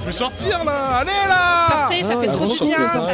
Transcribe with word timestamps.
Je 0.00 0.06
vais 0.06 0.12
sortir 0.12 0.64
là 0.64 1.00
Allez 1.00 1.10
là 1.28 1.66
Sortez, 1.70 2.02
ça 2.02 2.08
fait 2.20 2.28
Ah, 2.28 2.32
trop 2.32 2.46
du 2.46 2.64
bien. 2.64 2.76
sortez, 2.92 3.12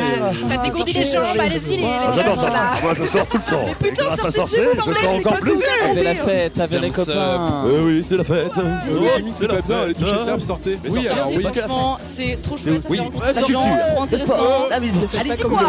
Ça, 0.49 0.54
ça 0.57 0.62
dégourdit 0.62 0.92
les 0.92 1.04
jambes, 1.04 1.25
allez-y 1.41 1.71
les, 1.71 1.76
les 1.79 1.84
Ah, 1.84 2.12
J'adore 2.15 2.37
jeunes, 2.37 2.45
ça. 2.45 2.50
là. 2.50 2.61
Moi, 2.83 2.95
je 2.95 3.04
sors 3.07 3.26
tout 3.26 3.37
le 3.38 3.50
temps. 3.50 3.67
Et 3.84 3.91
grâce 3.92 4.24
à 4.24 4.30
sortir, 4.30 4.62
je 4.87 4.93
sors 4.95 5.14
encore 5.14 5.40
plus. 5.40 5.53
Avec 5.90 6.04
la 6.04 6.14
fête, 6.14 6.59
avec 6.61 6.80
les 6.80 6.90
copains. 6.90 7.64
Oui, 7.67 7.72
oui, 7.85 8.04
c'est 8.06 8.17
la 8.17 8.24
fête. 8.24 8.53
Oui, 8.90 9.09
c'est 9.32 9.48
pas 9.48 9.61
bien, 9.61 9.87
les 9.87 9.95
touches 9.95 10.12
de 10.12 10.27
l'herbe, 10.27 10.40
sortez 10.40 10.79
Mais 10.85 10.90
Oui, 10.90 11.03
sortez, 11.04 11.09
alors 11.19 11.29
c'est 11.30 11.37
oui. 11.37 11.43
la 11.43 11.53
Franchement, 11.53 11.99
c'est 12.03 12.42
trop 12.42 12.56
chouette, 12.58 12.87
Oui, 12.88 12.97
c'est 12.99 13.03
rencontre 13.04 13.26
la 13.26 13.33
des 13.33 13.40
gens, 13.40 13.47
culture, 13.47 13.87
trop 13.92 14.03
intéressant. 14.03 14.35
La 14.71 14.81
musique. 14.81 15.08
Allez-y 15.21 15.42
quoi 15.42 15.60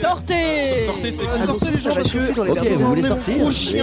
Sortez, 0.00 0.82
Sortez 0.84 1.12
c'est 1.12 1.46
Sortez 1.46 1.70
les 1.70 1.76
gens 1.76 1.94
parce 1.94 2.12
que... 2.12 2.40
Ok, 2.50 2.68
vous 2.68 2.86
voulez 2.88 3.02
sortir 3.02 3.34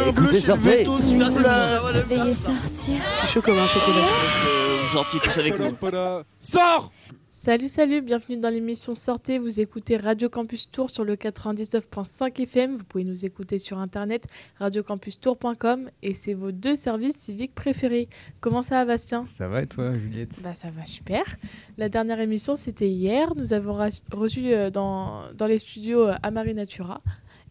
Écoutez, 0.07 0.41
sortez. 0.41 0.83
vous 0.85 0.97
Veuillez 0.97 2.33
sortir. 2.33 2.93
Je 3.13 3.19
suis 3.19 3.27
chaud 3.33 3.41
comme 3.41 3.57
un 3.57 3.67
chocolat. 3.67 4.64
Vous 4.85 4.91
sortiez 4.91 5.19
tous 5.19 5.37
avec 5.39 5.57
nous. 5.57 5.75
Sors 6.39 6.91
Salut, 7.27 7.67
salut, 7.67 8.01
bienvenue 8.01 8.37
dans 8.37 8.49
l'émission 8.49 8.93
Sortez. 8.93 9.39
Vous 9.39 9.59
écoutez 9.59 9.97
Radio 9.97 10.29
Campus 10.29 10.69
Tour 10.69 10.91
sur 10.91 11.03
le 11.03 11.15
99.5 11.15 12.39
FM. 12.43 12.75
Vous 12.75 12.83
pouvez 12.83 13.03
nous 13.03 13.25
écouter 13.25 13.57
sur 13.57 13.79
internet 13.79 14.27
radiocampustour.com 14.59 15.89
et 16.03 16.13
c'est 16.13 16.35
vos 16.35 16.51
deux 16.51 16.75
services 16.75 17.15
civiques 17.15 17.55
préférés. 17.55 18.09
Comment 18.41 18.61
ça 18.61 18.75
va, 18.75 18.93
Bastien? 18.93 19.25
Ça 19.25 19.47
va 19.47 19.63
et 19.63 19.67
toi, 19.67 19.91
Juliette? 19.97 20.39
Bah, 20.43 20.53
ça 20.53 20.69
va 20.69 20.85
super. 20.85 21.23
La 21.77 21.89
dernière 21.89 22.19
émission, 22.19 22.55
c'était 22.55 22.89
hier. 22.89 23.33
Nous 23.35 23.53
avons 23.53 23.79
reçu 24.11 24.53
euh, 24.53 24.69
dans, 24.69 25.23
dans 25.33 25.47
les 25.47 25.57
studios 25.57 26.09
euh, 26.09 26.15
Amari 26.21 26.53
Natura. 26.53 26.99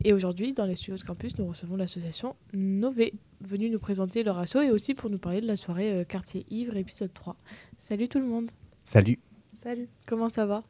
Et 0.04 0.12
aujourd'hui, 0.12 0.52
dans 0.52 0.66
les 0.66 0.76
studios 0.76 0.98
de 0.98 1.02
campus, 1.02 1.36
nous 1.38 1.46
recevons 1.46 1.76
l'association 1.76 2.36
Nové, 2.52 3.12
venue 3.46 3.70
nous 3.70 3.78
présenter 3.78 4.22
leur 4.22 4.38
asso 4.38 4.56
et 4.56 4.70
aussi 4.70 4.94
pour 4.94 5.10
nous 5.10 5.18
parler 5.18 5.40
de 5.40 5.46
la 5.46 5.56
soirée 5.56 5.92
euh, 5.92 6.04
Quartier 6.04 6.46
Ivre, 6.50 6.76
épisode 6.76 7.12
3. 7.12 7.36
Salut 7.78 8.08
tout 8.08 8.18
le 8.18 8.26
monde. 8.26 8.50
Salut, 8.82 9.18
Salut. 9.52 9.88
Comment 10.06 10.28
ça 10.28 10.46
va? 10.46 10.62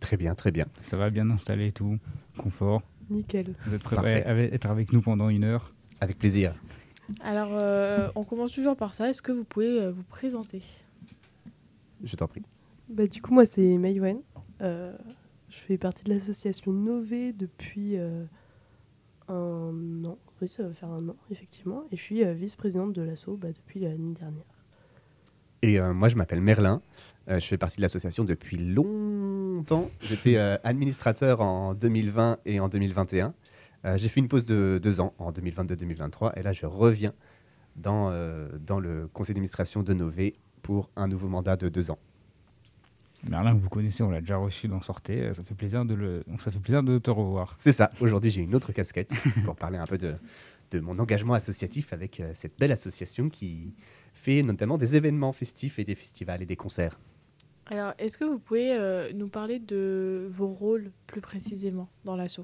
Très 0.00 0.16
bien, 0.16 0.34
très 0.34 0.50
bien. 0.52 0.66
Ça 0.84 0.96
va 0.96 1.10
bien 1.10 1.28
installé 1.30 1.68
et 1.68 1.72
tout, 1.72 1.98
confort. 2.36 2.82
Nickel. 3.10 3.54
Vous 3.60 3.74
êtes 3.74 3.82
prêts 3.82 4.24
à 4.24 4.36
être 4.36 4.66
avec 4.66 4.92
nous 4.92 5.00
pendant 5.00 5.28
une 5.28 5.44
heure? 5.44 5.72
Avec 6.00 6.18
plaisir. 6.18 6.54
Alors, 7.20 7.50
euh, 7.52 8.08
on 8.14 8.24
commence 8.24 8.52
toujours 8.52 8.76
par 8.76 8.94
ça. 8.94 9.08
Est-ce 9.08 9.22
que 9.22 9.32
vous 9.32 9.44
pouvez 9.44 9.80
euh, 9.80 9.90
vous 9.90 10.04
présenter? 10.04 10.62
Je 12.04 12.14
t'en 12.16 12.28
prie. 12.28 12.42
Bah, 12.88 13.06
du 13.06 13.20
coup, 13.20 13.34
moi, 13.34 13.46
c'est 13.46 13.76
Maïwen. 13.78 14.20
Euh, 14.60 14.96
je 15.48 15.56
fais 15.56 15.78
partie 15.78 16.04
de 16.04 16.10
l'association 16.10 16.72
Nové 16.72 17.32
depuis 17.32 17.96
euh, 17.96 18.24
un 19.28 20.04
an. 20.04 20.18
Oui, 20.40 20.48
ça 20.48 20.62
va 20.62 20.72
faire 20.72 20.90
un 20.90 21.08
an, 21.08 21.16
effectivement. 21.30 21.84
Et 21.90 21.96
je 21.96 22.02
suis 22.02 22.24
euh, 22.24 22.32
vice-présidente 22.32 22.92
de 22.92 23.02
l'asso 23.02 23.30
bah, 23.36 23.48
depuis 23.52 23.80
l'année 23.80 24.14
dernière. 24.14 24.44
Et 25.62 25.80
euh, 25.80 25.92
moi, 25.92 26.08
je 26.08 26.16
m'appelle 26.16 26.40
Merlin. 26.40 26.80
Euh, 27.28 27.40
je 27.40 27.46
fais 27.46 27.58
partie 27.58 27.78
de 27.78 27.82
l'association 27.82 28.24
depuis 28.24 28.56
longtemps. 28.56 29.88
J'étais 30.00 30.36
administrateur 30.36 31.40
en 31.40 31.74
2020 31.74 32.38
et 32.46 32.60
en 32.60 32.68
2021. 32.68 33.34
Euh, 33.84 33.96
J'ai 33.96 34.08
fait 34.08 34.20
une 34.20 34.28
pause 34.28 34.44
de 34.44 34.78
deux 34.82 35.00
ans 35.00 35.14
en 35.18 35.32
2022-2023. 35.32 36.38
Et 36.38 36.42
là, 36.42 36.52
je 36.52 36.66
reviens 36.66 37.12
dans, 37.76 38.12
dans 38.66 38.80
le 38.80 39.08
conseil 39.12 39.34
d'administration 39.34 39.82
de 39.82 39.92
Nové 39.94 40.34
pour 40.62 40.90
un 40.96 41.06
nouveau 41.06 41.28
mandat 41.28 41.56
de 41.56 41.68
deux 41.68 41.90
ans. 41.90 41.98
Merlin, 43.28 43.54
que 43.54 43.60
vous 43.60 43.68
connaissez, 43.68 44.02
on 44.02 44.10
l'a 44.10 44.20
déjà 44.20 44.36
reçu 44.36 44.68
dans 44.68 44.80
Sortez. 44.80 45.22
euh, 45.22 45.34
Ça 45.34 45.42
fait 45.42 45.54
plaisir 45.54 45.84
de, 45.84 45.94
le... 45.94 46.24
ça 46.38 46.50
fait 46.50 46.60
plaisir 46.60 46.82
de 46.82 46.98
te 46.98 47.10
revoir. 47.10 47.54
C'est 47.58 47.72
ça. 47.72 47.90
Aujourd'hui, 48.00 48.30
j'ai 48.30 48.42
une 48.42 48.54
autre 48.54 48.72
casquette 48.72 49.12
pour 49.44 49.56
parler 49.56 49.78
un 49.78 49.86
peu 49.86 49.98
de, 49.98 50.14
de 50.70 50.80
mon 50.80 50.98
engagement 50.98 51.34
associatif 51.34 51.92
avec 51.92 52.20
euh, 52.20 52.30
cette 52.32 52.58
belle 52.58 52.72
association 52.72 53.28
qui 53.28 53.74
fait 54.14 54.42
notamment 54.42 54.78
des 54.78 54.96
événements 54.96 55.32
festifs 55.32 55.78
et 55.78 55.84
des 55.84 55.94
festivals 55.94 56.42
et 56.42 56.46
des 56.46 56.56
concerts. 56.56 56.98
Alors, 57.66 57.92
est-ce 57.98 58.16
que 58.16 58.24
vous 58.24 58.38
pouvez 58.38 58.72
euh, 58.72 59.12
nous 59.14 59.28
parler 59.28 59.58
de 59.58 60.28
vos 60.32 60.48
rôles 60.48 60.90
plus 61.06 61.20
précisément 61.20 61.88
dans 62.04 62.16
l'asso 62.16 62.40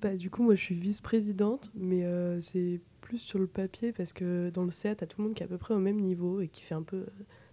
Bah, 0.00 0.16
du 0.16 0.28
coup, 0.30 0.42
moi, 0.42 0.54
je 0.54 0.60
suis 0.62 0.74
vice-présidente, 0.74 1.70
mais 1.74 2.04
euh, 2.04 2.40
c'est 2.40 2.80
plus 3.00 3.18
sur 3.18 3.38
le 3.38 3.46
papier 3.46 3.92
parce 3.92 4.12
que 4.12 4.50
dans 4.50 4.64
le 4.64 4.72
CA, 4.72 4.96
t'as 4.96 5.06
tout 5.06 5.20
le 5.20 5.28
monde 5.28 5.34
qui 5.36 5.42
est 5.42 5.46
à 5.46 5.48
peu 5.48 5.58
près 5.58 5.74
au 5.74 5.78
même 5.78 6.00
niveau 6.00 6.40
et 6.40 6.48
qui 6.48 6.62
fait 6.64 6.74
un 6.74 6.82
peu 6.82 6.96
euh, 6.96 7.06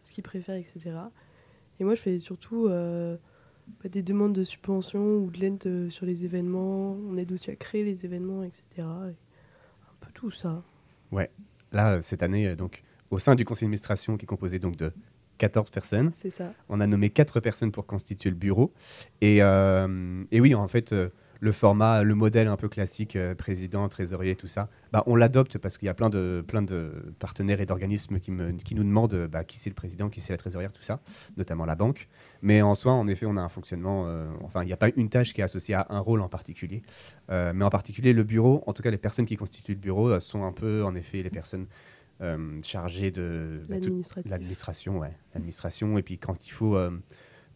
ce 0.03 0.11
qu'il 0.11 0.23
préfère, 0.23 0.55
etc. 0.55 0.95
Et 1.83 1.85
moi, 1.85 1.95
je 1.95 2.01
fais 2.01 2.17
surtout 2.17 2.67
euh, 2.69 3.17
bah, 3.83 3.89
des 3.89 4.03
demandes 4.03 4.31
de 4.31 4.45
subventions 4.45 5.17
ou 5.17 5.29
de 5.29 5.38
l'aide 5.38 5.61
euh, 5.66 5.89
sur 5.89 6.05
les 6.05 6.23
événements. 6.23 6.94
On 6.94 7.17
aide 7.17 7.29
aussi 7.33 7.51
à 7.51 7.57
créer 7.57 7.83
les 7.83 8.05
événements, 8.05 8.41
etc. 8.41 8.63
Et 8.77 8.79
un 8.81 9.95
peu 9.99 10.07
tout 10.13 10.31
ça. 10.31 10.63
Là, 11.11 11.95
euh, 11.95 12.01
cette 12.01 12.23
année, 12.23 12.47
euh, 12.47 12.55
donc, 12.55 12.83
au 13.11 13.19
sein 13.19 13.35
du 13.35 13.43
conseil 13.43 13.66
d'administration 13.66 14.16
qui 14.16 14.23
est 14.23 14.27
composé 14.27 14.59
donc 14.59 14.77
de 14.77 14.93
14 15.39 15.72
personnes, 15.72 16.11
C'est 16.13 16.29
ça. 16.29 16.53
on 16.69 16.79
a 16.79 16.88
nommé 16.88 17.09
4 17.09 17.41
personnes 17.41 17.73
pour 17.73 17.85
constituer 17.85 18.29
le 18.29 18.38
bureau. 18.38 18.72
Et, 19.19 19.43
euh, 19.43 20.23
et 20.31 20.39
oui, 20.39 20.55
en 20.55 20.69
fait, 20.69 20.93
euh, 20.93 21.09
le 21.43 21.51
format, 21.51 22.03
le 22.03 22.15
modèle 22.15 22.47
un 22.47 22.55
peu 22.55 22.69
classique, 22.69 23.17
euh, 23.17 23.35
président, 23.35 23.85
trésorier, 23.89 24.33
tout 24.33 24.47
ça, 24.47 24.69
bah, 24.93 25.03
on 25.07 25.17
l'adopte 25.17 25.57
parce 25.57 25.77
qu'il 25.77 25.87
y 25.87 25.89
a 25.89 25.93
plein 25.93 26.09
de, 26.09 26.41
plein 26.47 26.61
de 26.61 27.13
partenaires 27.19 27.59
et 27.59 27.65
d'organismes 27.65 28.21
qui, 28.21 28.31
me- 28.31 28.51
qui 28.53 28.75
nous 28.75 28.85
demandent 28.85 29.27
bah, 29.29 29.43
qui 29.43 29.57
c'est 29.59 29.69
le 29.69 29.75
président, 29.75 30.07
qui 30.09 30.21
c'est 30.21 30.31
la 30.31 30.37
trésorière, 30.37 30.71
tout 30.71 30.81
ça, 30.81 31.01
notamment 31.35 31.65
la 31.65 31.75
banque. 31.75 32.07
Mais 32.41 32.61
en 32.61 32.75
soi, 32.75 32.93
en 32.93 33.07
effet, 33.07 33.25
on 33.25 33.35
a 33.35 33.41
un 33.41 33.49
fonctionnement, 33.49 34.05
euh, 34.07 34.29
enfin, 34.41 34.63
il 34.63 34.67
n'y 34.67 34.73
a 34.73 34.77
pas 34.77 34.87
une 34.95 35.09
tâche 35.09 35.33
qui 35.33 35.41
est 35.41 35.43
associée 35.43 35.75
à 35.75 35.85
un 35.89 35.99
rôle 35.99 36.21
en 36.21 36.29
particulier. 36.29 36.81
Euh, 37.29 37.51
mais 37.53 37.65
en 37.65 37.69
particulier, 37.69 38.13
le 38.13 38.23
bureau, 38.23 38.63
en 38.65 38.71
tout 38.71 38.81
cas, 38.81 38.89
les 38.91 38.97
personnes 38.97 39.25
qui 39.25 39.35
constituent 39.35 39.73
le 39.73 39.79
bureau 39.79 40.17
sont 40.21 40.45
un 40.45 40.53
peu, 40.53 40.85
en 40.85 40.95
effet, 40.95 41.23
les 41.23 41.29
personnes 41.29 41.67
chargées 42.61 43.11
de 43.11 43.59
bah. 43.67 43.75
L'administration, 44.25 44.97
ouais. 44.99 45.11
L'administration. 45.33 45.97
Et 45.97 46.03
puis 46.03 46.17
quand 46.17 46.47
il 46.47 46.51
faut 46.51 46.77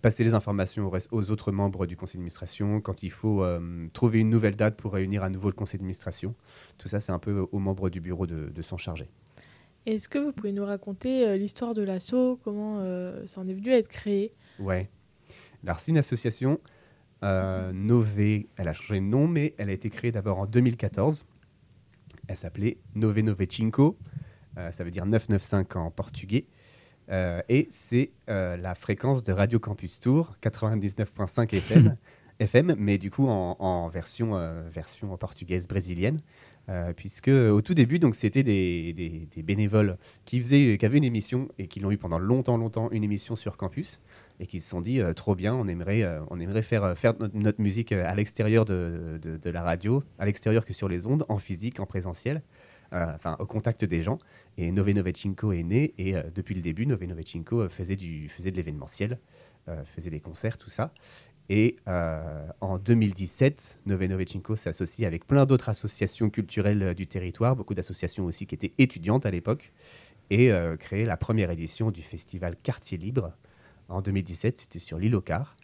passer 0.02 0.24
les 0.24 0.34
informations 0.34 0.92
aux 1.12 1.32
autres 1.32 1.52
membres 1.52 1.86
du 1.86 1.98
conseil 1.98 2.18
d'administration, 2.18 2.82
quand 2.82 3.04
il 3.04 3.12
faut 3.12 3.44
euh, 3.44 3.88
trouver 3.94 4.20
une 4.20 4.30
nouvelle 4.30 4.56
date 4.56 4.78
pour 4.78 4.94
réunir 4.94 5.24
à 5.24 5.30
nouveau 5.30 5.48
le 5.50 5.56
conseil 5.56 5.80
d'administration, 5.80 6.36
tout 6.78 6.88
ça, 6.88 7.00
c'est 7.00 7.12
un 7.12 7.20
peu 7.20 7.48
aux 7.52 7.60
membres 7.60 7.90
du 7.90 8.00
bureau 8.00 8.28
de, 8.28 8.50
de 8.50 8.62
s'en 8.62 8.78
charger. 8.78 9.10
Est-ce 9.88 10.10
que 10.10 10.20
vous 10.20 10.34
pouvez 10.34 10.52
nous 10.52 10.66
raconter 10.66 11.26
euh, 11.26 11.38
l'histoire 11.38 11.74
de 11.74 11.82
l'asso 11.82 12.38
Comment 12.44 12.80
euh, 12.82 13.26
ça 13.26 13.40
en 13.40 13.48
est 13.48 13.54
venu 13.54 13.72
à 13.72 13.78
être 13.78 13.88
créé? 13.88 14.32
Ouais. 14.60 14.90
Alors, 15.64 15.80
c'est 15.80 15.92
une 15.92 15.98
association, 15.98 16.60
euh, 17.24 17.72
Nové, 17.72 18.48
elle 18.58 18.68
a 18.68 18.74
changé 18.74 19.00
de 19.00 19.06
nom, 19.06 19.30
mais 19.30 19.56
elle 19.58 19.70
a 19.70 19.72
été 19.72 19.90
créée 19.90 20.12
d'abord 20.12 20.40
en 20.40 20.46
2014. 20.46 21.26
Elle 22.28 22.36
s'appelait 22.36 22.80
Nove 22.96 23.22
Nove 23.22 23.46
Cinco, 23.50 23.98
ça 24.72 24.84
veut 24.84 24.92
dire 24.92 25.06
995 25.06 25.82
en 25.82 25.92
portugais. 25.92 26.48
Euh, 27.10 27.42
et 27.50 27.68
c'est 27.70 28.12
euh, 28.30 28.58
la 28.58 28.76
fréquence 28.76 29.24
de 29.24 29.32
Radio 29.32 29.60
Campus 29.60 30.00
Tour, 30.00 30.36
99.5 30.44 31.54
FM, 31.56 31.96
FM, 32.40 32.76
mais 32.78 32.98
du 32.98 33.10
coup 33.12 33.28
en, 33.28 33.56
en 33.60 33.88
version, 33.90 34.36
euh, 34.36 34.68
version 34.70 35.16
portugaise 35.18 35.68
brésilienne. 35.68 36.22
Puisque 36.98 37.30
au 37.30 37.62
tout 37.62 37.74
début, 37.74 37.98
donc 37.98 38.14
c'était 38.14 38.44
des, 38.44 38.92
des- 38.92 39.26
des 39.34 39.42
bénévoles 39.42 39.98
qui, 40.26 40.38
faisaient, 40.42 40.76
qui 40.78 40.86
avaient 40.86 40.98
une 40.98 41.06
émission 41.06 41.48
et 41.58 41.68
qui 41.70 41.80
l'ont 41.80 41.92
eu 41.92 41.98
pendant 41.98 42.20
longtemps, 42.20 42.58
longtemps, 42.58 42.92
une 42.92 43.06
émission 43.06 43.38
sur 43.38 43.56
campus 43.56 44.02
et 44.42 44.48
qui 44.48 44.60
se 44.60 44.70
sont 44.70 44.82
dit 44.82 45.00
trop 45.16 45.34
bien, 45.34 45.56
on 45.56 45.66
aimerait, 45.70 46.04
on 46.30 46.42
aimerait 46.42 46.62
faire, 46.62 46.98
faire 46.98 47.14
notre, 47.22 47.38
notre 47.38 47.62
musique 47.62 47.94
à 47.94 48.14
l'extérieur 48.16 48.66
de, 48.66 49.18
de- 49.22 49.38
de 49.38 49.50
la 49.50 49.64
radio, 49.64 50.04
à 50.20 50.26
l'extérieur 50.26 50.66
que 50.66 50.74
sur 50.74 50.90
les 50.90 51.06
ondes, 51.08 51.26
en 51.30 51.38
physique, 51.38 51.80
en 51.80 51.86
présentiel, 51.86 52.42
enfin 52.92 53.36
au 53.40 53.46
contact 53.46 53.86
des 53.86 54.02
gens. 54.02 54.18
Et 54.58 54.72
Nove 54.72 54.92
Nove 54.92 55.12
Cinco 55.16 55.52
est 55.52 55.64
né 55.64 55.94
et 55.98 56.16
euh, 56.16 56.24
depuis 56.34 56.56
le 56.56 56.62
début, 56.62 56.86
Nove 56.86 57.04
Nove 57.04 57.22
Cinco 57.26 57.62
euh, 57.62 57.70
faisait, 57.70 57.96
du, 57.96 58.30
faisait 58.30 58.52
de 58.52 58.58
l'événementiel, 58.58 59.20
euh, 59.68 59.84
faisait 59.84 60.10
des 60.10 60.20
concerts, 60.20 60.58
tout 60.58 60.70
ça. 60.70 60.94
Et 61.50 61.78
euh, 61.88 62.48
en 62.60 62.78
2017, 62.78 63.80
Nove 63.86 64.04
Nove 64.06 64.26
Cinco 64.28 64.56
s'associe 64.56 65.08
avec 65.08 65.26
plein 65.26 65.46
d'autres 65.46 65.70
associations 65.70 66.30
culturelles 66.30 66.84
euh, 66.84 66.94
du 66.94 67.08
territoire, 67.08 67.56
beaucoup 67.56 67.74
d'associations 67.74 68.26
aussi 68.26 68.46
qui 68.46 68.56
étaient 68.56 68.74
étudiantes 68.78 69.26
à 69.26 69.32
l'époque, 69.32 69.72
et 70.30 70.52
euh, 70.52 70.76
créé 70.76 71.06
la 71.06 71.16
première 71.16 71.50
édition 71.50 71.90
du 71.90 72.02
festival 72.02 72.56
Quartier 72.62 72.98
Libre. 72.98 73.32
En 73.88 74.02
2017, 74.02 74.58
c'était 74.58 74.80
sur 74.80 75.00
l'île 75.00 75.16
au 75.16 75.22
Car. 75.22 75.56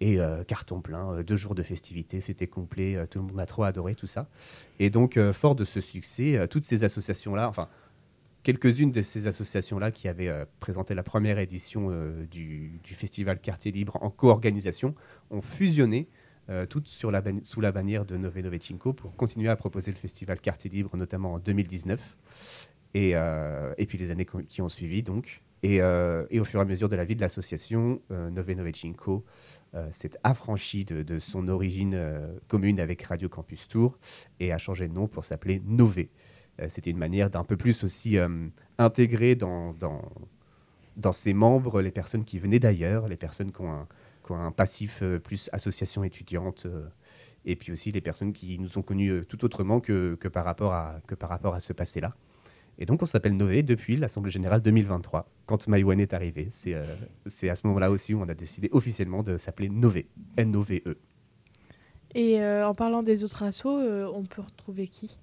Et 0.00 0.18
euh, 0.18 0.42
carton 0.44 0.80
plein, 0.80 1.12
euh, 1.12 1.22
deux 1.22 1.36
jours 1.36 1.54
de 1.54 1.62
festivités, 1.62 2.20
c'était 2.20 2.46
complet, 2.46 2.96
euh, 2.96 3.06
tout 3.06 3.20
le 3.20 3.26
monde 3.26 3.38
a 3.38 3.46
trop 3.46 3.62
adoré 3.62 3.94
tout 3.94 4.06
ça. 4.06 4.28
Et 4.78 4.90
donc, 4.90 5.18
fort 5.32 5.54
de 5.54 5.64
ce 5.64 5.80
succès, 5.80 6.46
toutes 6.48 6.64
ces 6.64 6.84
associations-là, 6.84 7.48
enfin, 7.48 7.68
quelques-unes 8.42 8.90
de 8.90 9.02
ces 9.02 9.26
associations-là 9.26 9.90
qui 9.90 10.08
avaient 10.08 10.32
présenté 10.58 10.94
la 10.94 11.02
première 11.02 11.38
édition 11.38 11.90
du, 12.30 12.80
festival 12.82 13.40
Quartier 13.40 13.72
Libre 13.72 13.96
en 14.00 14.10
co-organisation, 14.10 14.94
ont 15.30 15.40
fusionné 15.40 16.08
toutes 16.68 16.88
sous 16.88 17.10
la 17.10 17.72
bannière 17.72 18.04
de 18.04 18.16
Nove 18.16 18.40
Nove 18.40 18.60
Cinco 18.60 18.92
pour 18.92 19.16
continuer 19.16 19.48
à 19.48 19.56
proposer 19.56 19.92
le 19.92 19.96
festival 19.96 20.40
Quartier 20.40 20.70
Libre, 20.70 20.96
notamment 20.96 21.34
en 21.34 21.38
2019. 21.38 22.18
Et, 22.94 23.14
puis 23.86 23.98
les 23.98 24.10
années 24.10 24.26
qui 24.48 24.60
ont 24.60 24.68
suivi, 24.68 25.02
donc. 25.02 25.42
Et, 25.62 25.80
au 25.80 26.44
fur 26.44 26.58
et 26.58 26.62
à 26.62 26.66
mesure 26.66 26.88
de 26.90 26.96
la 26.96 27.04
vie 27.04 27.16
de 27.16 27.22
l'association, 27.22 28.02
Nove 28.10 28.52
Nove 28.52 28.74
Cinco 28.74 29.24
euh, 29.24 29.30
s'est 29.90 30.12
affranchi 30.22 30.84
de, 30.84 31.02
de 31.02 31.18
son 31.18 31.48
origine 31.48 31.94
euh, 31.94 32.38
commune 32.48 32.80
avec 32.80 33.02
Radio 33.02 33.28
Campus 33.28 33.66
Tour 33.68 33.98
et 34.40 34.52
a 34.52 34.58
changé 34.58 34.88
de 34.88 34.94
nom 34.94 35.08
pour 35.08 35.24
s'appeler 35.24 35.60
Nové. 35.66 36.10
Euh, 36.60 36.66
C'était 36.68 36.90
une 36.90 36.98
manière 36.98 37.30
d'un 37.30 37.44
peu 37.44 37.56
plus 37.56 37.82
aussi 37.84 38.16
euh, 38.18 38.28
intégrer 38.78 39.34
dans, 39.34 39.72
dans, 39.74 40.02
dans 40.96 41.12
ses 41.12 41.34
membres 41.34 41.82
les 41.82 41.90
personnes 41.90 42.24
qui 42.24 42.38
venaient 42.38 42.60
d'ailleurs, 42.60 43.08
les 43.08 43.16
personnes 43.16 43.52
qui 43.52 43.60
ont 43.62 43.72
un, 43.72 43.88
qui 44.24 44.32
ont 44.32 44.40
un 44.40 44.52
passif 44.52 45.02
euh, 45.02 45.18
plus 45.18 45.50
association 45.52 46.04
étudiante, 46.04 46.66
euh, 46.66 46.86
et 47.44 47.56
puis 47.56 47.72
aussi 47.72 47.92
les 47.92 48.00
personnes 48.00 48.32
qui 48.32 48.58
nous 48.58 48.78
ont 48.78 48.82
connus 48.82 49.10
euh, 49.10 49.24
tout 49.24 49.44
autrement 49.44 49.80
que, 49.80 50.14
que, 50.14 50.28
par 50.28 50.44
rapport 50.44 50.72
à, 50.72 51.00
que 51.06 51.14
par 51.14 51.28
rapport 51.28 51.54
à 51.54 51.60
ce 51.60 51.72
passé-là. 51.72 52.14
Et 52.78 52.86
donc 52.86 53.02
on 53.02 53.06
s'appelle 53.06 53.36
Nové 53.36 53.62
depuis 53.62 53.96
l'Assemblée 53.96 54.30
Générale 54.32 54.60
2023, 54.62 55.28
quand 55.46 55.68
Maïwan 55.68 56.00
est 56.00 56.12
arrivé. 56.12 56.48
C'est 56.50 56.74
euh, 56.74 56.84
c'est 57.26 57.48
à 57.48 57.56
ce 57.56 57.66
moment-là 57.66 57.90
aussi 57.90 58.14
où 58.14 58.20
on 58.20 58.28
a 58.28 58.34
décidé 58.34 58.68
officiellement 58.72 59.22
de 59.22 59.36
s'appeler 59.36 59.68
Nové, 59.68 60.08
N-O-V-E. 60.36 60.96
Et 62.14 62.40
euh, 62.40 62.66
en 62.66 62.74
parlant 62.74 63.02
des 63.02 63.24
autres 63.24 63.42
assos, 63.42 63.78
euh, 63.78 64.10
on 64.14 64.24
peut 64.24 64.42
retrouver 64.42 64.88
qui? 64.88 65.18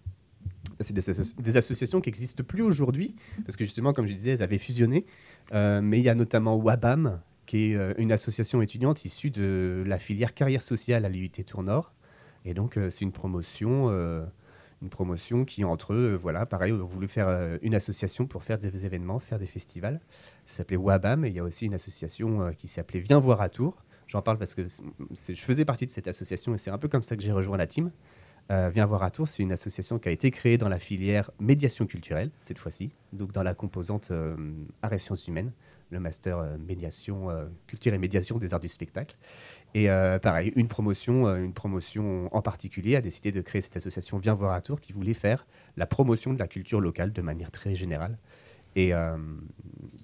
C'est 0.79 0.93
des, 0.93 1.09
asso- 1.09 1.35
des 1.39 1.57
associations 1.57 2.01
qui 2.01 2.09
n'existent 2.09 2.43
plus 2.43 2.63
aujourd'hui, 2.63 3.15
parce 3.45 3.55
que 3.55 3.63
justement, 3.65 3.93
comme 3.93 4.07
je 4.07 4.13
disais, 4.13 4.31
elles 4.31 4.41
avaient 4.41 4.57
fusionné. 4.57 5.05
Mais 5.51 5.99
il 5.99 6.03
y 6.03 6.09
a 6.09 6.15
notamment 6.15 6.55
WABAM, 6.55 7.21
qui 7.45 7.73
est 7.73 7.95
une 7.99 8.11
association 8.11 8.61
étudiante 8.63 9.05
issue 9.05 9.29
de 9.29 9.83
la 9.85 9.99
filière 9.99 10.33
carrière 10.33 10.63
sociale 10.63 11.05
à 11.05 11.09
l'IUT 11.09 11.29
Tour-Nord. 11.29 11.93
Et 12.45 12.55
donc, 12.55 12.79
c'est 12.89 13.01
une 13.01 13.11
promotion, 13.11 13.91
une 14.81 14.89
promotion 14.89 15.45
qui, 15.45 15.63
entre 15.63 15.93
eux, 15.93 16.15
voilà, 16.15 16.45
pareil, 16.45 16.71
ont 16.71 16.85
voulu 16.85 17.07
faire 17.07 17.27
euh, 17.27 17.57
une 17.61 17.75
association 17.75 18.25
pour 18.25 18.43
faire 18.43 18.57
des 18.57 18.85
événements, 18.85 19.19
faire 19.19 19.39
des 19.39 19.45
festivals. 19.45 19.99
Ça 20.45 20.57
s'appelait 20.57 20.77
WABAM, 20.77 21.25
et 21.25 21.27
il 21.27 21.35
y 21.35 21.39
a 21.39 21.43
aussi 21.43 21.65
une 21.65 21.73
association 21.73 22.41
euh, 22.41 22.51
qui 22.51 22.67
s'appelait 22.67 22.99
Viens 22.99 23.19
voir 23.19 23.41
à 23.41 23.49
Tours. 23.49 23.83
J'en 24.07 24.21
parle 24.21 24.37
parce 24.37 24.55
que 24.55 24.65
je 24.67 25.41
faisais 25.41 25.63
partie 25.63 25.85
de 25.85 25.91
cette 25.91 26.07
association, 26.07 26.53
et 26.53 26.57
c'est 26.57 26.71
un 26.71 26.77
peu 26.77 26.87
comme 26.87 27.03
ça 27.03 27.15
que 27.15 27.23
j'ai 27.23 27.31
rejoint 27.31 27.57
la 27.57 27.67
team. 27.67 27.91
Euh, 28.51 28.69
Viens 28.69 28.85
voir 28.85 29.03
à 29.03 29.11
Tours, 29.11 29.27
c'est 29.27 29.43
une 29.43 29.51
association 29.51 29.99
qui 29.99 30.09
a 30.09 30.11
été 30.11 30.31
créée 30.31 30.57
dans 30.57 30.67
la 30.67 30.79
filière 30.79 31.31
médiation 31.39 31.85
culturelle, 31.85 32.31
cette 32.39 32.57
fois-ci, 32.57 32.91
donc 33.13 33.31
dans 33.31 33.43
la 33.43 33.53
composante 33.53 34.11
euh, 34.11 34.35
arts 34.81 34.93
et 34.93 34.99
sciences 34.99 35.27
humaines, 35.27 35.53
le 35.91 35.99
master 35.99 36.39
euh, 36.39 36.57
médiation, 36.57 37.29
euh, 37.29 37.45
culture 37.67 37.93
et 37.93 37.97
médiation 37.97 38.37
des 38.37 38.53
arts 38.53 38.59
du 38.59 38.67
spectacle. 38.67 39.15
Et 39.73 39.91
euh, 39.91 40.19
pareil, 40.19 40.51
une 40.55 40.67
promotion, 40.67 41.27
une 41.35 41.53
promotion 41.53 42.27
en 42.35 42.41
particulier 42.41 42.95
a 42.95 43.01
décidé 43.01 43.31
de 43.31 43.41
créer 43.41 43.61
cette 43.61 43.77
association 43.77 44.17
Viens 44.17 44.33
voir 44.33 44.53
à 44.53 44.61
Tours 44.61 44.81
qui 44.81 44.93
voulait 44.93 45.13
faire 45.13 45.45
la 45.77 45.85
promotion 45.85 46.33
de 46.33 46.39
la 46.39 46.47
culture 46.47 46.81
locale 46.81 47.11
de 47.13 47.21
manière 47.21 47.51
très 47.51 47.75
générale. 47.75 48.17
Et, 48.75 48.93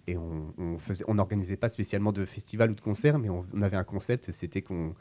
et 0.08 0.18
on 0.18 0.54
on 0.58 0.78
faisait- 0.78 1.06
on 1.08 1.14
n'organisait 1.16 1.56
pas 1.56 1.70
spécialement 1.70 2.12
de 2.12 2.26
festival 2.26 2.72
ou 2.72 2.74
de 2.76 2.82
concert, 2.82 3.18
mais 3.18 3.30
on, 3.30 3.46
on 3.54 3.62
avait 3.62 3.78
un 3.78 3.86
concept, 3.86 4.32
c'était 4.32 4.62
qu'on 4.62 4.94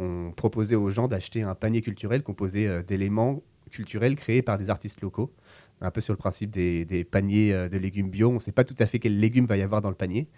on 0.00 0.32
proposait 0.34 0.74
aux 0.74 0.90
gens 0.90 1.06
d'acheter 1.06 1.42
un 1.42 1.54
panier 1.54 1.80
culturel 1.80 2.24
composé 2.24 2.82
d'éléments 2.82 3.40
culturels 3.70 4.16
créés 4.16 4.42
par 4.42 4.58
des 4.58 4.68
artistes 4.68 5.00
locaux. 5.00 5.32
Un 5.80 5.90
peu 5.90 6.00
sur 6.00 6.12
le 6.12 6.18
principe 6.18 6.50
des, 6.50 7.04
paniers 7.10 7.52
euh, 7.52 7.68
de 7.68 7.76
légumes 7.76 8.10
bio. 8.10 8.30
On 8.30 8.34
ne 8.34 8.38
sait 8.38 8.52
pas 8.52 8.64
tout 8.64 8.76
à 8.78 8.86
fait 8.86 8.98
quels 8.98 9.18
légumes 9.18 9.46
va 9.46 9.56
y 9.56 9.62
avoir 9.62 9.80
dans 9.80 9.90
le 9.90 9.94
panier. 9.94 10.28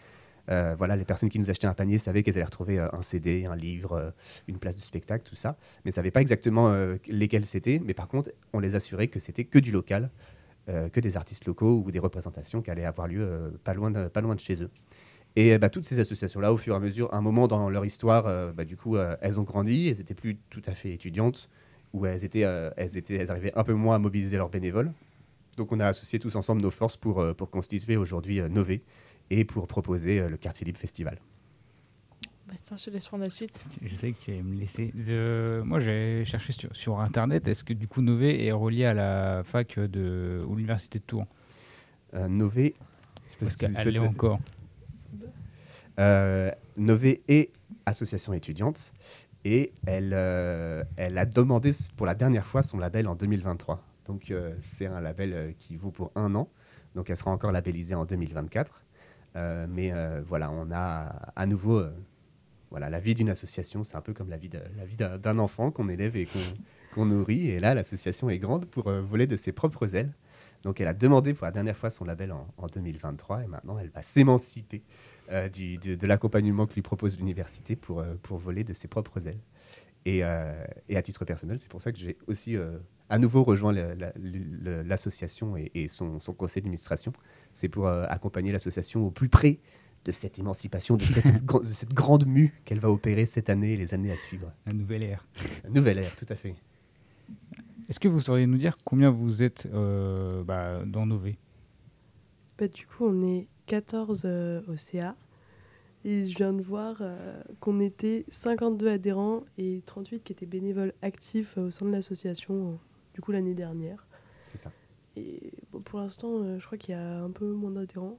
Euh, 0.48 0.76
voilà, 0.78 0.94
les 0.96 1.04
personnes 1.04 1.28
qui 1.28 1.38
nous 1.38 1.50
achetaient 1.50 1.66
un 1.66 1.74
panier 1.74 1.98
savaient 1.98 2.22
qu'elles 2.22 2.34
allaient 2.34 2.44
retrouver 2.44 2.78
euh, 2.78 2.88
un 2.92 3.02
CD, 3.02 3.46
un 3.46 3.56
livre, 3.56 4.12
une 4.46 4.58
place 4.58 4.76
de 4.76 4.80
spectacle, 4.80 5.24
tout 5.24 5.34
ça. 5.34 5.56
Mais 5.84 5.90
ne 5.90 5.92
savaient 5.92 6.10
pas 6.10 6.20
exactement 6.20 6.74
lesquels 7.08 7.46
c'était. 7.46 7.80
Mais 7.84 7.94
par 7.94 8.08
contre, 8.08 8.30
on 8.52 8.60
les 8.60 8.74
assurait 8.74 9.08
que 9.08 9.18
c'était 9.18 9.44
que 9.44 9.58
du 9.58 9.72
local, 9.72 10.10
que 10.66 10.98
des 10.98 11.16
artistes 11.16 11.44
locaux 11.44 11.82
ou 11.84 11.90
des 11.92 12.00
représentations 12.00 12.60
qui 12.60 12.72
allaient 12.72 12.84
avoir 12.84 13.06
lieu 13.06 13.56
pas, 13.62 13.72
loin 13.72 13.90
de, 13.90 14.08
pas 14.08 14.20
loin 14.20 14.34
de 14.34 14.40
chez 14.40 14.62
eux. 14.62 14.70
Et 15.36 15.58
bah, 15.58 15.68
toutes 15.68 15.84
ces 15.84 16.00
associations-là, 16.00 16.52
au 16.52 16.56
fur 16.56 16.74
et 16.74 16.76
à 16.76 16.80
mesure, 16.80 17.12
un 17.14 17.20
moment 17.20 17.46
dans 17.46 17.68
leur 17.68 17.84
histoire, 17.84 18.52
bah, 18.52 18.64
du 18.64 18.76
coup, 18.76 18.96
elles 18.96 19.38
ont 19.38 19.44
grandi, 19.44 19.88
elles 19.88 19.98
n'étaient 19.98 20.14
plus 20.14 20.38
tout 20.50 20.62
à 20.66 20.72
fait 20.72 20.92
étudiantes, 20.92 21.50
ou 21.92 22.06
elles, 22.06 22.24
étaient, 22.24 22.40
elles, 22.76 22.96
étaient, 22.96 23.16
elles 23.16 23.30
arrivaient 23.30 23.56
un 23.56 23.64
peu 23.64 23.74
moins 23.74 23.96
à 23.96 23.98
mobiliser 23.98 24.36
leurs 24.38 24.50
bénévoles. 24.50 24.92
Donc 25.56 25.72
on 25.72 25.80
a 25.80 25.86
associé 25.86 26.18
tous 26.18 26.36
ensemble 26.36 26.62
nos 26.62 26.70
forces 26.70 26.96
pour, 26.96 27.20
euh, 27.20 27.32
pour 27.32 27.50
constituer 27.50 27.96
aujourd'hui 27.96 28.40
euh, 28.40 28.48
Nové 28.48 28.82
et 29.30 29.44
pour 29.44 29.66
proposer 29.66 30.20
euh, 30.20 30.28
le 30.28 30.36
Quartier 30.36 30.64
Libre 30.64 30.78
Festival. 30.78 31.18
Bastien, 32.48 32.76
je 32.76 32.84
te 32.84 32.90
laisse 32.90 33.08
prendre 33.08 33.24
la 33.24 33.30
suite. 33.30 33.66
Je 33.82 33.94
sais 33.96 34.12
que 34.12 34.22
tu 34.22 34.30
allais 34.30 34.42
me 34.42 34.54
laisser. 34.54 34.92
Moi, 35.64 35.80
j'ai 35.80 36.24
cherché 36.24 36.52
sur, 36.52 36.74
sur 36.76 37.00
Internet. 37.00 37.48
Est-ce 37.48 37.64
que 37.64 37.72
du 37.72 37.88
coup, 37.88 38.02
Nové 38.02 38.46
est 38.46 38.52
relié 38.52 38.84
à 38.84 38.94
la 38.94 39.42
fac 39.42 39.80
de 39.80 40.44
ou 40.46 40.54
l'université 40.54 41.00
de 41.00 41.04
Tours? 41.04 41.26
Euh, 42.14 42.28
Nové, 42.28 42.74
je 43.30 43.44
Parce 43.44 43.56
qu'elle 43.56 43.76
souhaites. 43.76 43.98
encore. 43.98 44.38
Euh, 45.98 46.50
Nové 46.76 47.22
est 47.26 47.50
association 47.86 48.32
étudiante 48.32 48.92
et 49.44 49.72
elle, 49.86 50.12
euh, 50.12 50.84
elle 50.96 51.18
a 51.18 51.24
demandé 51.24 51.72
pour 51.96 52.06
la 52.06 52.14
dernière 52.14 52.46
fois 52.46 52.62
son 52.62 52.78
label 52.78 53.08
en 53.08 53.14
2023. 53.14 53.82
Donc 54.06 54.30
euh, 54.30 54.54
c'est 54.60 54.86
un 54.86 55.00
label 55.00 55.32
euh, 55.32 55.52
qui 55.58 55.76
vaut 55.76 55.90
pour 55.90 56.12
un 56.14 56.34
an. 56.34 56.48
Donc 56.94 57.10
elle 57.10 57.16
sera 57.16 57.30
encore 57.30 57.52
labellisée 57.52 57.94
en 57.94 58.04
2024. 58.04 58.84
Euh, 59.36 59.66
mais 59.68 59.92
voilà, 60.24 60.50
on 60.50 60.70
a 60.72 61.32
à 61.36 61.46
nouveau 61.46 61.82
voilà, 62.70 62.88
la 62.88 63.00
vie 63.00 63.14
d'une 63.14 63.28
association. 63.28 63.84
C'est 63.84 63.96
un 63.96 64.00
peu 64.00 64.14
comme 64.14 64.30
la 64.30 64.38
vie 64.38 64.48
de- 64.48 64.62
la 64.76 64.86
vie 64.86 64.96
d'un 64.96 65.38
enfant 65.38 65.70
qu'on 65.70 65.88
élève 65.88 66.16
et 66.16 66.26
qu'on 66.26 66.38
qu'on 66.94 67.04
nourrit. 67.04 67.50
Et 67.50 67.58
là, 67.58 67.74
l'association 67.74 68.30
est 68.30 68.38
grande 68.38 68.64
pour 68.64 68.90
voler 68.90 69.26
de 69.26 69.36
ses 69.36 69.52
propres 69.52 69.94
ailes. 69.94 70.12
Donc 70.62 70.80
elle 70.80 70.88
a 70.88 70.94
demandé 70.94 71.34
pour 71.34 71.44
la 71.44 71.52
dernière 71.52 71.76
fois 71.76 71.90
son 71.90 72.06
label 72.06 72.32
en, 72.32 72.48
en 72.56 72.66
2023 72.66 73.44
et 73.44 73.46
maintenant 73.46 73.78
elle 73.78 73.90
va 73.90 74.00
s'émanciper 74.02 74.82
euh, 75.30 75.48
de, 75.50 76.06
l'accompagnement 76.06 76.66
que 76.66 76.74
lui 76.74 76.82
propose 76.82 77.18
l'université 77.18 77.76
pour, 77.76 78.02
pour 78.22 78.38
voler 78.38 78.64
de 78.64 78.72
ses 78.72 78.88
propres 78.88 79.28
ailes. 79.28 79.40
Et, 80.06 80.22
à 80.22 81.02
titre 81.02 81.24
personnel, 81.24 81.58
c'est 81.58 81.70
pour 81.70 81.82
ça 81.82 81.92
que 81.92 81.98
j'ai 81.98 82.16
aussi 82.26 82.56
à 83.08 83.18
nouveau 83.18 83.44
rejoint 83.44 83.72
l'association 84.84 85.56
et, 85.56 85.70
et 85.74 85.88
son, 85.88 86.18
son 86.18 86.32
conseil 86.32 86.62
d'administration. 86.62 87.12
C'est 87.54 87.68
pour 87.68 87.86
euh, 87.86 88.04
accompagner 88.08 88.52
l'association 88.52 89.06
au 89.06 89.10
plus 89.10 89.28
près 89.28 89.60
de 90.04 90.12
cette 90.12 90.38
émancipation, 90.38 90.96
de 90.96 91.04
cette, 91.04 91.26
gr- 91.44 91.60
de 91.60 91.72
cette 91.72 91.92
grande 91.94 92.26
mue 92.26 92.54
qu'elle 92.64 92.80
va 92.80 92.90
opérer 92.90 93.26
cette 93.26 93.50
année 93.50 93.72
et 93.72 93.76
les 93.76 93.94
années 93.94 94.12
à 94.12 94.16
suivre. 94.16 94.52
La 94.66 94.72
nouvelle 94.72 95.02
ère. 95.02 95.26
La 95.64 95.70
nouvelle 95.70 95.98
ère, 95.98 96.14
tout 96.16 96.26
à 96.28 96.34
fait. 96.34 96.54
Est-ce 97.88 98.00
que 98.00 98.08
vous 98.08 98.20
sauriez 98.20 98.46
nous 98.46 98.58
dire 98.58 98.76
combien 98.84 99.10
vous 99.10 99.42
êtes 99.42 99.66
euh, 99.72 100.42
bah, 100.44 100.84
dans 100.84 101.06
Nové 101.06 101.38
Bah, 102.58 102.68
du 102.68 102.86
coup, 102.86 103.06
on 103.06 103.22
est 103.22 103.46
14 103.66 104.22
euh, 104.24 104.62
au 104.68 104.76
CA. 104.76 105.16
Et 106.04 106.28
je 106.28 106.36
viens 106.36 106.52
de 106.52 106.62
voir 106.62 106.98
euh, 107.00 107.42
qu'on 107.58 107.80
était 107.80 108.24
52 108.28 108.88
adhérents 108.88 109.42
et 109.58 109.82
38 109.86 110.22
qui 110.22 110.32
étaient 110.32 110.46
bénévoles 110.46 110.92
actifs 111.02 111.58
euh, 111.58 111.66
au 111.66 111.70
sein 111.72 111.84
de 111.86 111.90
l'association, 111.90 112.78
du 113.16 113.22
coup, 113.22 113.32
l'année 113.32 113.54
dernière. 113.54 114.06
C'est 114.46 114.58
ça. 114.58 114.70
Et 115.16 115.50
bon, 115.72 115.80
pour 115.80 115.98
l'instant, 116.00 116.42
euh, 116.42 116.58
je 116.58 116.66
crois 116.66 116.76
qu'il 116.76 116.94
y 116.94 116.98
a 116.98 117.22
un 117.22 117.30
peu 117.30 117.50
moins 117.50 117.70
d'adhérents. 117.70 118.18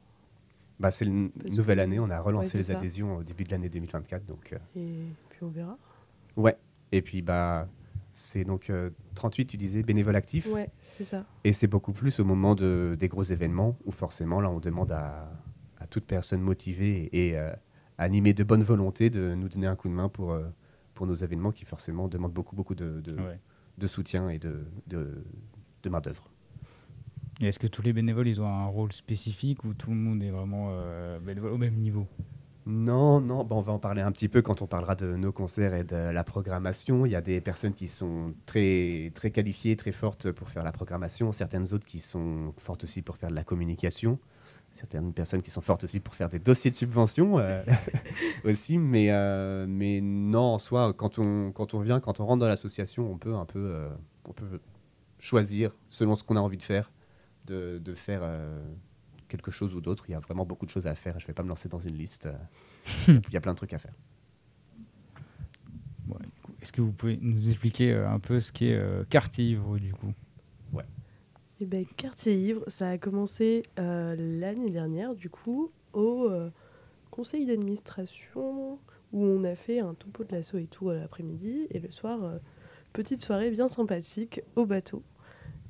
Bah, 0.79 0.89
c'est 0.89 1.05
une 1.05 1.29
nouvelle 1.55 1.77
que- 1.77 1.83
année, 1.83 1.99
on 1.99 2.09
a 2.09 2.19
relancé 2.19 2.53
Ouais, 2.57 2.61
les 2.61 2.63
ça. 2.73 2.77
adhésions 2.77 3.17
au 3.17 3.23
début 3.23 3.43
de 3.43 3.51
l'année 3.51 3.69
2024. 3.69 4.25
Donc, 4.25 4.53
euh, 4.53 4.57
Et 4.75 5.05
puis 5.29 5.43
on 5.43 5.49
verra. 5.49 5.77
ouais. 6.35 6.57
Et 6.91 7.03
puis, 7.03 7.21
bah, 7.21 7.69
c'est 8.11 8.43
donc 8.43 8.71
euh, 8.71 8.89
38, 9.13 9.45
tu 9.45 9.57
disais, 9.57 9.83
bénévoles 9.83 10.15
actifs. 10.15 10.47
Ouais, 10.51 10.71
c'est 10.81 11.03
ça. 11.03 11.23
Et 11.43 11.53
c'est 11.53 11.67
beaucoup 11.67 11.93
plus 11.93 12.19
au 12.19 12.25
moment 12.25 12.55
de, 12.55 12.95
des 12.97 13.07
gros 13.07 13.21
événements 13.23 13.77
où 13.85 13.91
forcément 13.91 14.41
là 14.41 14.49
on 14.49 14.59
demande 14.59 14.91
à, 14.91 15.29
à 15.77 15.85
toute 15.85 16.05
personne 16.05 16.41
motivée 16.41 17.09
et 17.11 17.37
euh, 17.37 17.53
animée 17.99 18.33
de 18.33 18.43
bonne 18.43 18.63
volonté 18.63 19.11
de 19.11 19.35
nous 19.35 19.47
donner 19.49 19.67
un 19.67 19.75
coup 19.75 19.89
de 19.89 19.93
main 19.93 20.09
pour, 20.09 20.31
euh, 20.31 20.47
pour 20.95 21.05
nos 21.05 21.13
événements 21.13 21.51
qui 21.51 21.65
forcément 21.65 22.07
demandent 22.07 22.33
beaucoup 22.33 22.55
beaucoup 22.55 22.73
de, 22.73 22.99
de, 23.01 23.15
Ouais. 23.15 23.39
De 23.77 23.87
soutien 23.87 24.29
et 24.29 24.39
de, 24.39 24.65
de, 24.87 25.23
de 25.83 25.89
main 25.89 26.01
d'œuvre. 26.01 26.29
Et 27.39 27.47
est-ce 27.47 27.59
que 27.59 27.67
tous 27.67 27.83
les 27.83 27.93
bénévoles 27.93 28.27
ils 28.27 28.41
ont 28.41 28.47
un 28.47 28.65
rôle 28.65 28.91
spécifique 28.91 29.63
ou 29.63 29.73
tout 29.73 29.91
le 29.91 29.97
monde 29.97 30.23
est 30.23 30.31
vraiment 30.31 30.69
euh, 30.71 31.19
bénévole 31.19 31.51
au 31.51 31.57
même 31.57 31.75
niveau? 31.75 32.07
Non, 32.65 33.21
non, 33.21 33.45
bon, 33.45 33.59
on 33.59 33.61
va 33.61 33.71
en 33.71 33.79
parler 33.79 34.01
un 34.01 34.11
petit 34.11 34.27
peu 34.27 34.41
quand 34.41 34.61
on 34.61 34.67
parlera 34.67 34.95
de 34.95 35.15
nos 35.15 35.31
concerts 35.31 35.73
et 35.73 35.85
de 35.85 35.95
la 35.95 36.23
programmation. 36.25 37.05
Il 37.05 37.11
y 37.13 37.15
a 37.15 37.21
des 37.21 37.39
personnes 37.39 37.73
qui 37.73 37.87
sont 37.87 38.33
très, 38.45 39.13
très 39.15 39.31
qualifiées, 39.31 39.77
très 39.77 39.93
fortes 39.93 40.31
pour 40.33 40.49
faire 40.49 40.63
la 40.63 40.73
programmation, 40.73 41.31
certaines 41.31 41.73
autres 41.73 41.87
qui 41.87 42.01
sont 42.01 42.53
fortes 42.57 42.83
aussi 42.83 43.01
pour 43.01 43.15
faire 43.15 43.29
de 43.29 43.35
la 43.35 43.45
communication, 43.45 44.19
certaines 44.77 45.13
personnes 45.13 45.41
qui 45.41 45.51
sont 45.51 45.61
fortes 45.61 45.83
aussi 45.83 45.99
pour 45.99 46.15
faire 46.15 46.29
des 46.29 46.39
dossiers 46.39 46.71
de 46.71 46.75
subvention 46.75 47.39
euh, 47.39 47.63
aussi. 48.45 48.77
Mais, 48.77 49.07
euh, 49.11 49.65
mais 49.67 50.01
non, 50.01 50.53
en 50.53 50.59
soi, 50.59 50.93
quand 50.93 51.19
on, 51.19 51.51
quand 51.51 51.73
on 51.73 51.81
vient, 51.81 51.99
quand 51.99 52.19
on 52.19 52.25
rentre 52.25 52.39
dans 52.39 52.47
l'association, 52.47 53.11
on 53.11 53.17
peut 53.17 53.35
un 53.35 53.45
peu, 53.45 53.59
euh, 53.59 53.89
on 54.25 54.33
peut 54.33 54.59
choisir 55.19 55.71
selon 55.89 56.15
ce 56.15 56.23
qu'on 56.23 56.35
a 56.35 56.39
envie 56.39 56.57
de 56.57 56.63
faire, 56.63 56.91
de, 57.45 57.79
de 57.83 57.93
faire 57.93 58.21
quelque 59.27 59.51
chose 59.51 59.75
ou 59.75 59.81
d'autre. 59.81 60.05
Il 60.07 60.11
y 60.11 60.15
a 60.15 60.19
vraiment 60.19 60.45
beaucoup 60.45 60.65
de 60.65 60.71
choses 60.71 60.87
à 60.87 60.95
faire. 60.95 61.19
Je 61.19 61.25
ne 61.25 61.27
vais 61.27 61.33
pas 61.33 61.43
me 61.43 61.49
lancer 61.49 61.69
dans 61.69 61.79
une 61.79 61.95
liste. 61.95 62.29
Il 63.07 63.33
y 63.33 63.37
a 63.37 63.41
plein 63.41 63.53
de 63.53 63.57
trucs 63.57 63.73
à 63.73 63.79
faire. 63.79 63.93
Ouais, 66.07 66.25
Est-ce 66.61 66.71
que 66.71 66.81
vous 66.81 66.93
pouvez 66.93 67.17
nous 67.21 67.49
expliquer 67.49 67.93
un 67.93 68.19
peu 68.19 68.39
ce 68.39 68.51
qu'est 68.51 68.75
euh, 68.75 69.03
Quartier 69.09 69.45
Ivre 69.45 69.77
du 69.77 69.93
coup? 69.93 70.13
Et 71.59 71.65
ben, 71.65 71.85
Quartier 71.97 72.35
Ivre, 72.35 72.63
ça 72.67 72.89
a 72.89 72.97
commencé 72.99 73.63
euh, 73.79 74.15
l'année 74.17 74.69
dernière, 74.69 75.15
du 75.15 75.29
coup, 75.29 75.71
au 75.93 76.29
euh, 76.29 76.49
conseil 77.09 77.47
d'administration, 77.47 78.77
où 79.11 79.23
on 79.23 79.43
a 79.43 79.55
fait 79.55 79.79
un 79.79 79.95
topo 79.95 80.23
de 80.23 80.33
l'assaut 80.33 80.59
et 80.59 80.67
tout 80.67 80.89
euh, 80.89 80.99
l'après-midi, 80.99 81.65
et 81.71 81.79
le 81.79 81.89
soir, 81.89 82.23
euh, 82.23 82.37
petite 82.93 83.21
soirée 83.21 83.49
bien 83.49 83.67
sympathique 83.67 84.41
au 84.55 84.65
bateau. 84.65 85.01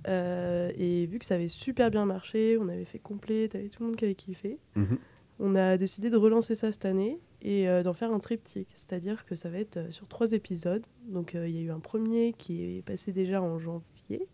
Et 0.10 1.06
vu 1.06 1.20
que 1.20 1.25
ça 1.25 1.36
avait 1.36 1.50
super 1.50 1.91
bien 1.91 2.06
marché, 2.06 2.58
on 2.58 2.70
avait 2.70 2.86
fait 2.86 3.00
complet, 3.00 3.50
t'avais 3.50 3.67
tout 3.67 3.84
le 3.84 3.88
monde 3.88 3.98
qui 3.98 4.06
avait 4.06 4.15
kiffé. 4.15 4.58
Mhm. 4.75 4.98
On 5.39 5.53
a 5.56 5.75
décidé 5.75 6.10
de 6.10 6.15
relancer 6.15 6.56
ça 6.56 6.72
cette 6.72 6.86
année 6.86 7.20
et 7.41 7.67
d'en 7.84 7.94
faire 7.94 8.13
un 8.13 8.20
triptyque, 8.20 8.70
c'est-à-dire 8.74 9.25
que 9.25 9.36
ça 9.36 9.50
va 9.50 9.60
être 9.60 9.91
sur 9.91 10.08
trois 10.08 10.32
épisodes. 10.32 10.86
Donc 11.10 11.34
il 11.34 11.50
y 11.50 11.58
a 11.58 11.62
eu 11.62 11.72
un 11.72 11.82
premier 11.82 12.32
qui 12.38 12.77
est 12.77 12.82
passé 12.84 13.12
déjà 13.12 13.41
en 13.41 13.60
janvier. 13.60 14.29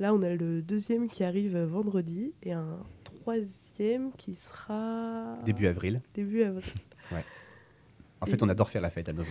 Là, 0.00 0.14
on 0.14 0.22
a 0.22 0.28
le 0.28 0.62
deuxième 0.62 1.08
qui 1.08 1.24
arrive 1.24 1.58
vendredi 1.58 2.32
et 2.44 2.52
un 2.52 2.78
troisième 3.02 4.12
qui 4.12 4.34
sera 4.34 5.36
Début 5.44 5.66
avril. 5.66 6.00
début 6.14 6.42
avril. 6.42 6.72
En 8.20 8.26
fait, 8.26 8.42
on 8.42 8.48
adore 8.48 8.68
faire 8.68 8.82
la 8.82 8.90
fête 8.90 9.08
à 9.08 9.12
Nové. 9.12 9.30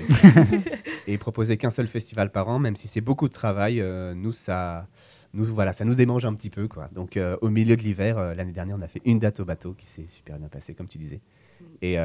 et 1.07 1.17
proposer 1.17 1.57
qu'un 1.57 1.71
seul 1.71 1.87
festival 1.87 2.31
par 2.31 2.47
an, 2.47 2.57
même 2.57 2.77
si 2.77 2.87
c'est 2.87 3.01
beaucoup 3.01 3.27
de 3.27 3.33
travail, 3.33 3.81
euh, 3.81 4.13
nous, 4.13 4.31
ça, 4.31 4.87
nous, 5.33 5.43
voilà, 5.43 5.73
ça 5.73 5.83
nous 5.83 5.93
démange 5.93 6.23
un 6.23 6.33
petit 6.33 6.49
peu. 6.49 6.69
Quoi. 6.69 6.87
Donc, 6.93 7.17
euh, 7.17 7.35
au 7.41 7.49
milieu 7.49 7.75
de 7.75 7.81
l'hiver, 7.81 8.17
euh, 8.17 8.33
l'année 8.33 8.53
dernière, 8.53 8.77
on 8.77 8.81
a 8.81 8.87
fait 8.87 9.01
une 9.03 9.19
date 9.19 9.41
au 9.41 9.45
bateau 9.45 9.73
qui 9.73 9.85
s'est 9.85 10.05
super 10.05 10.39
bien 10.39 10.47
passée, 10.47 10.73
comme 10.73 10.87
tu 10.87 10.97
disais. 10.97 11.19
Et, 11.81 11.97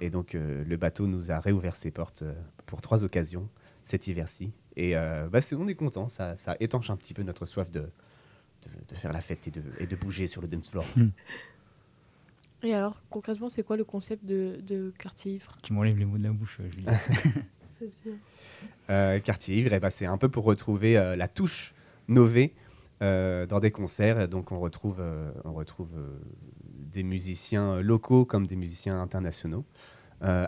et 0.00 0.10
donc, 0.10 0.34
le 0.34 0.76
bateau 0.76 1.06
nous 1.06 1.32
a 1.32 1.38
réouvert 1.38 1.76
ses 1.76 1.90
portes 1.90 2.24
pour 2.64 2.80
trois 2.80 3.04
occasions 3.04 3.48
cet 3.82 4.06
hiver-ci. 4.06 4.52
Et 4.76 4.96
euh, 4.96 5.28
bah, 5.28 5.40
on 5.58 5.68
est 5.68 5.74
content, 5.74 6.08
ça, 6.08 6.36
ça 6.36 6.56
étanche 6.60 6.90
un 6.90 6.96
petit 6.96 7.14
peu 7.14 7.22
notre 7.22 7.46
soif 7.46 7.70
de, 7.70 7.80
de, 7.80 8.70
de 8.88 8.94
faire 8.94 9.12
la 9.12 9.20
fête 9.20 9.48
et 9.48 9.50
de, 9.50 9.62
et 9.78 9.86
de 9.86 9.96
bouger 9.96 10.26
sur 10.26 10.40
le 10.40 10.48
dance 10.48 10.70
floor. 10.70 10.84
Et 12.62 12.74
alors, 12.74 13.02
concrètement, 13.10 13.48
c'est 13.48 13.64
quoi 13.64 13.76
le 13.76 13.84
concept 13.84 14.24
de, 14.24 14.58
de 14.64 14.92
quartier 14.98 15.32
ivre? 15.34 15.56
Tu 15.62 15.72
m'enlèves 15.72 15.98
les 15.98 16.04
mots 16.04 16.18
de 16.18 16.22
la 16.22 16.30
bouche, 16.30 16.56
euh, 16.60 16.68
Julie. 16.72 16.86
Vas-y. 17.80 18.14
Euh, 18.90 19.18
Quartier 19.18 19.58
Ivre, 19.58 19.76
ben, 19.80 19.90
c'est 19.90 20.06
un 20.06 20.16
peu 20.16 20.28
pour 20.28 20.44
retrouver 20.44 20.96
euh, 20.96 21.16
la 21.16 21.26
touche 21.26 21.74
Nové 22.06 22.54
euh, 23.02 23.46
dans 23.46 23.58
des 23.58 23.72
concerts. 23.72 24.28
Donc 24.28 24.52
on 24.52 24.60
retrouve, 24.60 24.98
euh, 25.00 25.32
on 25.44 25.52
retrouve 25.52 25.90
euh, 25.96 26.20
des 26.64 27.02
musiciens 27.02 27.80
locaux 27.80 28.24
comme 28.24 28.46
des 28.46 28.54
musiciens 28.54 29.00
internationaux, 29.02 29.64
euh, 29.64 29.68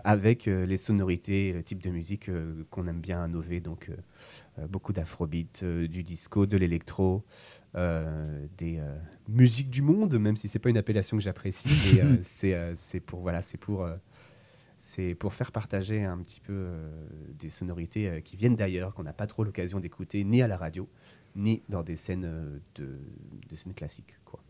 avec 0.05 0.49
euh, 0.49 0.67
les 0.67 0.77
sonorités 0.79 1.53
le 1.53 1.63
type 1.63 1.83
de 1.83 1.91
musique 1.91 2.29
euh, 2.29 2.65
qu'on 2.71 2.87
aime 2.87 3.01
bien 3.01 3.29
Nové. 3.29 3.61
Donc 3.61 3.89
euh, 3.91 3.97
euh, 4.61 4.67
beaucoup 4.69 4.93
d'afrobeat, 4.93 5.63
euh, 5.65 5.89
du 5.89 6.03
disco, 6.05 6.47
de 6.47 6.57
l'électro. 6.57 7.25
euh, 7.77 8.47
des 8.59 8.79
euh, 8.79 8.97
musiques 9.29 9.71
du 9.71 9.83
monde, 9.83 10.19
même 10.19 10.37
si 10.37 10.49
c'est 10.49 10.61
pas 10.61 10.71
une 10.71 10.79
appellation 10.79 11.17
que 11.17 11.23
j'apprécie, 11.25 11.69
mais 11.95 12.03
euh, 12.03 12.19
c'est 12.23 12.55
euh, 12.55 12.75
pour 13.07 13.21
voilà, 13.23 13.43
c'est 13.43 13.59
pour 13.59 13.85
euh, 13.85 13.97
c'est 14.79 15.15
pour 15.17 15.35
faire 15.35 15.53
partager 15.53 16.05
un 16.05 16.19
petit 16.19 16.41
peu 16.41 16.53
euh, 16.55 17.09
des 17.39 17.51
sonorités 17.51 18.09
euh, 18.11 18.21
qui 18.21 18.37
viennent 18.37 18.57
d'ailleurs, 18.57 18.95
qu'on 18.95 19.05
n'a 19.05 19.15
pas 19.15 19.27
trop 19.27 19.45
l'occasion 19.45 19.81
d'écouter 19.81 20.25
ni 20.25 20.43
à 20.43 20.49
la 20.49 20.57
radio, 20.59 20.89
ni 21.37 21.65
dans 21.71 21.83
des 21.83 21.97
scènes, 21.97 22.27
euh, 22.27 22.59
de, 22.77 23.01
des 23.49 23.57
scènes 23.57 23.75
classiques. 23.75 24.19
Quoi. 24.27 24.44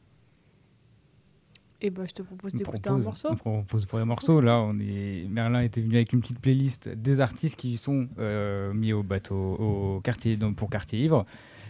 Et 1.80 1.90
bah, 1.90 2.02
je 2.06 2.12
te 2.12 2.22
propose 2.22 2.54
d'écouter 2.54 2.88
un 2.88 2.98
morceau. 2.98 3.28
On 3.30 3.36
propose 3.36 3.84
pour 3.86 3.98
les 3.98 4.04
morceaux. 4.04 4.40
Là, 4.40 4.58
on 4.60 4.78
est... 4.78 5.26
Merlin 5.28 5.60
était 5.60 5.80
venu 5.80 5.96
avec 5.96 6.12
une 6.12 6.20
petite 6.20 6.38
playlist 6.38 6.88
des 6.88 7.20
artistes 7.20 7.56
qui 7.56 7.76
sont 7.76 8.08
euh, 8.18 8.72
mis 8.72 8.92
au 8.92 9.02
bateau, 9.02 9.36
au 9.36 10.00
quartier, 10.00 10.36
donc 10.36 10.56
pour 10.56 10.70
quartier 10.70 11.00
ivre. 11.00 11.24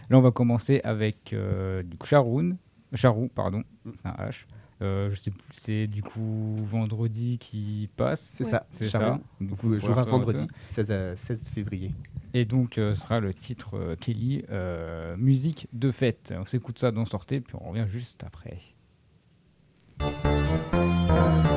Là, 0.09 0.17
on 0.17 0.21
va 0.21 0.31
commencer 0.31 0.81
avec 0.83 1.33
euh, 1.33 1.83
du 1.83 1.97
coup 1.97 2.07
Charoun, 2.07 2.57
Charou, 2.93 3.29
pardon, 3.33 3.63
c'est 4.01 4.07
un 4.07 4.11
H. 4.11 4.45
Euh, 4.81 5.09
je 5.09 5.15
sais 5.15 5.31
plus, 5.31 5.41
c'est 5.53 5.87
du 5.87 6.03
coup 6.03 6.55
vendredi 6.59 7.37
qui 7.37 7.89
passe. 7.95 8.19
C'est 8.19 8.43
ça, 8.43 8.67
c'est 8.71 8.89
ça. 8.89 9.19
Du 9.39 9.55
coup, 9.55 9.69
Vous 9.69 9.79
jouera 9.79 10.03
vendredi, 10.03 10.47
16, 10.65 10.87
euh, 10.89 11.15
16 11.15 11.47
février. 11.47 11.91
Et 12.33 12.43
donc, 12.43 12.77
euh, 12.77 12.93
sera 12.93 13.21
le 13.21 13.33
titre 13.33 13.77
euh, 13.77 13.95
Kelly, 13.95 14.43
euh, 14.51 15.15
musique 15.15 15.69
de 15.71 15.91
fête. 15.91 16.33
On 16.37 16.45
s'écoute 16.45 16.77
ça 16.77 16.91
dans 16.91 17.05
Sortez, 17.05 17.39
puis 17.39 17.55
on 17.59 17.69
revient 17.69 17.85
juste 17.87 18.25
après. 18.25 18.59
Música 19.99 21.54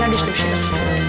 realistischen 0.00 0.52
ist. 0.54 0.99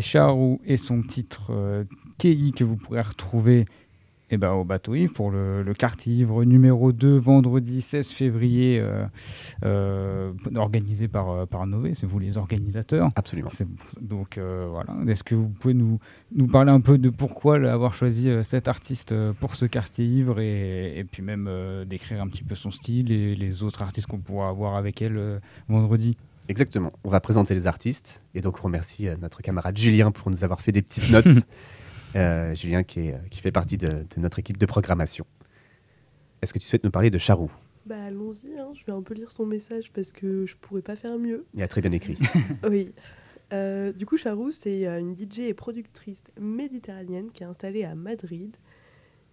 Charou 0.00 0.60
et 0.64 0.76
son 0.76 1.02
titre 1.02 1.50
euh, 1.50 1.84
Kei 2.18 2.52
que 2.52 2.64
vous 2.64 2.76
pourrez 2.76 3.02
retrouver 3.02 3.64
eh 4.32 4.36
ben, 4.36 4.52
au 4.52 4.62
bateau 4.62 4.94
Yves 4.94 5.10
pour 5.12 5.32
le, 5.32 5.64
le 5.64 5.74
quartier 5.74 6.14
ivre 6.14 6.44
numéro 6.44 6.92
2 6.92 7.16
vendredi 7.16 7.82
16 7.82 8.10
février 8.10 8.78
euh, 8.78 9.04
euh, 9.64 10.32
organisé 10.54 11.08
par, 11.08 11.30
euh, 11.30 11.46
par 11.46 11.66
Nové, 11.66 11.94
c'est 11.96 12.06
vous 12.06 12.20
les 12.20 12.38
organisateurs. 12.38 13.10
Absolument. 13.16 13.50
C'est- 13.52 13.66
Donc 14.00 14.38
euh, 14.38 14.68
voilà, 14.70 14.94
est-ce 15.10 15.24
que 15.24 15.34
vous 15.34 15.48
pouvez 15.48 15.74
nous, 15.74 15.98
nous 16.32 16.46
parler 16.46 16.70
un 16.70 16.80
peu 16.80 16.96
de 16.96 17.10
pourquoi 17.10 17.58
là, 17.58 17.72
avoir 17.72 17.92
choisi 17.92 18.28
cet 18.44 18.68
artiste 18.68 19.12
pour 19.40 19.56
ce 19.56 19.64
quartier 19.66 20.06
ivre 20.06 20.38
et, 20.38 20.96
et 20.96 21.02
puis 21.02 21.22
même 21.24 21.50
décrire 21.88 22.22
un 22.22 22.28
petit 22.28 22.44
peu 22.44 22.54
son 22.54 22.70
style 22.70 23.10
et 23.10 23.34
les 23.34 23.64
autres 23.64 23.82
artistes 23.82 24.06
qu'on 24.06 24.18
pourra 24.20 24.48
avoir 24.48 24.76
avec 24.76 25.02
elle 25.02 25.40
vendredi? 25.68 26.16
Exactement. 26.50 26.92
On 27.04 27.08
va 27.08 27.20
présenter 27.20 27.54
les 27.54 27.68
artistes. 27.68 28.24
Et 28.34 28.40
donc, 28.40 28.58
on 28.58 28.64
remercie 28.64 29.06
euh, 29.06 29.16
notre 29.16 29.40
camarade 29.40 29.78
Julien 29.78 30.10
pour 30.10 30.30
nous 30.30 30.42
avoir 30.42 30.60
fait 30.60 30.72
des 30.72 30.82
petites 30.82 31.08
notes. 31.10 31.46
Euh, 32.16 32.52
Julien 32.54 32.82
qui, 32.82 33.06
est, 33.06 33.14
euh, 33.14 33.18
qui 33.30 33.40
fait 33.40 33.52
partie 33.52 33.78
de, 33.78 33.88
de 33.88 34.20
notre 34.20 34.40
équipe 34.40 34.56
de 34.56 34.66
programmation. 34.66 35.24
Est-ce 36.42 36.52
que 36.52 36.58
tu 36.58 36.66
souhaites 36.66 36.82
nous 36.82 36.90
parler 36.90 37.08
de 37.08 37.18
Charou? 37.18 37.52
Bah 37.86 38.02
allons-y, 38.04 38.58
hein, 38.58 38.72
je 38.74 38.84
vais 38.84 38.92
un 38.92 39.02
peu 39.02 39.14
lire 39.14 39.30
son 39.30 39.46
message 39.46 39.92
parce 39.92 40.10
que 40.10 40.44
je 40.44 40.56
pourrais 40.56 40.82
pas 40.82 40.96
faire 40.96 41.18
mieux. 41.18 41.46
Il 41.54 41.62
a 41.62 41.68
très 41.68 41.80
bien 41.80 41.92
écrit. 41.92 42.18
Oui. 42.68 42.92
Euh, 43.52 43.92
du 43.92 44.04
coup, 44.04 44.16
Charou, 44.16 44.50
c'est 44.50 44.86
une 44.86 45.14
DJ 45.14 45.40
et 45.40 45.54
productrice 45.54 46.22
méditerranéenne 46.40 47.30
qui 47.32 47.44
est 47.44 47.46
installée 47.46 47.84
à 47.84 47.94
Madrid 47.94 48.56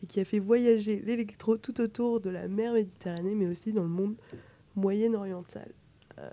et 0.03 0.07
qui 0.07 0.19
a 0.19 0.25
fait 0.25 0.39
voyager 0.39 1.01
l'électro 1.05 1.57
tout 1.57 1.81
autour 1.81 2.19
de 2.19 2.29
la 2.29 2.47
mer 2.47 2.73
Méditerranée, 2.73 3.35
mais 3.35 3.47
aussi 3.47 3.73
dans 3.73 3.83
le 3.83 3.89
monde 3.89 4.15
moyen-oriental. 4.75 5.71
Euh, 6.19 6.29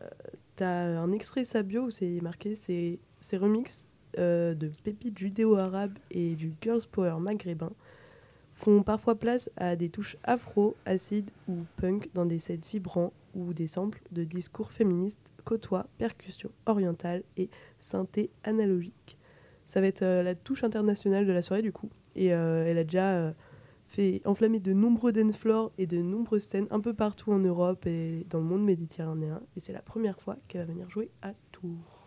T'as 0.57 1.01
un 1.01 1.11
extrait 1.13 1.43
de 1.43 1.47
sa 1.47 1.63
bio 1.63 1.83
où 1.85 1.91
c'est 1.91 2.21
marqué 2.21 2.55
ses 2.55 2.99
remixes 3.33 3.87
euh, 4.19 4.55
de 4.55 4.71
pépites 4.85 5.19
judéo-arabes 5.19 5.99
et 6.13 6.37
du 6.37 6.53
girls 6.63 6.87
power 6.91 7.17
maghrébin 7.19 7.73
font 8.53 8.85
parfois 8.85 9.17
place 9.17 9.51
à 9.57 9.75
des 9.75 9.89
touches 9.89 10.17
afro, 10.23 10.77
acides 10.87 11.31
ou 11.49 11.65
punk 11.77 12.09
dans 12.15 12.25
des 12.25 12.39
sets 12.39 12.61
vibrants 12.71 13.13
où 13.35 13.53
des 13.53 13.67
samples 13.67 14.01
de 14.13 14.23
discours 14.23 14.71
féministes 14.71 15.33
côtoient 15.45 15.87
percussion 15.99 16.53
orientale 16.67 17.25
et 17.37 17.51
synthé 17.81 18.31
analogique. 18.45 19.19
Ça 19.67 19.81
va 19.81 19.89
être 19.89 20.03
euh, 20.03 20.23
la 20.23 20.37
touche 20.37 20.63
internationale 20.63 21.27
de 21.27 21.33
la 21.33 21.43
soirée 21.43 21.63
du 21.63 21.73
coup. 21.73 21.91
Et 22.15 22.33
euh, 22.33 22.65
elle 22.65 22.79
a 22.79 22.85
déjà 22.85 23.35
fait 23.95 24.21
enflammer 24.25 24.61
de 24.61 24.73
nombreux 24.73 25.13
dance 25.13 25.45
et 25.79 25.87
de 25.87 25.99
nombreuses 26.03 26.43
scènes 26.43 26.67
un 26.71 26.81
peu 26.81 26.95
partout 26.95 27.33
en 27.33 27.39
Europe 27.39 27.87
et 27.87 28.27
dans 28.29 28.39
le 28.39 28.45
monde 28.45 28.65
méditerranéen. 28.65 29.41
Et 29.57 29.61
c'est 29.61 29.73
la 29.73 29.83
première 29.83 30.21
fois 30.21 30.37
qu'elle 30.49 30.63
va 30.63 30.73
venir 30.73 30.91
jouer 30.91 31.11
à 31.23 31.33
Tours. 31.53 32.05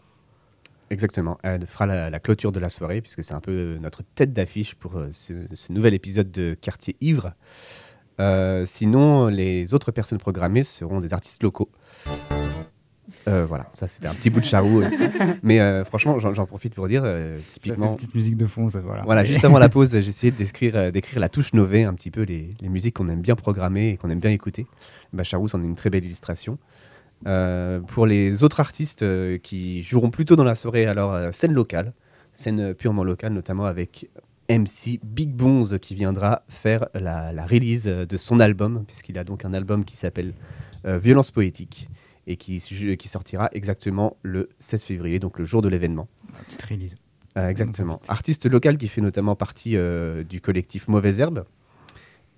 Exactement. 0.89 1.38
Elle 1.44 1.65
fera 1.65 1.86
la, 1.86 2.20
clôture 2.20 2.51
de 2.51 2.60
la 2.60 2.70
soirée, 2.70 3.01
puisque 3.01 3.24
c'est 3.24 3.34
un 3.34 3.41
peu 3.41 3.77
notre 3.82 4.03
tête 4.03 4.34
d'affiche 4.34 4.75
pour 4.75 4.98
euh, 4.98 5.10
ce, 5.12 5.34
ce 5.53 5.74
nouvel 5.74 5.94
épisode 5.94 6.32
de 6.32 6.56
Quartier 6.60 6.96
Ivre. 7.01 7.34
Euh, 8.20 8.65
sinon, 8.65 9.27
les 9.27 9.74
autres 9.74 9.91
personnes 9.91 10.17
programmées 10.17 10.63
seront 10.63 11.00
des 11.00 11.13
artistes 11.13 11.44
locaux. 11.44 11.70
Euh, 13.27 13.46
voilà, 13.46 13.67
ça 13.72 13.88
c'était 13.88 14.07
un 14.07 14.13
petit 14.13 14.29
bout 14.29 14.39
de 14.39 14.46
charou 14.46 14.84
aussi. 14.84 15.03
Mais 15.43 15.60
euh, 15.60 15.84
franchement, 15.84 16.17
j'en 16.19 16.46
profite 16.46 16.74
pour 16.74 16.88
dire, 16.88 17.01
euh, 17.05 17.38
typiquement, 17.48 17.91
une 17.91 17.96
petite 17.96 18.15
musique 18.15 18.38
de 18.38 18.48
fond, 18.48 18.69
ça 18.69 18.79
voilà. 18.79 19.03
Voilà, 19.03 19.24
juste 19.25 19.43
avant 19.43 19.60
la 19.60 19.69
pause, 19.69 19.91
j'ai 19.91 19.98
essayé 19.98 20.31
de 20.31 20.38
décrire, 20.38 20.91
d'écrire 20.91 21.19
la 21.19 21.29
touche 21.29 21.53
Nové, 21.53 21.84
un 21.84 21.93
petit 21.93 22.12
peu 22.12 22.22
les, 22.24 22.55
les 22.62 22.69
musiques 22.69 22.96
qu'on 22.96 23.10
aime 23.10 23.22
bien 23.22 23.36
programmer 23.36 23.91
et 23.91 23.98
qu'on 23.98 24.10
aime 24.10 24.19
bien 24.19 24.31
écouter. 24.31 24.65
Bah, 25.13 25.24
Charous 25.24 25.50
en 25.53 25.62
est 25.62 25.65
une 25.65 25.75
très 25.75 25.89
belle 25.89 26.05
illustration. 26.05 26.57
Pour 27.88 28.05
les 28.05 28.43
autres 28.43 28.60
artistes 28.60 29.03
qui 29.41 29.84
joueront 29.84 30.12
plutôt 30.12 30.36
dans 30.36 30.43
la 30.43 30.55
soirée, 30.55 30.86
alors 30.86 31.34
scène 31.34 31.53
locale, 31.53 31.93
scène 32.34 32.75
purement 32.75 33.03
locale, 33.03 33.34
notamment 33.34 33.65
avec 33.65 34.10
MC 34.49 34.99
Big 35.04 35.32
Bonze 35.32 35.78
qui 35.82 35.95
viendra 35.95 36.43
faire 36.47 36.88
la, 36.93 37.34
la 37.34 37.45
release 37.45 37.86
de 37.86 38.17
son 38.17 38.39
album, 38.39 38.86
puisqu'il 38.88 39.17
a 39.17 39.23
donc 39.23 39.43
un 39.45 39.54
album 39.54 39.84
qui 39.84 39.97
s'appelle 39.97 40.34
Violence 40.86 41.32
Poétique 41.32 41.89
et 42.28 42.36
qui, 42.36 42.60
qui 42.60 43.08
sortira 43.08 43.50
exactement 43.54 44.18
le 44.22 44.50
16 44.60 44.84
février, 44.84 45.20
donc 45.20 45.40
le 45.40 45.46
jour 45.46 45.62
de 45.62 45.70
l'événement. 45.70 46.08
Petite 46.48 46.62
release. 46.63 46.96
Euh, 47.38 47.50
exactement. 47.50 48.02
Artiste 48.08 48.46
local 48.46 48.78
qui 48.78 48.88
fait 48.88 49.02
notamment 49.02 49.36
partie 49.36 49.78
euh, 49.78 50.24
du 50.24 50.42
collectif 50.42 50.88
Mauvaise 50.88 51.20
Herbe. 51.20 51.46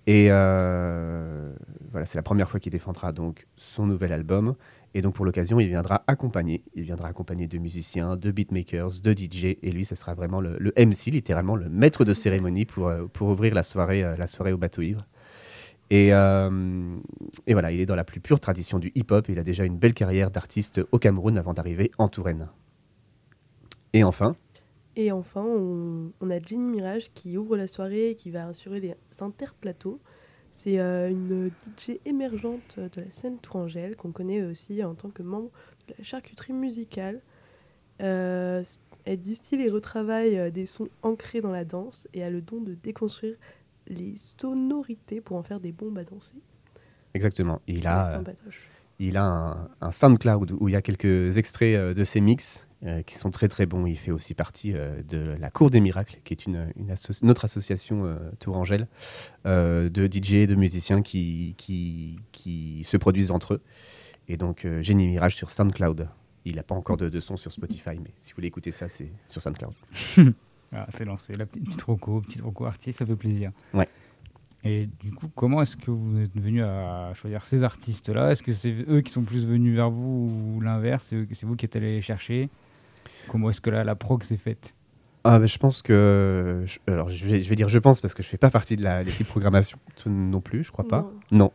Et 0.08 0.28
euh, 0.30 1.54
voilà, 1.92 2.06
c'est 2.06 2.18
la 2.18 2.24
première 2.24 2.50
fois 2.50 2.60
qu'il 2.60 2.72
défendra 2.72 3.12
donc 3.12 3.48
son 3.56 3.86
nouvel 3.86 4.12
album. 4.12 4.56
Et 4.94 5.02
donc 5.02 5.14
pour 5.14 5.26
l'occasion, 5.26 5.60
il 5.60 5.68
viendra 5.68 6.04
accompagner. 6.08 6.64
Il 6.74 6.84
viendra 6.84 7.08
accompagner 7.08 7.48
de 7.48 7.58
musiciens, 7.58 8.18
de 8.18 8.32
beatmakers, 8.32 9.02
de 9.04 9.12
DJ. 9.12 9.58
Et 9.62 9.72
lui, 9.72 9.86
ce 9.86 9.96
sera 9.96 10.14
vraiment 10.14 10.42
le, 10.42 10.58
le 10.60 10.74
MC, 10.78 11.12
littéralement 11.12 11.56
le 11.56 11.70
maître 11.70 12.06
de 12.06 12.14
cérémonie 12.14 12.66
pour, 12.66 12.92
pour 13.14 13.30
ouvrir 13.30 13.54
la 13.54 13.64
soirée, 13.64 14.02
la 14.02 14.28
soirée 14.28 14.52
au 14.52 14.58
bateau 14.58 14.82
ivre. 14.82 15.06
Et, 15.90 16.14
euh, 16.14 16.98
et 17.48 17.54
voilà, 17.54 17.72
il 17.72 17.80
est 17.80 17.86
dans 17.86 17.96
la 17.96 18.04
plus 18.04 18.20
pure 18.20 18.40
tradition 18.40 18.78
du 18.80 18.92
hip-hop. 18.96 19.28
Il 19.30 19.40
a 19.40 19.44
déjà 19.44 19.64
une 19.66 19.78
belle 19.78 19.94
carrière 19.94 20.30
d'artiste 20.30 20.82
au 20.92 21.00
Cameroun 21.00 21.38
avant 21.38 21.54
d'arriver 21.54 21.92
en 21.98 22.08
Touraine. 22.08 22.48
Et 23.94 24.04
enfin, 24.04 24.36
Et 24.96 25.12
enfin, 25.12 25.44
on, 25.44 26.12
a 26.30 26.40
Jenny 26.40 26.68
Mirage 26.68 27.12
qui 27.16 27.38
ouvre 27.38 27.58
la 27.58 27.68
soirée 27.68 28.12
et 28.12 28.16
qui 28.16 28.30
va 28.30 28.48
assurer 28.48 28.80
les 28.80 28.96
interplateaux. 29.20 30.00
C'est 30.52 30.80
euh, 30.80 31.10
une 31.10 31.50
DJ 31.50 32.00
émergente 32.06 32.80
de 32.80 33.02
la 33.02 33.10
scène 33.10 33.38
tourangelle 33.40 33.96
qu'on 33.96 34.12
connaît 34.12 34.44
aussi 34.44 34.84
en 34.84 34.94
tant 34.94 35.10
que 35.10 35.24
membre 35.24 35.50
de 35.88 35.96
la 35.98 36.04
charcuterie 36.04 36.54
musicale. 36.54 37.22
Euh, 38.02 38.64
elle 39.06 39.22
distille 39.22 39.62
et 39.62 39.70
retravaille 39.70 40.52
des 40.52 40.68
sons 40.68 40.90
ancrés 41.02 41.42
dans 41.42 41.52
la 41.52 41.66
danse 41.66 42.08
et 42.14 42.24
a 42.24 42.30
le 42.30 42.42
don 42.42 42.62
de 42.62 42.76
déconstruire 42.76 43.36
les 43.90 44.16
sonorités 44.38 45.22
pour 45.22 45.38
en 45.38 45.44
faire 45.44 45.60
des 45.60 45.72
bombes 45.72 45.98
à 45.98 46.04
danser. 46.04 46.36
exactement, 47.14 47.62
il 47.68 47.86
a, 47.88 48.10
sympatoche. 48.12 48.70
il 49.00 49.18
a 49.18 49.24
un, 49.26 49.70
un 49.82 49.92
SoundCloud 49.92 50.52
où 50.60 50.68
il 50.70 50.74
y 50.74 50.76
a 50.76 50.82
quelques 50.82 51.38
extraits 51.38 51.76
euh, 51.76 51.94
de 51.94 52.04
ses 52.04 52.22
mix 52.22 52.68
euh, 52.84 53.02
qui 53.02 53.16
sont 53.16 53.30
très 53.30 53.48
très 53.48 53.66
bons. 53.66 53.86
Il 53.86 53.98
fait 53.98 54.12
aussi 54.12 54.34
partie 54.34 54.74
euh, 54.74 55.02
de 55.04 55.36
la 55.40 55.50
Cour 55.50 55.70
des 55.70 55.80
Miracles, 55.82 56.20
qui 56.24 56.34
est 56.34 56.46
une, 56.46 56.72
une 56.78 56.92
asso- 56.92 57.20
notre 57.24 57.46
association 57.46 58.06
euh, 58.06 58.16
Tourangelle 58.40 58.88
euh, 59.46 59.90
de 59.90 60.06
DJ, 60.06 60.46
de 60.48 60.56
musiciens 60.56 61.02
qui, 61.02 61.56
qui, 61.58 62.20
qui 62.32 62.84
se 62.86 62.96
produisent 62.98 63.32
entre 63.32 63.56
eux. 63.56 63.62
Et 64.28 64.38
donc, 64.38 64.64
euh, 64.66 64.82
Génie 64.82 65.08
Mirage 65.08 65.36
sur 65.36 65.50
SoundCloud. 65.52 66.08
Il 66.46 66.56
n'a 66.56 66.64
pas 66.64 66.76
encore 66.76 66.96
de, 66.98 67.10
de 67.10 67.20
son 67.20 67.36
sur 67.36 67.52
Spotify, 67.52 68.00
mais 68.02 68.14
si 68.16 68.32
vous 68.32 68.36
voulez 68.38 68.48
écouter 68.48 68.72
ça, 68.72 68.88
c'est 68.88 69.12
sur 69.28 69.42
SoundCloud. 69.42 69.74
Voilà, 70.72 70.88
c'est 70.90 71.06
lancé. 71.06 71.34
La 71.36 71.46
petite, 71.46 71.66
petite 71.66 71.82
roco, 71.82 72.22
petite 72.22 72.42
roco 72.42 72.66
artiste, 72.66 73.00
ça 73.00 73.06
fait 73.06 73.16
plaisir. 73.16 73.52
Ouais. 73.74 73.88
Et 74.64 74.88
du 75.00 75.12
coup, 75.12 75.30
comment 75.34 75.62
est-ce 75.62 75.78
que 75.78 75.90
vous 75.90 76.20
êtes 76.20 76.36
venu 76.38 76.62
à 76.64 77.12
choisir 77.14 77.46
ces 77.46 77.64
artistes-là? 77.64 78.32
Est-ce 78.32 78.44
que 78.44 78.52
c'est 78.52 78.76
eux 78.90 79.02
qui 79.02 79.12
sont 79.12 79.24
plus 79.24 79.46
venus 79.46 79.76
vers 79.76 79.90
vous 79.90 80.28
ou 80.30 80.62
l'inverse? 80.62 81.14
C'est 81.34 81.46
vous 81.46 81.56
qui 81.56 81.66
êtes 81.66 81.76
allé 81.76 81.94
les 81.94 82.02
chercher? 82.02 82.50
Comment 83.30 83.50
est-ce 83.50 83.62
que 83.62 83.70
la, 83.70 83.84
la 83.84 83.96
prog 83.96 84.24
s'est 84.24 84.38
faite? 84.38 84.74
Ah, 85.24 85.40
ben, 85.40 85.48
je 85.48 85.58
pense 85.58 85.82
que. 85.82 86.64
je- 86.66 86.78
alors, 86.92 87.08
je 87.10 87.26
vais, 87.26 87.42
je 87.42 87.50
vais 87.50 87.56
dire 87.56 87.68
je 87.70 87.80
pense 87.80 88.00
parce 88.02 88.14
que 88.14 88.22
je 88.24 88.28
fais 88.28 88.38
pas 88.38 88.50
partie 88.50 88.76
de 88.76 88.84
la- 88.84 89.04
l'équipe 89.04 89.28
programmation 89.28 89.78
non 90.06 90.42
plus, 90.42 90.64
je 90.64 90.72
crois 90.72 90.88
pas. 90.88 91.10
Non. 91.32 91.38
Non. 91.38 91.52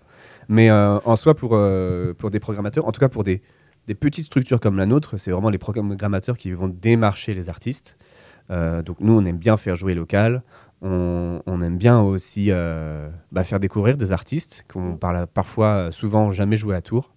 Mais 0.49 0.71
euh, 0.71 0.99
en 1.05 1.17
soi, 1.17 1.35
pour, 1.35 1.51
euh, 1.55 2.15
pour 2.15 2.31
des 2.31 2.41
programmateurs, 2.41 2.87
en 2.87 2.93
tout 2.93 3.01
cas 3.01 3.09
pour 3.09 3.25
des, 3.25 3.43
des 3.87 3.95
petites 3.95 4.25
structures 4.27 4.61
comme 4.61 4.77
la 4.79 4.87
nôtre, 4.87 5.19
c'est 5.19 5.31
vraiment 5.31 5.51
les 5.51 5.59
programmateurs 5.59 6.37
qui 6.39 6.53
vont 6.53 6.69
démarcher 6.69 7.33
les 7.35 7.49
artistes. 7.51 7.99
Euh, 8.51 8.83
donc 8.83 8.99
nous, 9.01 9.13
on 9.19 9.25
aime 9.25 9.39
bien 9.39 9.57
faire 9.57 9.75
jouer 9.77 9.95
local. 9.95 10.43
On, 10.83 11.41
aime 11.63 11.79
bien 11.79 12.01
aussi 12.03 12.49
euh, 12.51 13.09
bah, 13.33 13.43
faire 13.45 13.59
découvrir 13.59 13.97
des 13.97 14.13
artistes 14.13 14.65
qu'on 14.71 14.97
parle 14.99 15.27
parfois, 15.27 15.91
souvent, 15.91 16.31
jamais 16.31 16.57
joué 16.57 16.75
à 16.77 16.83
Tours. 16.83 17.11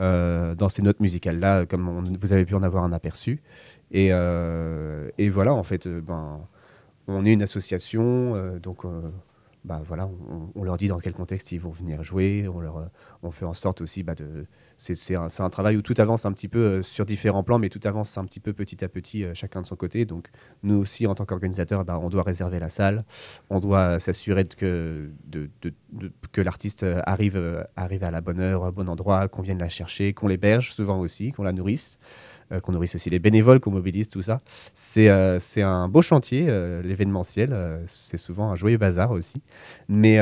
euh, 0.00 0.54
dans 0.54 0.68
ces 0.70 0.82
notes 0.82 1.00
musicales-là, 1.00 1.66
comme 1.66 1.88
on- 1.88 2.02
vous 2.20 2.32
avez 2.32 2.44
pu 2.46 2.54
en 2.54 2.62
avoir 2.62 2.84
un 2.84 2.92
aperçu. 2.92 3.42
Et, 3.92 4.08
euh, 4.12 5.10
voilà, 5.30 5.52
en 5.54 5.62
fait, 5.62 5.86
euh, 5.86 6.00
ben, 6.00 6.40
on 7.08 7.24
est 7.26 7.32
une 7.32 7.42
association, 7.42 8.34
euh, 8.34 8.58
donc 8.58 8.84
euh, 8.84 9.02
bah, 9.64 9.82
voilà, 9.86 10.06
on, 10.06 10.50
on 10.54 10.64
leur 10.64 10.76
dit 10.76 10.88
dans 10.88 10.98
quel 10.98 11.12
contexte 11.12 11.52
ils 11.52 11.60
vont 11.60 11.70
venir 11.70 12.02
jouer. 12.02 12.46
On, 12.52 12.60
leur, 12.60 12.78
euh, 12.78 12.86
on 13.22 13.30
fait 13.30 13.44
en 13.44 13.52
sorte 13.52 13.80
aussi 13.80 14.02
bah, 14.02 14.14
de. 14.14 14.46
C'est 14.76 15.14
un, 15.14 15.26
un 15.38 15.50
travail 15.50 15.76
où 15.76 15.82
tout 15.82 15.94
avance 15.98 16.24
un 16.26 16.32
petit 16.32 16.48
peu 16.48 16.58
euh, 16.58 16.82
sur 16.82 17.04
différents 17.04 17.42
plans, 17.42 17.58
mais 17.58 17.68
tout 17.68 17.80
avance 17.84 18.16
un 18.18 18.24
petit 18.24 18.40
peu 18.40 18.52
petit 18.52 18.84
à 18.84 18.88
petit, 18.88 19.24
euh, 19.24 19.34
chacun 19.34 19.60
de 19.60 19.66
son 19.66 19.76
côté. 19.76 20.04
Donc, 20.06 20.28
nous 20.62 20.76
aussi, 20.76 21.06
en 21.06 21.14
tant 21.14 21.26
qu'organisateurs, 21.26 21.84
bah, 21.84 21.98
on 22.02 22.08
doit 22.08 22.22
réserver 22.22 22.58
la 22.58 22.68
salle, 22.70 23.04
on 23.50 23.60
doit 23.60 23.98
s'assurer 24.00 24.44
que, 24.44 25.10
de, 25.26 25.50
de- 25.62 25.74
que 26.32 26.40
l'artiste 26.40 26.86
arrive, 27.04 27.66
arrive 27.76 28.04
à 28.04 28.10
la 28.10 28.20
bonne 28.20 28.40
heure, 28.40 28.62
au 28.62 28.72
bon 28.72 28.88
endroit, 28.88 29.28
qu'on 29.28 29.42
vienne 29.42 29.58
la 29.58 29.68
chercher, 29.68 30.14
qu'on 30.14 30.28
l'héberge 30.28 30.72
souvent 30.72 30.98
aussi, 31.00 31.32
qu'on 31.32 31.42
la 31.42 31.52
nourrisse. 31.52 31.98
Euh, 32.52 32.58
qu'on 32.60 32.72
nourrisse 32.72 32.96
aussi 32.96 33.10
les 33.10 33.20
bénévoles, 33.20 33.60
qu'on 33.60 33.70
mobilise, 33.70 34.08
tout 34.08 34.22
ça. 34.22 34.40
C'est 34.74 35.08
euh, 35.08 35.38
un 35.58 35.88
beau 35.88 36.02
chantier, 36.02 36.46
euh, 36.48 36.82
l'événementiel. 36.82 37.54
c'est 37.86 38.16
souvent 38.16 38.50
un 38.50 38.56
joyeux 38.56 38.78
bazar 38.78 39.12
aussi. 39.12 39.40
Mais, 39.88 40.18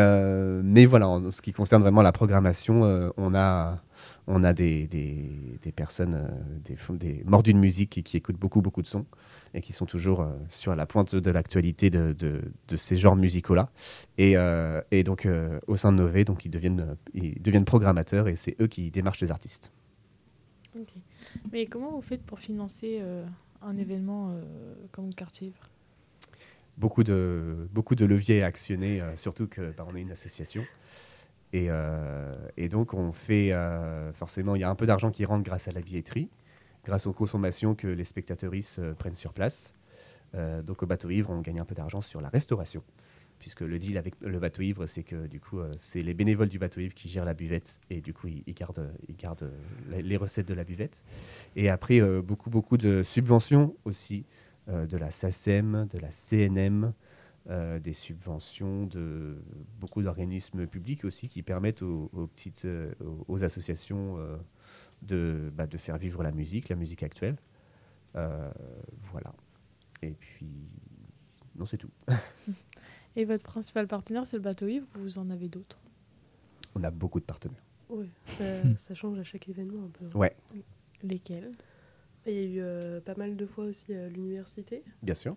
mais 0.62 0.85
voilà, 0.85 1.09
en 1.09 1.31
ce 1.31 1.41
qui 1.43 1.53
concerne 1.53 1.83
vraiment 1.83 2.03
la 2.03 2.12
programmation, 2.12 3.12
on, 3.17 3.35
a, 3.35 3.79
on 4.27 4.45
a 4.45 4.53
des, 4.53 4.87
des, 4.87 5.73
personnes, 5.73 6.29
des, 6.64 6.77
des 6.97 7.23
mordus 7.25 7.55
de 7.55 7.59
musique 7.59 7.91
qui, 7.91 8.03
qui 8.03 8.17
écoutent 8.17 8.38
beaucoup, 8.38 8.61
beaucoup 8.61 8.83
de 8.83 8.87
sons 8.87 9.07
et 9.55 9.61
qui 9.61 9.73
sont 9.73 9.87
toujours 9.87 10.27
sur 10.49 10.75
la 10.75 10.87
pointe 10.87 11.14
de 11.14 11.31
l'actualité 11.31 11.91
de, 11.91 12.12
de, 12.12 12.77
ces 12.77 12.97
genres 12.97 13.17
musicaux-là. 13.17 13.71
Et, 14.19 14.37
et 14.91 15.05
donc, 15.05 15.29
au 15.67 15.77
sein 15.77 15.93
de 15.93 15.99
Nové, 15.99 16.25
donc, 16.25 16.45
ils, 16.45 16.51
deviennent, 16.51 16.97
ils 17.14 17.41
deviennent 17.41 17.64
programmateurs 17.64 18.29
et 18.29 18.37
c'est 18.37 18.57
eux 18.61 18.67
qui 18.67 18.91
démarchent 18.91 19.21
les 19.21 19.31
artistes. 19.31 19.73
Mais 21.52 21.66
comment 21.66 21.90
vous 21.90 22.02
faites 22.02 22.22
pour 22.22 22.38
financer 22.38 22.98
euh, 23.00 23.24
un 23.62 23.76
événement 23.76 24.31
euh, 24.31 24.42
comme 24.92 25.14
quartier 25.14 25.48
ivre 25.48 25.68
beaucoup 26.78 27.02
de, 27.02 27.68
beaucoup 27.72 27.94
de 27.94 28.04
leviers 28.04 28.42
à 28.42 28.46
actionner, 28.46 29.02
euh, 29.02 29.16
surtout 29.16 29.46
que 29.46 29.72
bah, 29.76 29.87
est 29.94 30.00
une 30.00 30.12
association. 30.12 30.64
Et, 31.52 31.68
euh, 31.70 32.35
et 32.57 32.68
donc, 32.68 32.94
on 32.94 33.12
fait 33.12 33.52
forcément, 34.14 34.54
il 34.54 34.61
y 34.61 34.64
a 34.64 34.70
un 34.70 34.74
peu 34.74 34.87
d'argent 34.87 35.11
qui 35.11 35.24
rentre 35.24 35.42
grâce 35.42 35.66
à 35.68 35.72
la 35.72 35.81
billetterie, 35.81 36.28
grâce 36.85 37.07
aux 37.07 37.12
consommations 37.12 37.74
que 37.74 37.88
les 37.88 38.04
spectateuristes 38.04 38.78
euh, 38.78 38.94
prennent 38.94 39.14
sur 39.14 39.33
place. 39.33 39.74
Donc, 40.35 40.83
au 40.83 40.87
bateau 40.87 41.09
ivre, 41.09 41.31
on 41.31 41.40
gagne 41.40 41.59
un 41.59 41.64
peu 41.64 41.74
d'argent 41.74 42.02
sur 42.02 42.20
la 42.20 42.28
restauration, 42.28 42.83
puisque 43.38 43.61
le 43.61 43.79
deal 43.79 43.96
avec 43.98 44.14
le 44.20 44.38
bateau 44.38 44.62
ivre, 44.62 44.87
c'est 44.87 45.03
que 45.03 45.27
du 45.27 45.40
coup, 45.40 45.61
euh, 45.61 45.70
c'est 45.77 46.01
les 46.01 46.14
bénévoles 46.14 46.48
du 46.48 46.59
bateau 46.59 46.81
ivre 46.81 46.94
qui 46.94 47.09
gèrent 47.09 47.24
la 47.24 47.35
buvette 47.35 47.81
et 47.90 48.01
du 48.01 48.12
coup, 48.12 48.29
ils, 48.29 48.55
gardent, 48.55 48.92
ils 49.09 49.16
gardent 49.16 49.51
euh, 49.90 50.01
les, 50.03 50.16
recettes 50.16 50.48
de 50.48 50.55
la 50.55 50.64
buvette. 50.64 51.05
Et 51.57 51.68
après, 51.68 52.01
euh, 52.01 52.20
beaucoup, 52.22 52.51
beaucoup 52.51 52.77
de 52.77 53.03
subventions 53.03 53.74
aussi 53.85 54.24
de 54.68 54.98
la 54.98 55.11
SACEM, 55.11 55.88
de 55.90 55.98
la 55.98 56.11
CNM, 56.11 56.92
des 57.81 57.94
subventions 57.94 58.85
de 58.85 59.38
beaucoup 59.81 60.03
d'organismes 60.03 60.66
publics 60.66 61.07
aussi 61.07 61.27
qui 61.29 61.42
permettent 61.42 61.81
aux, 61.81 62.29
petites, 62.35 62.68
aux, 63.29 63.44
associations 63.44 64.18
de, 65.01 65.51
bah, 65.55 65.66
de 65.66 65.79
faire 65.79 65.96
vivre 65.96 66.22
la 66.22 66.33
musique, 66.33 66.68
la 66.68 66.77
musique 66.77 67.03
actuelle. 67.03 67.38
Voilà. 68.12 69.33
Et 70.03 70.12
puis, 70.12 70.68
non, 71.59 71.64
c'est 71.64 71.79
tout. 71.79 71.90
Et 73.16 73.25
votre 73.25 73.42
principal 73.44 73.87
partenaire, 73.87 74.27
c'est 74.27 74.37
le 74.37 74.42
bateau 74.42 74.66
ivre 74.68 74.87
ou 74.97 75.01
vous 75.01 75.18
en 75.18 75.31
avez 75.31 75.49
d'autres 75.49 75.79
On 76.75 76.83
a 76.83 76.90
beaucoup 76.90 77.21
de 77.21 77.25
partenaires. 77.25 77.62
Ouais, 77.88 78.09
ça, 78.27 78.44
ça 78.77 78.94
change 78.94 79.18
à 79.18 79.25
chaque 79.25 79.49
événement 79.49 79.85
un 79.85 79.88
peu. 79.88 80.05
hein. 80.07 80.18
Ouais, 80.18 80.37
Lesquels 81.03 81.53
Il 82.27 82.33
y 82.33 82.38
a 82.38 82.42
eu 82.42 82.61
euh, 82.61 83.01
pas 83.01 83.14
mal 83.14 83.37
de 83.37 83.47
fois 83.47 83.64
aussi 83.64 83.94
à 83.94 84.09
l'université. 84.09 84.83
bien 85.03 85.14
sûr. 85.14 85.37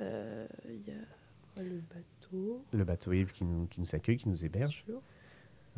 Euh, 0.00 0.46
Il 0.68 0.86
y 0.88 0.90
a 0.92 1.62
le 1.62 1.80
bateau, 1.80 2.64
Le 2.72 2.84
bateau 2.84 3.12
Yves 3.12 3.32
qui 3.32 3.44
nous, 3.44 3.66
qui 3.66 3.80
nous 3.80 3.94
accueille, 3.94 4.16
qui 4.16 4.28
nous 4.28 4.36
bien 4.36 4.46
héberge. 4.46 4.82
sûr. 4.84 5.00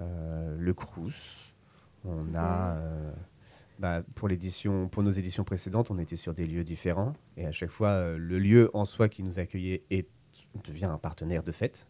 Euh, 0.01 0.57
le 0.59 0.75
Crous. 0.75 1.53
On 2.05 2.35
a, 2.35 2.77
euh, 2.77 3.13
bah, 3.79 4.03
pour, 4.15 4.29
l'édition, 4.29 4.89
pour 4.89 5.03
nos 5.03 5.11
éditions 5.11 5.45
précédentes, 5.45 5.91
on 5.91 5.99
était 5.99 6.17
sur 6.17 6.35
des 6.35 6.47
lieux 6.47 6.65
différents. 6.65 7.15
Et 7.37 7.47
à 7.47 7.53
chaque 7.53 7.71
fois, 7.71 7.91
euh, 7.91 8.17
le 8.19 8.39
lieu 8.39 8.71
en 8.75 8.85
soi 8.85 9.09
qui 9.09 9.23
nous 9.23 9.39
accueillait 9.39 9.83
est, 9.91 10.09
devient 10.65 10.87
un 10.87 10.99
partenaire 10.99 11.43
de 11.43 11.53
fait. 11.53 11.87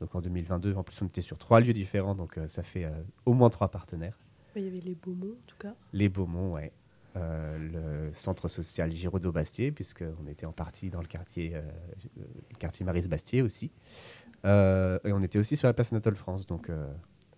Donc 0.00 0.14
en 0.14 0.20
2022, 0.20 0.74
en 0.74 0.82
plus, 0.82 1.00
on 1.02 1.06
était 1.06 1.20
sur 1.20 1.38
trois 1.38 1.60
lieux 1.60 1.72
différents. 1.72 2.14
Donc 2.14 2.36
euh, 2.36 2.48
ça 2.48 2.62
fait 2.62 2.84
euh, 2.84 2.90
au 3.24 3.34
moins 3.34 3.50
trois 3.50 3.70
partenaires. 3.70 4.18
Il 4.56 4.64
y 4.64 4.66
avait 4.66 4.80
les 4.80 4.94
Beaumont, 4.94 5.32
en 5.32 5.46
tout 5.46 5.56
cas. 5.56 5.74
Les 5.92 6.08
Beaumont, 6.08 6.52
ouais. 6.52 6.72
Euh, 7.16 8.06
le 8.08 8.12
centre 8.12 8.48
social 8.48 8.90
Giraudot-Bastier, 8.90 9.70
puisqu'on 9.70 10.26
était 10.26 10.46
en 10.46 10.52
partie 10.52 10.90
dans 10.90 11.00
le 11.00 11.06
quartier, 11.06 11.52
euh, 11.54 11.62
le 12.16 12.56
quartier 12.58 12.84
Maris-Bastier 12.84 13.42
aussi. 13.42 13.70
Et 14.44 15.12
on 15.12 15.22
était 15.22 15.38
aussi 15.38 15.56
sur 15.56 15.68
la 15.68 15.72
place 15.72 15.92
Anatole 15.92 16.16
France, 16.16 16.46
donc 16.46 16.68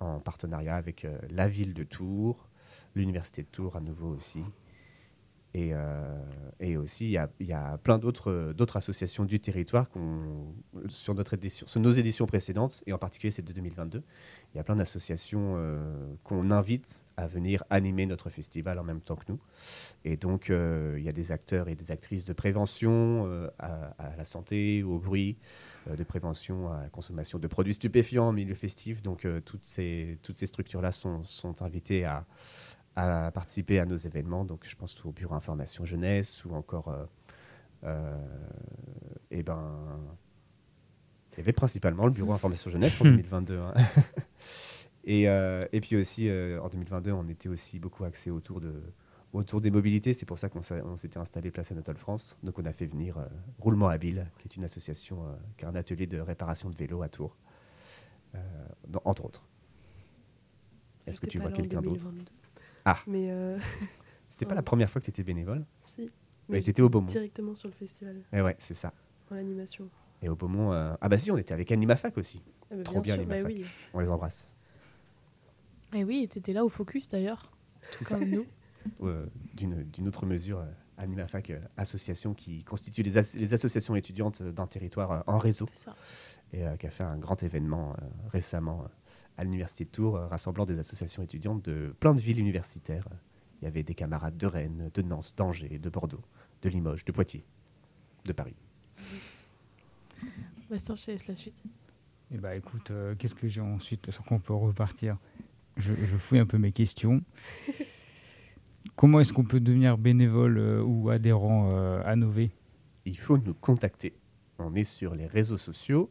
en 0.00 0.20
partenariat 0.20 0.74
avec 0.74 1.06
la 1.28 1.46
ville 1.46 1.74
de 1.74 1.84
Tours, 1.84 2.48
l'université 2.94 3.42
de 3.42 3.48
Tours 3.48 3.76
à 3.76 3.82
nouveau 3.82 4.08
aussi. 4.16 4.42
Et, 5.56 5.70
euh, 5.72 6.02
et 6.58 6.76
aussi, 6.76 7.16
il 7.38 7.46
y 7.46 7.52
a, 7.52 7.78
plein 7.78 7.98
d'autres 7.98 8.76
associations 8.76 9.24
du 9.24 9.38
territoire 9.38 9.88
sur, 10.88 11.14
notre 11.14 11.34
édition, 11.34 11.66
sur 11.68 11.80
nos 11.80 11.90
éditions 11.90 12.26
précédentes, 12.26 12.82
et 12.86 12.92
en 12.92 12.98
particulier 12.98 13.30
celle 13.30 13.44
de 13.44 13.52
2022. 13.52 14.02
Il 14.52 14.56
y 14.56 14.60
a 14.60 14.64
plein 14.64 14.74
d'associations 14.74 15.54
euh, 15.56 15.94
qu'on 16.24 16.50
invite 16.50 17.06
à 17.16 17.28
venir 17.28 17.62
animer 17.70 18.06
notre 18.06 18.30
festival 18.30 18.80
en 18.80 18.82
même 18.82 19.00
temps 19.00 19.14
que 19.14 19.26
nous. 19.28 19.38
Et 20.04 20.16
donc, 20.16 20.50
euh, 20.50 20.96
il 20.98 21.04
y 21.04 21.08
a 21.08 21.12
des 21.12 21.30
acteurs 21.30 21.68
et 21.68 21.76
des 21.76 21.92
actrices 21.92 22.24
de 22.24 22.32
prévention 22.32 23.48
à, 23.60 24.16
la 24.16 24.24
santé, 24.24 24.82
au 24.82 24.98
bruit, 24.98 25.36
de 25.88 26.02
prévention 26.02 26.72
à 26.72 26.82
la 26.82 26.88
consommation 26.88 27.38
de 27.38 27.46
produits 27.46 27.74
stupéfiants 27.74 28.28
en 28.28 28.32
milieu 28.32 28.54
festif. 28.54 29.02
Donc, 29.02 29.24
toutes 29.44 29.64
ces, 29.64 30.18
structures-là 30.34 30.90
sont 30.90 31.62
invitées 31.62 32.04
à, 32.04 32.26
à 32.96 33.30
participer 33.32 33.78
à 33.80 33.86
nos 33.86 33.96
événements. 33.96 34.44
Donc, 34.44 34.66
je 34.68 34.76
pense 34.76 35.04
au 35.04 35.12
Bureau 35.12 35.34
Information 35.34 35.84
Jeunesse 35.84 36.44
ou 36.44 36.54
encore. 36.54 36.88
euh, 36.88 37.04
euh, 37.84 38.16
eh 39.30 39.42
ben, 39.42 39.98
il 41.32 41.38
y 41.38 41.40
avait 41.40 41.52
principalement 41.52 42.06
le 42.06 42.12
Bureau 42.12 42.32
Information 42.38 42.70
Jeunesse 42.70 43.00
en 43.00 43.04
2022. 43.04 43.58
hein. 43.58 43.74
et, 45.04 45.28
euh, 45.28 45.66
et 45.72 45.80
puis 45.80 45.96
aussi, 45.96 46.30
en 46.30 46.68
2022, 46.68 47.12
on 47.12 47.26
était 47.28 47.48
aussi 47.48 47.78
beaucoup 47.80 48.04
axé 48.04 48.30
autour, 48.30 48.60
de, 48.60 48.80
autour 49.32 49.60
des 49.60 49.70
mobilités. 49.72 50.14
C'est 50.14 50.24
pour 50.26 50.38
ça 50.38 50.48
qu'on 50.48 50.62
s'était 50.96 51.18
installé 51.18 51.50
Place 51.50 51.72
Anatole 51.72 51.96
France. 51.98 52.38
Donc, 52.42 52.58
on 52.58 52.64
a 52.64 52.72
fait 52.72 52.86
venir 52.86 53.18
euh, 53.18 53.26
Roulement 53.58 53.88
Habile, 53.88 54.30
qui 54.38 54.48
est 54.48 54.56
une 54.56 54.64
association, 54.64 55.26
euh, 55.26 55.34
qui 55.56 55.64
a 55.64 55.68
un 55.68 55.74
atelier 55.74 56.06
de 56.06 56.20
réparation 56.20 56.70
de 56.70 56.76
vélos 56.76 57.02
à 57.02 57.08
Tours, 57.08 57.36
euh, 58.36 58.38
dans- 58.88 59.02
entre 59.04 59.24
autres. 59.24 59.42
Est-ce 61.06 61.20
que 61.20 61.26
tu 61.26 61.38
vois 61.38 61.50
quelqu'un 61.50 61.82
d'autre? 61.82 62.04
2022. 62.10 62.30
Ah. 62.84 62.98
Mais 63.06 63.30
euh, 63.30 63.58
C'était 64.28 64.46
pas 64.46 64.54
la 64.54 64.62
première 64.62 64.90
fois 64.90 65.00
que 65.00 65.04
tu 65.04 65.10
étais 65.10 65.22
bénévole 65.22 65.64
si. 65.82 66.02
Ouais, 66.02 66.10
Mais 66.48 66.62
t'étais 66.62 66.82
au 66.82 66.88
Beaumont. 66.90 67.06
Directement 67.06 67.54
sur 67.54 67.68
le 67.68 67.74
festival, 67.74 68.20
Eh 68.32 68.40
ouais, 68.42 68.56
c'est 68.58 68.74
ça. 68.74 68.92
en 69.30 69.34
l'animation. 69.34 69.88
Et 70.22 70.28
au 70.28 70.36
Beaumont, 70.36 70.72
euh, 70.72 70.94
ah 71.00 71.08
bah 71.08 71.16
si, 71.18 71.30
on 71.30 71.38
était 71.38 71.54
avec 71.54 71.70
Animafac 71.72 72.16
aussi. 72.18 72.42
Ah 72.70 72.76
bah, 72.76 72.82
Trop 72.82 73.00
bien, 73.00 73.16
bah 73.18 73.24
Mafac. 73.36 73.46
oui. 73.46 73.64
On 73.94 74.00
les 74.00 74.08
embrasse. 74.10 74.54
Et 75.92 76.00
Eh 76.00 76.04
oui, 76.04 76.26
t'étais 76.28 76.52
là 76.52 76.64
au 76.64 76.68
Focus 76.68 77.08
d'ailleurs, 77.08 77.52
C'est 77.90 78.04
ça. 78.04 78.18
comme 78.18 78.28
nous. 78.28 78.46
Euh, 79.00 79.24
D'une 79.54 79.82
d'une 79.84 80.06
autre 80.08 80.26
mesure, 80.26 80.58
euh, 80.58 80.66
Animafac, 80.98 81.48
euh, 81.48 81.58
association 81.78 82.34
qui 82.34 82.62
constitue 82.64 83.00
les, 83.02 83.16
as- 83.16 83.34
les 83.34 83.54
associations 83.54 83.96
étudiantes 83.96 84.42
d'un 84.42 84.66
territoire 84.66 85.10
euh, 85.10 85.20
en 85.26 85.38
réseau 85.38 85.64
C'est 85.72 85.84
ça. 85.84 85.96
et 86.52 86.66
euh, 86.66 86.76
qui 86.76 86.86
a 86.86 86.90
fait 86.90 87.02
un 87.02 87.16
grand 87.16 87.42
événement 87.42 87.92
euh, 87.94 88.04
récemment 88.28 88.82
euh, 88.82 88.88
à 89.36 89.44
l'Université 89.44 89.84
de 89.84 89.90
Tours, 89.90 90.16
euh, 90.16 90.26
rassemblant 90.26 90.64
des 90.64 90.78
associations 90.78 91.22
étudiantes 91.22 91.64
de 91.64 91.94
plein 92.00 92.14
de 92.14 92.20
villes 92.20 92.38
universitaires. 92.38 93.08
Il 93.60 93.64
y 93.64 93.68
avait 93.68 93.82
des 93.82 93.94
camarades 93.94 94.36
de 94.36 94.46
Rennes, 94.46 94.90
de 94.92 95.02
Nantes, 95.02 95.34
d'Angers, 95.36 95.78
de 95.78 95.90
Bordeaux, 95.90 96.22
de 96.62 96.68
Limoges, 96.68 97.04
de 97.04 97.12
Poitiers, 97.12 97.44
de 98.24 98.32
Paris. 98.32 98.56
Bastien, 100.70 100.94
je 100.94 101.04
te 101.04 101.10
laisse 101.10 101.28
la 101.28 101.34
suite. 101.34 101.62
Eh 102.30 102.38
bah 102.38 102.56
écoute, 102.56 102.90
euh, 102.90 103.14
qu'est-ce 103.16 103.34
que 103.34 103.48
j'ai 103.48 103.60
ensuite 103.60 104.10
Sur 104.10 104.24
qu'on 104.24 104.40
peut 104.40 104.54
repartir? 104.54 105.18
Je, 105.76 105.92
je 105.94 106.16
fouille 106.16 106.38
un 106.38 106.46
peu 106.46 106.58
mes 106.58 106.72
questions. 106.72 107.22
Comment 108.96 109.20
est-ce 109.20 109.32
qu'on 109.32 109.44
peut 109.44 109.60
devenir 109.60 109.98
bénévole 109.98 110.58
euh, 110.58 110.82
ou 110.82 111.10
adhérent 111.10 111.64
euh, 111.68 112.02
à 112.04 112.16
Nové? 112.16 112.48
Il 113.04 113.18
faut 113.18 113.38
nous 113.38 113.54
contacter. 113.54 114.14
On 114.58 114.74
est 114.74 114.84
sur 114.84 115.14
les 115.14 115.26
réseaux 115.26 115.58
sociaux. 115.58 116.10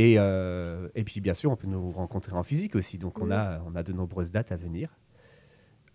Et, 0.00 0.14
euh, 0.16 0.88
et 0.94 1.02
puis, 1.02 1.20
bien 1.20 1.34
sûr, 1.34 1.50
on 1.50 1.56
peut 1.56 1.66
nous 1.66 1.90
rencontrer 1.90 2.32
en 2.36 2.44
physique 2.44 2.76
aussi. 2.76 2.98
Donc, 2.98 3.18
on, 3.18 3.32
a, 3.32 3.60
on 3.66 3.74
a 3.74 3.82
de 3.82 3.92
nombreuses 3.92 4.30
dates 4.30 4.52
à 4.52 4.56
venir. 4.56 4.96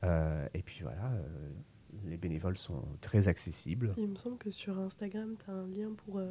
Euh, 0.03 0.45
et 0.53 0.61
puis, 0.61 0.81
voilà, 0.83 1.05
euh, 1.13 1.49
les 2.05 2.17
bénévoles 2.17 2.57
sont 2.57 2.83
très 2.99 3.29
accessibles. 3.29 3.93
Il 3.97 4.09
me 4.09 4.15
semble 4.17 4.37
que 4.37 4.51
sur 4.51 4.77
Instagram, 4.77 5.35
tu 5.41 5.49
as 5.49 5.53
un 5.53 5.67
lien 5.67 5.93
pour 5.95 6.21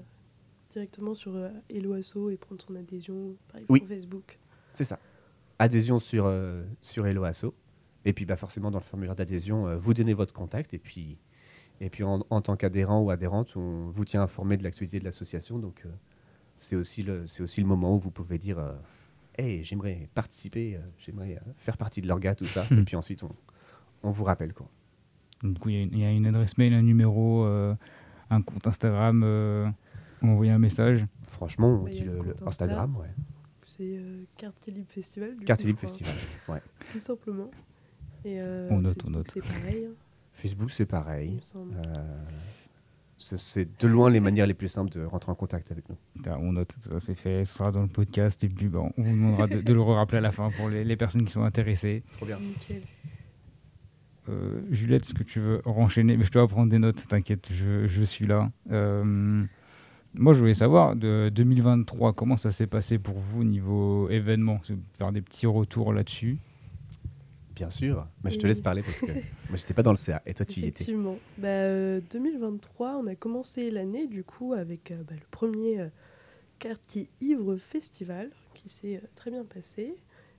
directement 0.70 1.14
sur 1.14 1.34
Hello 1.70 1.94
Asso 1.94 2.28
et 2.30 2.36
prendre 2.36 2.60
son 2.60 2.76
adhésion, 2.76 3.36
pareil 3.48 3.64
Oui. 3.70 3.80
pour 3.80 3.88
Facebook. 3.88 4.38
C'est 4.74 4.84
ça. 4.84 4.98
Adhésion 5.58 5.98
sur, 5.98 6.30
sur 6.82 7.06
Hello 7.06 7.24
Asso. 7.24 7.54
Et 8.04 8.12
puis, 8.12 8.26
bah, 8.26 8.36
forcément, 8.36 8.70
dans 8.70 8.80
le 8.80 8.84
formulaire 8.84 9.14
d'adhésion, 9.16 9.78
vous 9.78 9.94
donnez 9.94 10.12
votre 10.12 10.34
contact. 10.34 10.74
Et 10.74 10.78
puis, 10.78 11.16
et 11.80 11.88
puis 11.88 12.04
en, 12.04 12.20
en 12.28 12.40
tant 12.42 12.56
qu'adhérent 12.56 13.00
ou 13.00 13.10
adhérente, 13.10 13.56
on 13.56 13.88
vous 13.90 14.04
tient 14.04 14.22
informé 14.22 14.58
de 14.58 14.62
l'actualité 14.62 14.98
de 15.00 15.04
l'association. 15.04 15.58
Donc, 15.58 15.84
euh, 15.86 15.88
c'est 16.62 16.76
aussi, 16.76 17.02
le- 17.02 17.26
c'est 17.26 17.42
aussi 17.42 17.60
le 17.60 17.66
moment 17.66 17.96
où 17.96 17.98
vous 17.98 18.10
pouvez 18.10 18.38
dire 18.38 18.58
euh, 18.58 18.72
Hey, 19.38 19.64
j'aimerais 19.64 20.08
participer, 20.14 20.76
euh, 20.76 20.80
j'aimerais 20.98 21.36
euh, 21.36 21.50
faire 21.56 21.76
partie 21.76 22.02
de 22.02 22.06
l'orga, 22.08 22.34
tout 22.34 22.46
ça. 22.46 22.64
et 22.70 22.82
puis 22.82 22.96
ensuite, 22.96 23.22
on, 23.22 23.34
on 24.02 24.10
vous 24.10 24.24
rappelle. 24.24 24.52
Quoi. 24.52 24.68
Du 25.42 25.58
coup, 25.58 25.70
il 25.70 25.74
y 25.74 25.78
a 25.78 25.82
une- 25.82 25.92
il 25.92 25.98
y, 26.00 26.04
a 26.04 26.10
une 26.12 26.26
adresse 26.26 26.56
mail, 26.58 26.74
un 26.74 26.82
numéro, 26.82 27.44
euh, 27.44 27.74
un 28.30 28.42
compte 28.42 28.66
Instagram, 28.66 29.22
euh, 29.24 29.68
où 30.22 30.26
envoyer 30.28 30.52
un 30.52 30.58
message. 30.58 31.04
Franchement, 31.26 31.80
on 31.82 31.88
dit 31.88 32.02
le, 32.04 32.18
le 32.22 32.34
Instagram, 32.46 32.94
ouais. 32.96 33.08
C'est 33.64 33.96
euh, 33.96 34.22
Quartier 34.36 34.72
Libre 34.74 34.90
Festival. 34.90 35.34
du 35.36 35.44
Quartier 35.46 35.64
coup, 35.64 35.68
Libre 35.68 35.78
enfin, 35.78 35.88
Festival. 35.88 36.14
Ouais. 36.48 36.62
Tout 36.90 36.98
simplement. 36.98 37.50
Et 38.24 38.40
euh, 38.40 38.68
On 38.70 38.80
note, 38.82 38.98
on 38.98 39.10
Facebook, 39.10 39.16
note. 39.16 39.30
C'est 39.32 39.40
pareil, 39.40 39.86
hein, 39.86 39.94
Facebook, 40.34 40.70
c'est 40.70 40.82
il 40.84 40.86
pareil. 40.86 41.40
C'est- 43.22 43.80
de 43.80 43.88
loin 43.88 44.10
les 44.10 44.20
manières 44.20 44.46
les 44.46 44.54
plus 44.54 44.68
simples 44.68 44.90
de 44.90 45.04
rentrer 45.04 45.30
en 45.32 45.34
contact 45.34 45.70
avec 45.70 45.88
nous. 45.88 45.96
On 46.40 46.52
note, 46.52 46.72
ça 46.80 47.00
c'est 47.00 47.14
fait, 47.14 47.44
ce 47.44 47.54
sera 47.58 47.70
dans 47.72 47.82
le 47.82 47.88
podcast. 47.88 48.42
Et 48.44 48.48
puis, 48.48 48.68
bon, 48.68 48.90
on 48.98 49.02
vous 49.02 49.10
demandera 49.12 49.46
de, 49.46 49.60
de 49.60 49.72
le 49.72 49.80
rappeler 49.80 50.18
à 50.18 50.20
la 50.22 50.32
fin 50.32 50.50
pour 50.56 50.68
les, 50.68 50.84
les 50.84 50.96
personnes 50.96 51.24
qui 51.24 51.32
sont 51.32 51.42
intéressées. 51.44 52.02
Trop 52.12 52.26
bien. 52.26 52.38
Nickel. 52.38 52.82
Euh, 54.28 54.60
Juliette, 54.70 55.04
est-ce 55.04 55.14
que 55.14 55.24
tu 55.24 55.40
veux 55.40 55.60
renchaîner? 55.64 56.16
Mais 56.16 56.24
je 56.24 56.30
dois 56.30 56.46
prendre 56.46 56.70
des 56.70 56.78
notes, 56.78 57.06
t'inquiète, 57.08 57.48
je, 57.52 57.86
je 57.88 58.02
suis 58.04 58.26
là. 58.26 58.50
Euh, 58.70 59.44
moi, 60.14 60.32
je 60.32 60.38
voulais 60.40 60.54
savoir, 60.54 60.94
de 60.94 61.30
2023, 61.34 62.12
comment 62.12 62.36
ça 62.36 62.52
s'est 62.52 62.66
passé 62.68 62.98
pour 62.98 63.18
vous 63.18 63.42
niveau 63.44 64.08
événement? 64.10 64.60
Faire 64.96 65.10
des 65.10 65.22
petits 65.22 65.46
retours 65.46 65.92
là-dessus. 65.92 66.38
Bien 67.62 67.70
sûr. 67.70 68.06
Mais 68.24 68.30
je 68.30 68.38
te 68.38 68.46
laisse 68.46 68.60
parler 68.60 68.82
parce 68.82 69.00
que 69.00 69.06
moi, 69.48 69.54
j'étais 69.56 69.74
pas 69.74 69.82
dans 69.84 69.92
le 69.92 69.96
CA. 69.96 70.20
Et 70.26 70.34
toi, 70.34 70.44
tu 70.44 70.60
y 70.60 70.66
étais. 70.66 70.82
Effectivement. 70.82 71.16
Bah, 71.38 71.48
euh, 71.48 72.00
2023, 72.10 72.96
on 72.96 73.06
a 73.06 73.14
commencé 73.14 73.70
l'année 73.70 74.06
du 74.08 74.24
coup 74.24 74.52
avec 74.52 74.90
euh, 74.90 74.96
bah, 75.06 75.14
le 75.14 75.26
premier 75.30 75.80
euh, 75.80 75.88
quartier 76.58 77.08
Ivre 77.20 77.56
Festival 77.56 78.30
qui 78.54 78.68
s'est 78.68 78.96
euh, 78.96 79.06
très 79.14 79.30
bien 79.30 79.44
passé. 79.44 79.94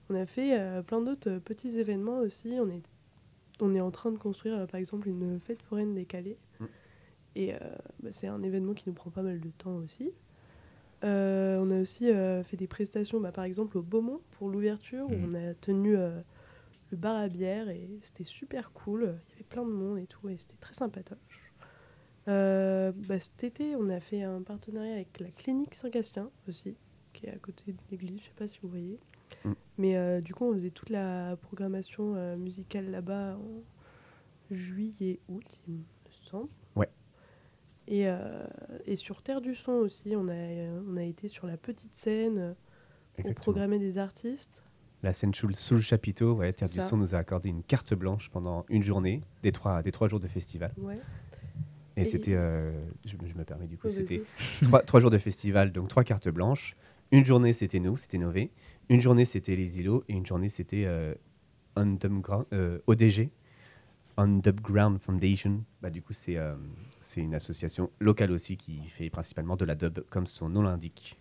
On 0.10 0.16
a 0.16 0.26
fait 0.26 0.60
euh, 0.60 0.82
plein 0.82 1.00
d'autres 1.02 1.30
euh, 1.30 1.40
petits 1.40 1.80
événements 1.80 2.20
aussi. 2.20 2.58
On 2.60 2.70
est, 2.70 2.92
on 3.62 3.74
est 3.74 3.80
en 3.82 3.92
train 3.92 4.12
de 4.12 4.18
construire 4.18 4.58
euh, 4.60 4.66
par 4.66 4.80
exemple 4.82 5.08
une 5.08 5.40
fête 5.40 5.62
foraine 5.62 5.94
décalée. 5.96 6.38
Mm. 6.60 6.66
Et 7.36 7.54
euh, 7.54 7.58
bah, 8.02 8.10
c'est 8.12 8.28
un 8.28 8.44
événement 8.44 8.74
qui 8.74 8.84
nous 8.90 8.94
prend 8.96 9.12
pas 9.12 9.22
mal 9.24 9.40
de 9.40 9.50
temps 9.58 9.76
aussi. 9.78 10.12
Euh, 11.06 11.58
on 11.62 11.72
a 11.72 11.82
aussi 11.82 12.10
euh, 12.12 12.44
fait 12.44 12.58
des 12.58 12.68
prestations, 12.68 13.20
bah, 13.20 13.32
par 13.32 13.44
exemple 13.46 13.78
au 13.78 13.82
Beaumont 13.82 14.20
pour 14.32 14.50
l'ouverture, 14.50 15.06
où 15.10 15.16
Mm. 15.16 15.30
on 15.30 15.50
a 15.50 15.54
tenu 15.54 15.96
euh, 15.98 16.20
le 16.94 16.98
bar 17.00 17.18
à 17.18 17.28
bière 17.28 17.70
et 17.70 17.90
c'était 18.02 18.24
super 18.24 18.72
cool. 18.72 19.20
Il 19.28 19.32
y 19.32 19.36
avait 19.36 19.44
plein 19.44 19.66
de 19.66 19.72
monde 19.72 19.98
et 19.98 20.06
tout 20.06 20.30
et 20.30 20.38
c'était 20.38 20.58
très 20.58 20.74
sympatoche. 20.74 21.54
Euh, 22.28 22.92
bah, 23.08 23.20
cet 23.20 23.44
été, 23.44 23.76
on 23.76 23.90
a 23.90 24.00
fait 24.00 24.22
un 24.22 24.44
partenariat 24.44 24.94
avec 24.94 25.20
la 25.20 25.30
clinique 25.30 25.74
Saint-Gastien 25.76 26.30
aussi, 26.48 26.78
qui 27.12 27.26
est 27.26 27.32
à 27.32 27.38
côté 27.38 27.74
de 27.74 27.78
l'église, 27.90 28.22
je 28.22 28.26
sais 28.26 28.34
pas 28.36 28.48
si 28.48 28.60
vous 28.62 28.70
voyez. 28.70 29.00
Mm. 29.44 29.52
Mais 29.80 29.98
euh, 29.98 30.22
du 30.22 30.34
coup, 30.36 30.46
on 30.46 30.54
faisait 30.54 30.70
toute 30.70 30.92
la 30.92 31.36
programmation 31.42 32.14
euh, 32.16 32.38
musicale 32.38 32.92
là-bas 32.92 33.38
en 33.38 34.54
juillet, 34.54 35.20
août, 35.28 35.60
il 35.68 35.74
me 35.74 35.84
semble. 36.12 36.50
Ouais. 36.76 36.90
Et, 37.88 38.08
euh, 38.08 38.46
et 38.86 38.96
sur 38.96 39.24
Terre 39.24 39.42
du 39.42 39.56
Son 39.56 39.74
aussi, 39.74 40.16
on 40.16 40.30
a, 40.30 40.70
on 40.88 40.96
a 40.96 41.04
été 41.04 41.28
sur 41.28 41.48
la 41.48 41.58
petite 41.58 41.96
scène 41.96 42.56
pour 43.16 43.20
Exactement. 43.22 43.42
programmer 43.42 43.80
des 43.80 43.98
artistes. 43.98 44.64
La 45.04 45.12
scène 45.12 45.34
sous, 45.34 45.48
le- 45.48 45.82
chapiteau, 45.82 46.34
ouais, 46.34 46.54
Terre 46.54 46.70
du. 46.70 46.80
Son 46.80 46.96
nous 46.98 47.14
a 47.14 47.18
accordé 47.18 47.50
une 47.50 47.62
carte 47.62 47.94
blanche 47.94 48.30
pendant 48.30 48.66
une 48.70 48.84
journée 48.84 49.22
des 49.42 49.52
trois, 49.52 49.84
des 49.84 49.92
trois 49.92 50.08
jours 50.08 50.22
de 50.22 50.28
festival. 50.30 50.74
Ouais. 50.78 50.98
Et, 51.98 52.02
Et- 52.02 52.06
c'était, 52.06 52.34
euh, 52.36 52.72
je, 53.06 53.16
je 53.26 53.36
me 53.36 53.44
permets 53.44 53.68
du 53.68 53.78
coup, 53.78 53.90
c'était 53.90 54.22
trois, 54.64 54.82
trois 54.82 55.00
jours 55.02 55.12
de 55.12 55.18
festival, 55.18 55.72
donc 55.74 55.90
trois 55.90 56.04
cartes 56.06 56.30
blanches. 56.30 56.76
Une 57.12 57.26
journée, 57.26 57.54
c'était 57.54 57.80
nous, 57.82 57.98
c'était 57.98 58.18
Nové. 58.18 58.50
Une 58.90 59.02
journée, 59.02 59.26
c'était 59.26 59.56
les 59.56 59.80
îlots. 59.80 60.04
Et 60.08 60.14
une 60.14 60.26
journée, 60.26 60.48
c'était 60.50 60.86
euh, 60.86 61.14
euh, 61.78 62.80
ODG, 62.88 63.30
Underground 64.18 65.00
Foundation. 65.00 65.64
Bah, 65.82 65.90
du 65.90 66.02
coup, 66.02 66.14
c'est 66.14 66.38
euh, 66.38 66.56
c'est 67.02 67.22
une 67.22 67.36
association 67.36 67.90
locale 68.00 68.32
aussi 68.32 68.58
qui 68.58 68.80
fait 68.88 69.10
principalement 69.10 69.56
de 69.58 69.66
la 69.66 69.76
dub, 69.76 70.00
comme 70.10 70.28
son 70.28 70.50
nom 70.50 70.62
l'indique. 70.62 71.18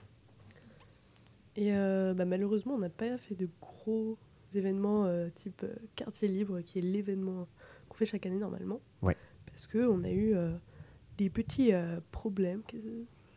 Et 1.56 1.74
euh, 1.74 2.14
bah, 2.14 2.24
malheureusement, 2.24 2.74
on 2.74 2.78
n'a 2.78 2.88
pas 2.88 3.18
fait 3.18 3.34
de 3.34 3.48
gros 3.60 4.16
événements 4.54 5.04
euh, 5.04 5.28
type 5.34 5.62
euh, 5.64 5.74
quartier 5.96 6.28
libre, 6.28 6.60
qui 6.60 6.78
est 6.78 6.82
l'événement 6.82 7.46
qu'on 7.88 7.96
fait 7.96 8.06
chaque 8.06 8.26
année 8.26 8.38
normalement. 8.38 8.80
Ouais. 9.02 9.16
Parce 9.46 9.66
qu'on 9.66 10.04
a 10.04 10.10
eu 10.10 10.34
des 11.18 11.28
petits 11.28 11.72
problèmes. 12.10 12.62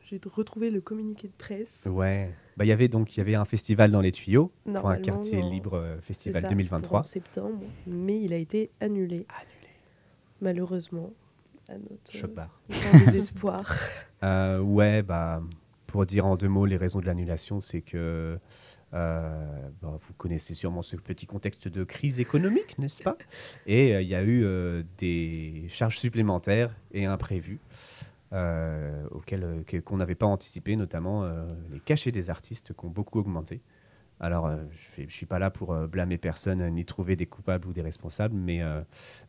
J'ai 0.01 0.21
retrouvé 0.23 0.69
le 0.69 0.79
communiqué 0.79 1.27
de 1.27 1.33
presse. 1.37 1.89
Ouais. 1.91 2.33
Bah, 2.55 2.63
il 2.63 2.69
y 2.69 2.71
avait 2.71 2.87
donc 2.87 3.15
il 3.15 3.17
y 3.17 3.21
avait 3.21 3.35
un 3.35 3.43
festival 3.43 3.91
dans 3.91 3.99
les 3.99 4.13
tuyaux 4.13 4.49
pour 4.63 4.89
un 4.89 4.97
quartier 4.97 5.41
non. 5.41 5.49
libre 5.49 5.97
festival 6.01 6.43
ça, 6.43 6.47
2023. 6.47 6.87
pour 6.87 6.97
En 6.99 7.03
septembre, 7.03 7.59
mais 7.85 8.21
il 8.21 8.31
a 8.31 8.37
été 8.37 8.71
annulé. 8.79 9.25
Annulé. 9.27 9.73
Malheureusement, 10.39 11.11
à 11.67 11.77
notre 11.77 12.11
Choc 12.11 12.33
barre. 12.33 12.61
désespoir. 13.05 13.73
Euh, 14.23 14.59
ouais, 14.59 15.03
bah, 15.03 15.41
pour 15.95 16.05
dire 16.05 16.25
en 16.25 16.35
deux 16.35 16.49
mots 16.49 16.65
les 16.65 16.75
raisons 16.75 16.99
de 16.99 17.05
l'annulation, 17.05 17.61
c'est 17.61 17.79
que 17.79 18.37
euh, 18.93 19.69
bah, 19.81 19.97
vous 19.97 20.13
connaissez 20.17 20.53
sûrement 20.53 20.81
ce 20.81 20.97
petit 20.97 21.25
contexte 21.25 21.69
de 21.69 21.85
crise 21.85 22.19
économique, 22.19 22.77
n'est-ce 22.79 23.01
pas? 23.01 23.17
Et 23.65 23.95
euh, 23.95 24.01
il 24.01 24.07
y 24.09 24.13
a 24.15 24.21
eu 24.21 24.43
euh, 24.43 24.83
des 24.97 25.63
charges 25.69 25.97
supplémentaires 25.97 26.75
et 26.91 27.05
imprévues 27.05 27.59
auxquelles 29.11 29.63
que- 29.65 29.77
qu'on 29.77 29.95
n'avait 29.95 30.15
pas 30.15 30.25
anticipé, 30.25 30.75
notamment 30.75 31.23
les 31.71 31.79
cachets 31.79 32.11
des 32.11 32.29
artistes 32.29 32.73
qui 32.77 32.85
ont 32.85 32.89
beaucoup 32.89 33.19
augmenté. 33.19 33.61
Alors, 34.19 34.51
je 34.97 35.03
ne 35.03 35.09
suis 35.09 35.25
pas 35.25 35.39
là 35.39 35.49
pour 35.49 35.73
blâmer 35.87 36.17
personne 36.17 36.61
ni 36.71 36.83
trouver 36.83 37.15
des 37.15 37.27
coupables 37.27 37.65
ou 37.69 37.71
des 37.71 37.81
responsables, 37.81 38.35
mais, 38.35 38.59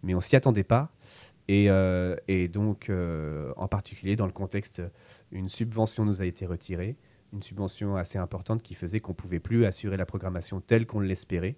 mais 0.02 0.12
on 0.16 0.20
s'y 0.20 0.34
attendait 0.34 0.64
pas. 0.64 0.90
Et, 1.48 1.70
euh, 1.70 2.16
et 2.28 2.48
donc, 2.48 2.90
euh, 2.90 3.52
en 3.56 3.68
particulier 3.68 4.16
dans 4.16 4.26
le 4.26 4.32
contexte, 4.32 4.82
une 5.30 5.48
subvention 5.48 6.04
nous 6.04 6.20
a 6.20 6.24
été 6.24 6.44
retirée, 6.46 6.96
une 7.32 7.42
subvention 7.42 7.96
assez 7.96 8.18
importante 8.18 8.62
qui 8.62 8.74
faisait 8.74 9.00
qu'on 9.00 9.12
ne 9.12 9.16
pouvait 9.16 9.40
plus 9.40 9.64
assurer 9.64 9.96
la 9.96 10.06
programmation 10.06 10.60
telle 10.60 10.86
qu'on 10.86 11.00
l'espérait. 11.00 11.56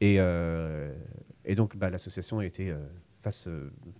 Et, 0.00 0.16
euh, 0.18 0.92
donc, 1.56 1.76
bah, 1.76 1.88
l'association 1.90 2.40
euh, 2.40 2.86
face, 3.20 3.48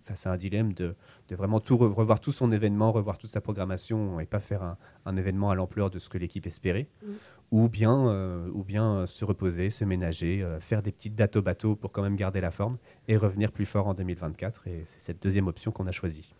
face 0.02 0.26
à 0.26 0.32
un 0.32 0.36
dilemme 0.36 0.72
de, 0.72 0.96
vraiment 1.30 1.60
tout 1.60 1.76
re- 1.76 1.92
revoir 1.92 2.18
tout 2.20 2.32
son 2.32 2.50
événement, 2.50 2.92
revoir 2.92 3.18
toute 3.18 3.30
sa 3.30 3.40
programmation 3.40 4.18
et 4.20 4.26
pas 4.26 4.40
faire 4.40 4.76
un, 5.06 5.16
événement 5.16 5.50
à 5.50 5.54
l'ampleur 5.54 5.90
de 5.90 5.98
ce 5.98 6.08
que 6.08 6.18
l'équipe 6.18 6.46
espérait, 6.46 6.88
Mm. 7.02 7.12
Ou 7.52 7.68
bien, 7.68 8.08
euh, 8.08 8.48
ou 8.52 8.64
bien 8.64 8.96
euh, 8.96 9.06
se 9.06 9.24
reposer, 9.24 9.70
se 9.70 9.84
ménager, 9.84 10.42
euh, 10.42 10.58
faire 10.58 10.82
des 10.82 10.90
petites 10.90 11.14
dates 11.14 11.36
au 11.36 11.42
bateau 11.42 11.76
pour 11.76 11.92
quand 11.92 12.02
même 12.02 12.16
garder 12.16 12.40
la 12.40 12.50
forme 12.50 12.78
et 13.08 13.16
revenir 13.16 13.52
plus 13.52 13.66
fort 13.66 13.86
en 13.86 13.94
2024. 13.94 14.66
Et 14.68 14.82
c'est 14.86 14.98
cette 15.00 15.22
deuxième 15.22 15.46
option 15.46 15.70
qu'on 15.70 15.86
a 15.86 15.92
choisie. 15.92 16.34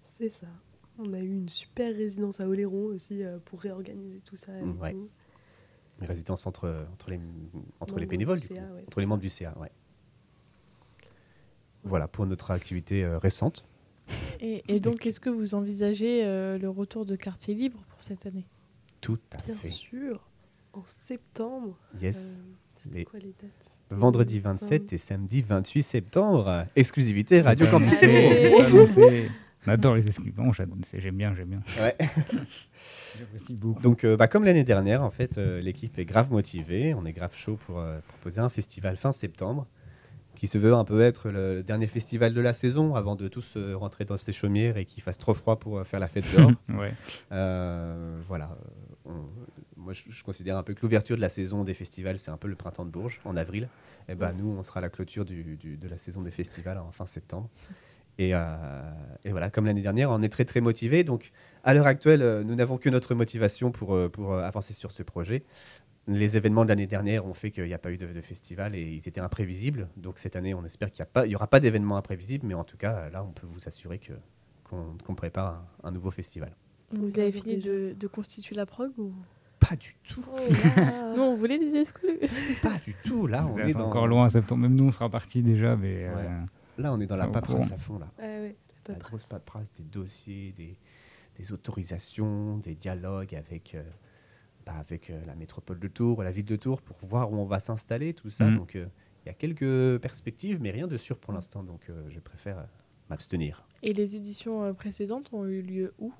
C'est 0.00 0.30
ça. 0.30 0.46
On 0.98 1.12
a 1.12 1.20
eu 1.20 1.28
une 1.30 1.48
super 1.48 1.94
résidence 1.94 2.40
à 2.40 2.48
Oléron 2.48 2.86
aussi 2.86 3.22
euh, 3.22 3.38
pour 3.44 3.60
réorganiser 3.60 4.20
tout 4.24 4.36
ça. 4.36 4.58
et 4.58 4.62
Mm, 4.62 4.80
ouais. 4.80 4.92
tout. 4.92 5.08
Une 6.00 6.06
résidence 6.06 6.46
entre, 6.46 6.86
entre 6.92 7.10
les, 7.10 7.20
entre 7.80 7.98
les 7.98 8.06
bénévoles, 8.06 8.40
du 8.40 8.48
du 8.48 8.54
CA, 8.54 8.62
coup. 8.62 8.74
ouais, 8.74 8.82
entre 8.86 9.00
les 9.00 9.04
ça. 9.04 9.08
membres 9.08 9.20
du 9.22 9.28
CA. 9.28 9.54
Ouais. 9.58 9.70
Voilà 11.84 12.08
pour 12.08 12.24
notre 12.26 12.50
activité 12.50 13.04
euh, 13.04 13.18
récente. 13.18 13.64
Et, 14.40 14.62
et 14.68 14.80
donc, 14.80 15.06
est-ce 15.06 15.20
que 15.20 15.28
vous 15.30 15.54
envisagez 15.54 16.24
euh, 16.24 16.56
le 16.58 16.68
retour 16.70 17.04
de 17.04 17.16
quartier 17.16 17.54
libre 17.54 17.80
pour 17.88 18.02
cette 18.02 18.26
année? 18.26 18.46
Tout 19.00 19.18
à 19.32 19.36
Bien 19.38 19.54
fait. 19.54 19.68
sûr, 19.68 20.27
en 20.72 20.82
septembre. 20.84 21.76
Yes. 22.00 22.38
euh, 22.40 22.42
C'était 22.76 22.98
Les- 22.98 23.04
quoi 23.04 23.18
les 23.18 23.34
dates? 23.40 23.70
Vendredi 23.90 24.38
27 24.38 24.92
et 24.92 24.98
samedi 24.98 25.40
28 25.42 25.82
septembre. 25.82 26.66
Exclusivité 26.76 27.40
Radio 27.40 27.64
C'est 27.66 27.70
Campus. 27.72 28.98
On 29.66 29.70
adore 29.70 29.96
les 29.96 30.06
exclus. 30.06 30.30
Bon, 30.32 30.52
j'aime 30.52 30.70
bien, 31.16 31.34
j'aime 31.34 31.48
bien. 31.48 31.60
Ouais. 31.80 31.96
Donc, 33.82 34.04
euh, 34.04 34.16
bah, 34.16 34.28
comme 34.28 34.44
l'année 34.44 34.62
dernière, 34.64 35.02
en 35.02 35.10
fait, 35.10 35.38
euh, 35.38 35.60
l'équipe 35.60 35.98
est 35.98 36.04
grave 36.04 36.30
motivée. 36.30 36.94
On 36.94 37.04
est 37.06 37.12
grave 37.12 37.34
chaud 37.34 37.56
pour 37.66 37.78
euh, 37.80 37.98
proposer 38.06 38.40
un 38.40 38.48
festival 38.48 38.96
fin 38.96 39.10
septembre 39.12 39.66
qui 40.36 40.46
se 40.46 40.56
veut 40.58 40.72
un 40.74 40.84
peu 40.84 41.00
être 41.00 41.30
le, 41.30 41.62
dernier 41.64 41.88
festival 41.88 42.32
de 42.32 42.40
la 42.40 42.54
saison 42.54 42.94
avant 42.94 43.16
de 43.16 43.26
tous 43.26 43.54
euh, 43.56 43.74
rentrer 43.76 44.04
dans 44.04 44.16
ces 44.16 44.32
chaumières 44.32 44.76
et 44.76 44.84
qu'il 44.84 45.02
fasse 45.02 45.18
trop 45.18 45.34
froid 45.34 45.58
pour 45.58 45.78
euh, 45.78 45.84
faire 45.84 45.98
la 45.98 46.06
fête 46.08 46.24
dehors. 46.36 46.52
Ouais. 46.68 46.92
Euh, 47.32 48.18
voilà. 48.28 48.56
On- 49.04 49.10
moi, 49.78 49.92
je, 49.92 50.02
je 50.08 50.22
considère 50.24 50.56
un 50.58 50.62
peu 50.62 50.74
que 50.74 50.80
l'ouverture 50.82 51.16
de 51.16 51.20
la 51.20 51.28
saison 51.28 51.64
des 51.64 51.74
festivals, 51.74 52.18
c'est 52.18 52.30
un 52.30 52.36
peu 52.36 52.48
le 52.48 52.56
printemps 52.56 52.84
de 52.84 52.90
Bourges 52.90 53.20
en 53.24 53.36
avril. 53.36 53.68
Et 54.08 54.14
ben 54.14 54.32
nous, 54.32 54.48
on 54.48 54.62
sera 54.62 54.78
à 54.78 54.80
la 54.82 54.90
clôture 54.90 55.24
du- 55.24 55.56
du- 55.56 55.76
de 55.76 55.88
la 55.88 55.98
saison 55.98 56.22
des 56.22 56.30
festivals 56.30 56.78
en 56.78 56.90
fin 56.92 57.06
septembre. 57.06 57.48
Et, 58.18 58.34
euh, 58.34 58.90
et 59.24 59.30
voilà, 59.30 59.48
comme 59.50 59.66
l'année 59.66 59.80
dernière, 59.82 60.10
on 60.10 60.20
est 60.22 60.28
très 60.28 60.44
très 60.44 60.60
motivé. 60.60 61.04
Donc, 61.04 61.30
à 61.62 61.72
l'heure 61.72 61.86
actuelle, 61.86 62.22
euh, 62.22 62.42
nous 62.42 62.56
n'avons 62.56 62.76
que 62.76 62.90
notre 62.90 63.14
motivation 63.14 63.70
pour, 63.70 63.94
euh, 63.94 64.08
pour 64.08 64.34
avancer 64.34 64.74
sur 64.74 64.90
ce 64.90 65.04
projet. 65.04 65.44
Les 66.08 66.36
événements 66.36 66.64
de 66.64 66.70
l'année 66.70 66.86
dernière 66.86 67.26
ont 67.26 67.34
fait 67.34 67.50
qu'il 67.50 67.64
n'y 67.64 67.74
a 67.74 67.78
pas 67.78 67.92
eu 67.92 67.96
de, 67.98 68.06
de 68.12 68.20
festival 68.22 68.74
et 68.74 68.82
ils 68.82 69.06
étaient 69.06 69.20
imprévisibles. 69.20 69.88
Donc 69.96 70.18
cette 70.18 70.34
année, 70.36 70.54
on 70.54 70.64
espère 70.64 70.90
qu'il 70.90 71.04
n'y 71.26 71.34
aura 71.36 71.46
pas 71.46 71.60
d'événements 71.60 71.96
imprévisibles, 71.98 72.46
mais 72.46 72.54
en 72.54 72.64
tout 72.64 72.78
cas, 72.78 73.08
là, 73.10 73.22
on 73.22 73.30
peut 73.32 73.46
vous 73.46 73.68
assurer 73.68 73.98
que 73.98 74.14
qu'on 74.64 74.96
qu'on 75.04 75.14
prépare 75.14 75.62
un- 75.84 75.88
un 75.88 75.90
nouveau 75.92 76.10
festival. 76.10 76.56
Vous 76.92 77.18
avez 77.20 77.30
fini 77.30 77.58
de, 77.58 77.92
de 77.92 78.06
constituer 78.06 78.56
la 78.56 78.64
prog 78.66 78.90
ou? 78.98 79.12
Pas 79.68 79.76
du 79.76 79.94
tout. 80.02 80.24
Oh 80.32 80.36
là 80.76 81.12
Nous, 81.16 81.22
on 81.22 81.34
voulait 81.34 81.58
des 81.58 81.76
exclus. 81.76 82.18
Pas 82.62 82.78
du 82.84 82.94
tout. 83.04 83.26
Là, 83.26 83.46
on 83.46 83.58
est 83.58 83.72
dans... 83.74 83.86
encore 83.88 84.06
loin 84.06 84.28
septembre. 84.28 84.62
Même 84.62 84.74
nous, 84.74 84.84
on 84.84 84.90
sera 84.90 85.08
partis 85.08 85.42
déjà, 85.42 85.76
mais. 85.76 86.04
euh. 86.04 86.40
Là, 86.78 86.92
on 86.92 87.00
est 87.00 87.06
dans 87.06 87.16
la 87.16 87.26
paperasse 87.26 87.72
à 87.72 87.76
fond. 87.76 87.98
Là. 87.98 88.08
Ouais, 88.18 88.56
la 88.88 88.94
grosse 88.94 89.28
paperasse, 89.28 89.70
des 89.78 89.84
dossiers, 89.84 90.52
des, 90.56 90.76
des 91.36 91.52
autorisations, 91.52 92.56
des 92.58 92.74
dialogues 92.74 93.34
avec, 93.34 93.74
euh, 93.74 93.82
bah, 94.64 94.74
avec 94.78 95.10
euh, 95.10 95.20
la 95.26 95.34
métropole 95.34 95.78
de 95.80 95.88
Tours, 95.88 96.22
la 96.22 96.30
ville 96.30 96.44
de 96.44 96.56
Tours, 96.56 96.80
pour 96.80 96.96
voir 97.02 97.32
où 97.32 97.36
on 97.36 97.44
va 97.44 97.60
s'installer, 97.60 98.14
tout 98.14 98.30
ça. 98.30 98.44
Mhm. 98.46 98.56
Donc, 98.56 98.76
euh, 98.76 98.86
il 99.24 99.28
y 99.28 99.30
a 99.30 99.34
quelques 99.34 100.00
perspectives, 100.00 100.58
mais 100.60 100.70
rien 100.70 100.86
de 100.86 100.96
sûr 100.96 101.18
pour 101.18 101.32
l'instant. 101.34 101.62
Donc, 101.62 101.82
euh, 101.90 102.08
je 102.08 102.20
préfère 102.20 102.64
m'abstenir. 103.10 103.66
Et 103.82 103.92
les 103.92 104.16
éditions 104.16 104.72
précédentes 104.72 105.28
ont 105.32 105.44
eu 105.44 105.60
lieu 105.62 105.92
où? 105.98 106.12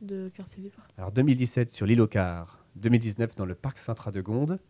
De 0.00 0.28
quartier 0.28 0.62
libre 0.62 0.86
Alors 0.96 1.10
2017 1.10 1.70
sur 1.70 1.84
l'île 1.84 2.00
au 2.00 2.06
Car, 2.06 2.57
2019 2.76 3.34
dans 3.36 3.46
le 3.46 3.54
parc 3.54 3.78
Saint-Radegonde, 3.78 4.60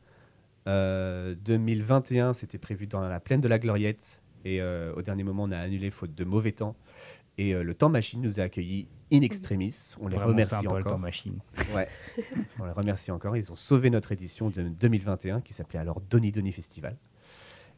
euh, 0.66 1.34
2021 1.44 2.32
c'était 2.32 2.58
prévu 2.58 2.86
dans 2.86 3.00
la 3.00 3.20
plaine 3.20 3.40
de 3.40 3.48
la 3.48 3.58
Gloriette 3.58 4.22
Et 4.44 4.60
euh, 4.60 4.92
au 4.96 5.02
dernier 5.02 5.24
moment, 5.24 5.44
on 5.44 5.50
a 5.52 5.58
annulé 5.58 5.90
faute 5.90 6.14
de 6.14 6.24
mauvais 6.24 6.52
temps. 6.52 6.76
Et 7.38 7.54
euh, 7.54 7.62
le 7.62 7.74
temps 7.74 7.88
machine 7.88 8.20
nous 8.20 8.40
a 8.40 8.42
accueillis 8.44 8.88
in 9.12 9.20
extremis. 9.22 9.94
On 10.00 10.08
les 10.08 10.16
Vraiment 10.16 10.32
remercie 10.32 10.50
sympa, 10.50 10.64
le 10.64 10.80
encore. 10.80 10.92
temps 10.92 10.98
machine. 10.98 11.38
Ouais. 11.74 11.88
on 12.58 12.64
les 12.64 12.72
remercie 12.72 13.10
encore. 13.12 13.36
Ils 13.36 13.50
ont 13.52 13.56
sauvé 13.56 13.90
notre 13.90 14.12
édition 14.12 14.50
de 14.50 14.62
2021 14.62 15.40
qui 15.40 15.54
s'appelait 15.54 15.78
alors 15.78 16.00
Donny 16.00 16.32
Donny 16.32 16.52
Festival. 16.52 16.96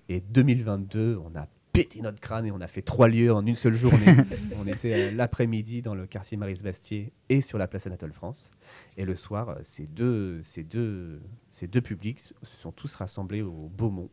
Et 0.09 0.21
2022, 0.21 1.21
on 1.25 1.37
a 1.39 1.47
pété 1.83 2.03
notre 2.03 2.21
crâne 2.21 2.47
et 2.47 2.53
on 2.53 2.61
a 2.61 2.67
fait 2.67 2.83
trois 2.83 3.09
lieux 3.09 3.33
en 3.33 3.45
une 3.45 3.55
seule 3.55 3.75
journée. 3.75 4.17
on 4.63 4.67
était 4.67 5.09
euh, 5.09 5.11
l'après-midi 5.13 5.83
dans 5.83 5.95
le 5.95 6.07
quartier 6.07 6.37
Maris-Bastier 6.37 7.13
et 7.29 7.41
sur 7.41 7.59
la 7.59 7.67
place 7.67 7.87
Anatole 7.87 8.13
France. 8.13 8.51
Et 8.97 9.05
le 9.05 9.15
soir, 9.15 9.49
euh, 9.51 9.55
ces 9.63 9.87
deux, 9.87 10.43
ces 10.43 10.63
deux, 10.63 11.21
ces 11.51 11.67
deux 11.67 11.81
publics 11.81 12.21
se 12.21 12.35
sont 12.43 12.73
tous 12.73 12.95
rassemblés 12.95 13.43
au 13.43 13.71
Beaumont, 13.75 14.11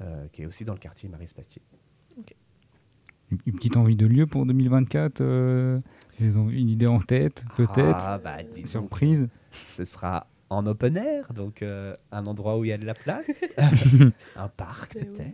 euh, 0.00 0.26
qui 0.32 0.42
est 0.42 0.46
aussi 0.46 0.64
dans 0.64 0.74
le 0.74 0.80
quartier 0.80 1.08
Maris-Bastier. 1.08 1.62
Une, 3.30 3.38
une 3.46 3.54
petite 3.54 3.76
envie 3.76 3.96
de 3.96 4.06
lieu 4.06 4.26
pour 4.26 4.46
2024 4.46 5.20
euh, 5.20 5.80
Ils 6.18 6.38
ont 6.38 6.48
une 6.48 6.68
idée 6.70 6.86
en 6.86 6.98
tête, 7.00 7.44
peut-être 7.56 8.00
Ah, 8.00 8.18
bah. 8.18 8.38
Surprise 8.64 9.28
Ce 9.66 9.84
sera 9.84 10.26
en 10.50 10.66
open 10.66 10.96
air, 10.96 11.32
donc 11.32 11.62
euh, 11.62 11.94
un 12.10 12.24
endroit 12.24 12.58
où 12.58 12.64
il 12.64 12.68
y 12.68 12.72
a 12.72 12.78
de 12.78 12.86
la 12.86 12.94
place, 12.94 13.44
un 14.36 14.48
parc 14.48 14.96
Eh 15.00 15.08
oui. 15.10 15.24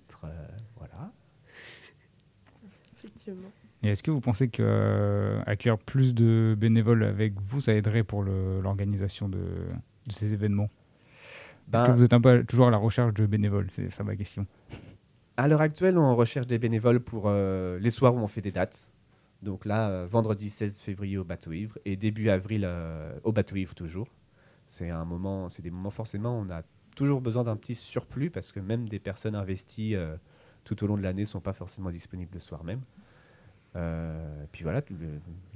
Effectivement. 3.27 3.51
Et 3.83 3.89
est-ce 3.89 4.03
que 4.03 4.11
vous 4.11 4.21
pensez 4.21 4.49
que 4.49 4.63
euh, 4.63 5.43
accueillir 5.47 5.79
plus 5.79 6.15
de 6.15 6.55
bénévoles 6.59 7.05
avec 7.05 7.35
vous, 7.41 7.61
ça 7.61 7.75
aiderait 7.75 8.05
pour 8.05 8.23
l'organisation 8.23 9.29
de, 9.29 9.39
de 10.07 10.13
ces 10.13 10.33
événements? 10.33 10.71
Est-ce 11.73 11.83
Ben, 11.83 11.87
que 11.87 11.93
vous 11.93 12.05
êtes 12.05 12.13
un 12.13 12.21
peu 12.21 12.45
toujours 12.45 12.69
à 12.69 12.71
la 12.71 12.77
recherche 12.77 13.13
de 13.15 13.27
bénévoles 13.27 13.69
C'est 13.73 13.91
ça 13.91 14.05
ma 14.05 14.17
question. 14.17 14.47
À 15.37 15.49
l'heure 15.49 15.63
actuelle, 15.63 15.99
on 15.99 16.15
recherche 16.15 16.47
des 16.47 16.61
bénévoles 16.61 17.01
pour 17.01 17.25
euh, 17.27 17.77
les 17.81 17.91
soirs 17.91 18.15
où 18.15 18.19
on 18.19 18.29
fait 18.29 18.41
des 18.41 18.53
dates. 18.53 18.89
Donc 19.45 19.67
là, 19.67 19.91
euh, 19.91 20.07
vendredi 20.07 20.49
16 20.49 20.81
février 20.81 21.19
au 21.19 21.25
Bateau 21.25 21.53
Ivre 21.53 21.79
et 21.85 21.97
début 21.97 22.31
avril 22.31 22.65
euh, 22.65 23.13
au 23.25 23.33
Bateau 23.33 23.57
Ivre 23.57 23.75
toujours. 23.75 24.09
C'est 24.67 24.89
un 24.89 25.05
moment, 25.05 25.51
c'est 25.51 25.61
des 25.61 25.71
moments 25.71 25.91
forcément, 25.91 26.39
on 26.39 26.49
a 26.51 26.63
toujours 26.97 27.21
besoin 27.21 27.45
d'un 27.45 27.57
petit 27.57 27.75
surplus 27.75 28.31
parce 28.31 28.53
que 28.53 28.61
même 28.61 28.89
des 28.89 28.99
personnes 28.99 29.35
investies 29.35 29.95
euh, 29.95 30.17
tout 30.65 30.83
au 30.83 30.87
long 30.87 30.97
de 30.97 31.03
l'année 31.03 31.27
sont 31.27 31.41
pas 31.41 31.53
forcément 31.53 31.91
disponibles 31.91 32.33
le 32.35 32.41
soir 32.41 32.65
même. 32.65 32.81
Euh, 33.77 34.45
puis 34.53 34.63
voilà, 34.63 34.83
le- 34.91 34.97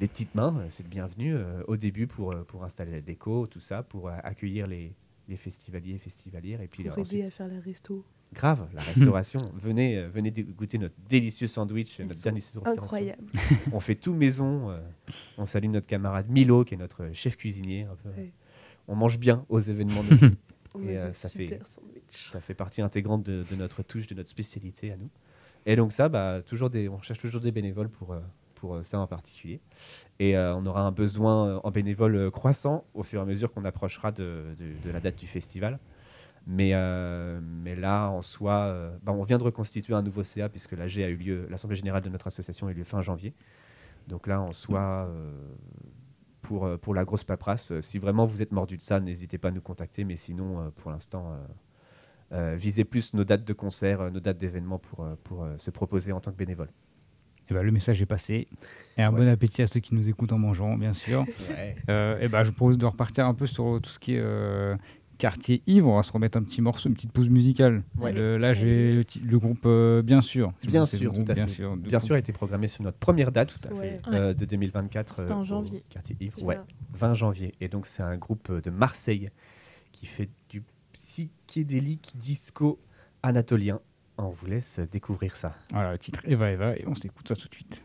les 0.00 0.08
petites 0.08 0.34
mains, 0.34 0.54
euh, 0.58 0.66
c'est 0.70 0.82
le 0.82 0.88
bienvenu 0.88 1.34
euh, 1.34 1.62
au 1.68 1.76
début 1.76 2.06
pour, 2.06 2.32
euh, 2.32 2.42
pour 2.44 2.64
installer 2.64 2.92
la 2.92 3.00
déco, 3.00 3.46
tout 3.46 3.60
ça, 3.60 3.82
pour 3.82 4.08
accueillir 4.08 4.66
les, 4.66 4.92
les 5.28 5.36
festivaliers 5.36 5.94
et 5.94 5.98
festivalières. 5.98 6.60
Et 6.60 6.68
puis 6.68 6.84
Pour 6.84 6.98
ensuite- 6.98 7.24
à 7.26 7.30
faire 7.30 7.48
la 7.48 7.60
resto. 7.60 8.04
Grave, 8.34 8.68
la 8.74 8.82
restauration. 8.82 9.50
venez, 9.56 10.02
venez 10.08 10.30
goûter 10.30 10.76
notre 10.78 10.94
délicieux 11.08 11.46
sandwich, 11.46 11.98
Ils 11.98 12.06
notre 12.06 12.20
dernier. 12.22 12.42
Incroyable. 12.66 13.24
On 13.72 13.80
fait 13.80 13.94
tout 13.94 14.14
maison. 14.14 14.70
euh, 14.70 14.80
on 15.38 15.46
salue 15.46 15.68
notre 15.68 15.86
camarade 15.86 16.28
Milo, 16.28 16.64
qui 16.64 16.74
est 16.74 16.78
notre 16.78 17.08
chef 17.14 17.36
cuisinier. 17.36 17.84
un 17.84 17.94
peu. 18.02 18.08
Ouais. 18.10 18.32
On 18.88 18.96
mange 18.96 19.18
bien 19.18 19.46
aux 19.48 19.60
événements. 19.60 20.02
de- 20.10 20.30
Et, 20.90 21.12
ça 21.12 21.28
fait- 21.30 21.60
ça 22.10 22.40
fait 22.40 22.54
partie 22.54 22.82
intégrante 22.82 23.22
de, 23.24 23.42
de 23.50 23.56
notre 23.56 23.82
touche, 23.82 24.06
de 24.08 24.14
notre 24.14 24.28
spécialité 24.28 24.92
à 24.92 24.96
nous. 24.96 25.08
Et 25.66 25.76
donc 25.76 25.92
ça, 25.92 26.08
bah, 26.08 26.40
toujours 26.44 26.70
des, 26.70 26.88
on 26.88 27.00
cherche 27.00 27.18
toujours 27.20 27.40
des 27.40 27.52
bénévoles 27.52 27.88
pour, 27.88 28.12
euh, 28.12 28.20
pour 28.54 28.76
euh, 28.76 28.82
ça 28.82 28.98
en 29.00 29.06
particulier. 29.06 29.60
Et 30.18 30.36
euh, 30.36 30.54
on 30.54 30.64
aura 30.66 30.82
un 30.82 30.92
besoin 30.92 31.60
en 31.62 31.70
bénévoles 31.70 32.30
croissant 32.30 32.84
au 32.94 33.02
fur 33.02 33.20
et 33.20 33.22
à 33.22 33.26
mesure 33.26 33.52
qu'on 33.52 33.64
approchera 33.64 34.12
de, 34.12 34.54
de- 34.56 34.90
la 34.90 35.00
date 35.00 35.16
du 35.18 35.26
festival. 35.26 35.78
Mais, 36.46 36.72
mais 37.42 37.76
là, 37.76 38.08
en 38.08 38.22
soi, 38.22 38.74
bah, 39.02 39.12
on 39.12 39.22
vient 39.22 39.36
de 39.36 39.42
reconstituer 39.42 39.92
un 39.92 40.00
nouveau 40.00 40.22
CA 40.22 40.48
puisque 40.48 40.72
l'AG 40.72 40.98
a 41.00 41.08
eu 41.08 41.16
lieu, 41.16 41.46
l'Assemblée 41.50 41.76
générale 41.76 42.00
de 42.00 42.08
notre 42.08 42.26
association 42.26 42.68
a 42.68 42.70
eu 42.70 42.74
lieu 42.74 42.84
fin 42.84 43.02
janvier. 43.02 43.34
Donc 44.06 44.26
là, 44.26 44.40
en 44.40 44.52
soi, 44.52 45.10
pour, 46.40 46.66
pour 46.78 46.94
la 46.94 47.04
grosse 47.04 47.24
paperasse, 47.24 47.78
si 47.82 47.98
vraiment 47.98 48.24
vous 48.24 48.40
êtes 48.40 48.52
mordu 48.52 48.78
de 48.78 48.82
ça, 48.82 48.98
n'hésitez 48.98 49.36
pas 49.36 49.48
à 49.48 49.50
nous 49.50 49.60
contacter. 49.60 50.04
Mais 50.04 50.16
sinon, 50.16 50.72
pour 50.76 50.90
l'instant, 50.90 51.36
euh, 52.32 52.54
visez 52.56 52.84
plus 52.84 53.14
nos 53.14 53.24
dates 53.24 53.44
de 53.46 53.52
concert, 53.52 54.00
euh, 54.02 54.10
nos 54.10 54.20
dates 54.20 54.38
d'événements 54.38 54.78
pour, 54.78 55.04
euh, 55.04 55.14
pour 55.24 55.44
euh, 55.44 55.56
se 55.58 55.70
proposer 55.70 56.12
en 56.12 56.20
tant 56.20 56.30
que 56.30 56.36
bénévole. 56.36 56.68
Eh 57.50 57.54
ben, 57.54 57.62
le 57.62 57.72
message 57.72 58.02
est 58.02 58.06
passé. 58.06 58.46
Et 58.98 59.02
un 59.02 59.10
Ouais. 59.12 59.20
bon 59.20 59.28
appétit 59.28 59.62
à 59.62 59.66
ceux 59.66 59.80
qui 59.80 59.94
nous 59.94 60.06
écoutent 60.10 60.32
en 60.34 60.38
mangeant, 60.38 60.76
bien 60.76 60.92
sûr. 60.92 61.24
Euh, 61.88 62.18
et 62.20 62.28
ben, 62.28 62.44
je 62.44 62.50
propose 62.50 62.76
de 62.76 62.84
repartir 62.84 63.26
un 63.26 63.32
peu 63.32 63.46
sur 63.46 63.80
tout 63.82 63.88
ce 63.88 63.98
qui 63.98 64.12
est 64.14 64.20
euh, 64.20 64.76
quartier 65.16 65.62
ivre. 65.66 65.88
On 65.88 65.96
va 65.96 66.02
se 66.02 66.12
remettre 66.12 66.36
un 66.36 66.42
petit 66.42 66.60
morceau, 66.60 66.90
une 66.90 66.94
petite 66.94 67.12
pause 67.12 67.30
musicale. 67.30 67.82
Ouais. 67.96 68.12
Le- 68.12 68.36
là, 68.36 68.52
j'ai 68.52 68.90
le, 69.24 69.38
groupe 69.38 69.62
euh, 69.64 70.02
Bien 70.02 70.20
sûr. 70.20 70.52
Bien 70.64 70.84
sûr, 70.84 71.10
groupe, 71.10 71.24
tout 71.24 71.32
à 71.32 71.34
bien 71.34 71.46
fait. 71.46 71.54
sûr. 71.54 71.76
Bien 71.78 71.88
groupe. 71.96 72.06
sûr, 72.06 72.14
a 72.16 72.18
été 72.18 72.32
programmé 72.34 72.68
sur 72.68 72.84
notre 72.84 72.98
première 72.98 73.32
date 73.32 73.66
Ouais. 73.72 73.96
euh, 74.12 74.34
de 74.34 74.44
2024. 74.44 75.16
C'était 75.16 75.32
en 75.32 75.44
janvier. 75.44 75.82
Quartier 75.88 76.16
Ivre, 76.20 76.42
ouais, 76.44 76.56
ça. 76.56 76.66
20 76.92 77.14
janvier. 77.14 77.54
Et 77.62 77.68
donc, 77.68 77.86
c'est 77.86 78.02
un 78.02 78.18
groupe 78.18 78.52
de 78.52 78.68
Marseille 78.70 79.30
qui 79.92 80.04
fait 80.04 80.28
du 80.50 80.62
psychédélique 81.58 82.12
disco 82.14 82.78
anatolien. 83.24 83.80
On 84.16 84.28
vous 84.28 84.46
laisse 84.46 84.78
découvrir 84.78 85.34
ça. 85.34 85.56
Voilà, 85.72 85.90
le 85.90 85.98
titre 85.98 86.20
Eva 86.24 86.52
Eva, 86.52 86.76
et 86.76 86.84
on 86.86 86.94
s'écoute 86.94 87.26
ça 87.26 87.34
tout 87.34 87.48
de 87.48 87.54
suite. 87.54 87.82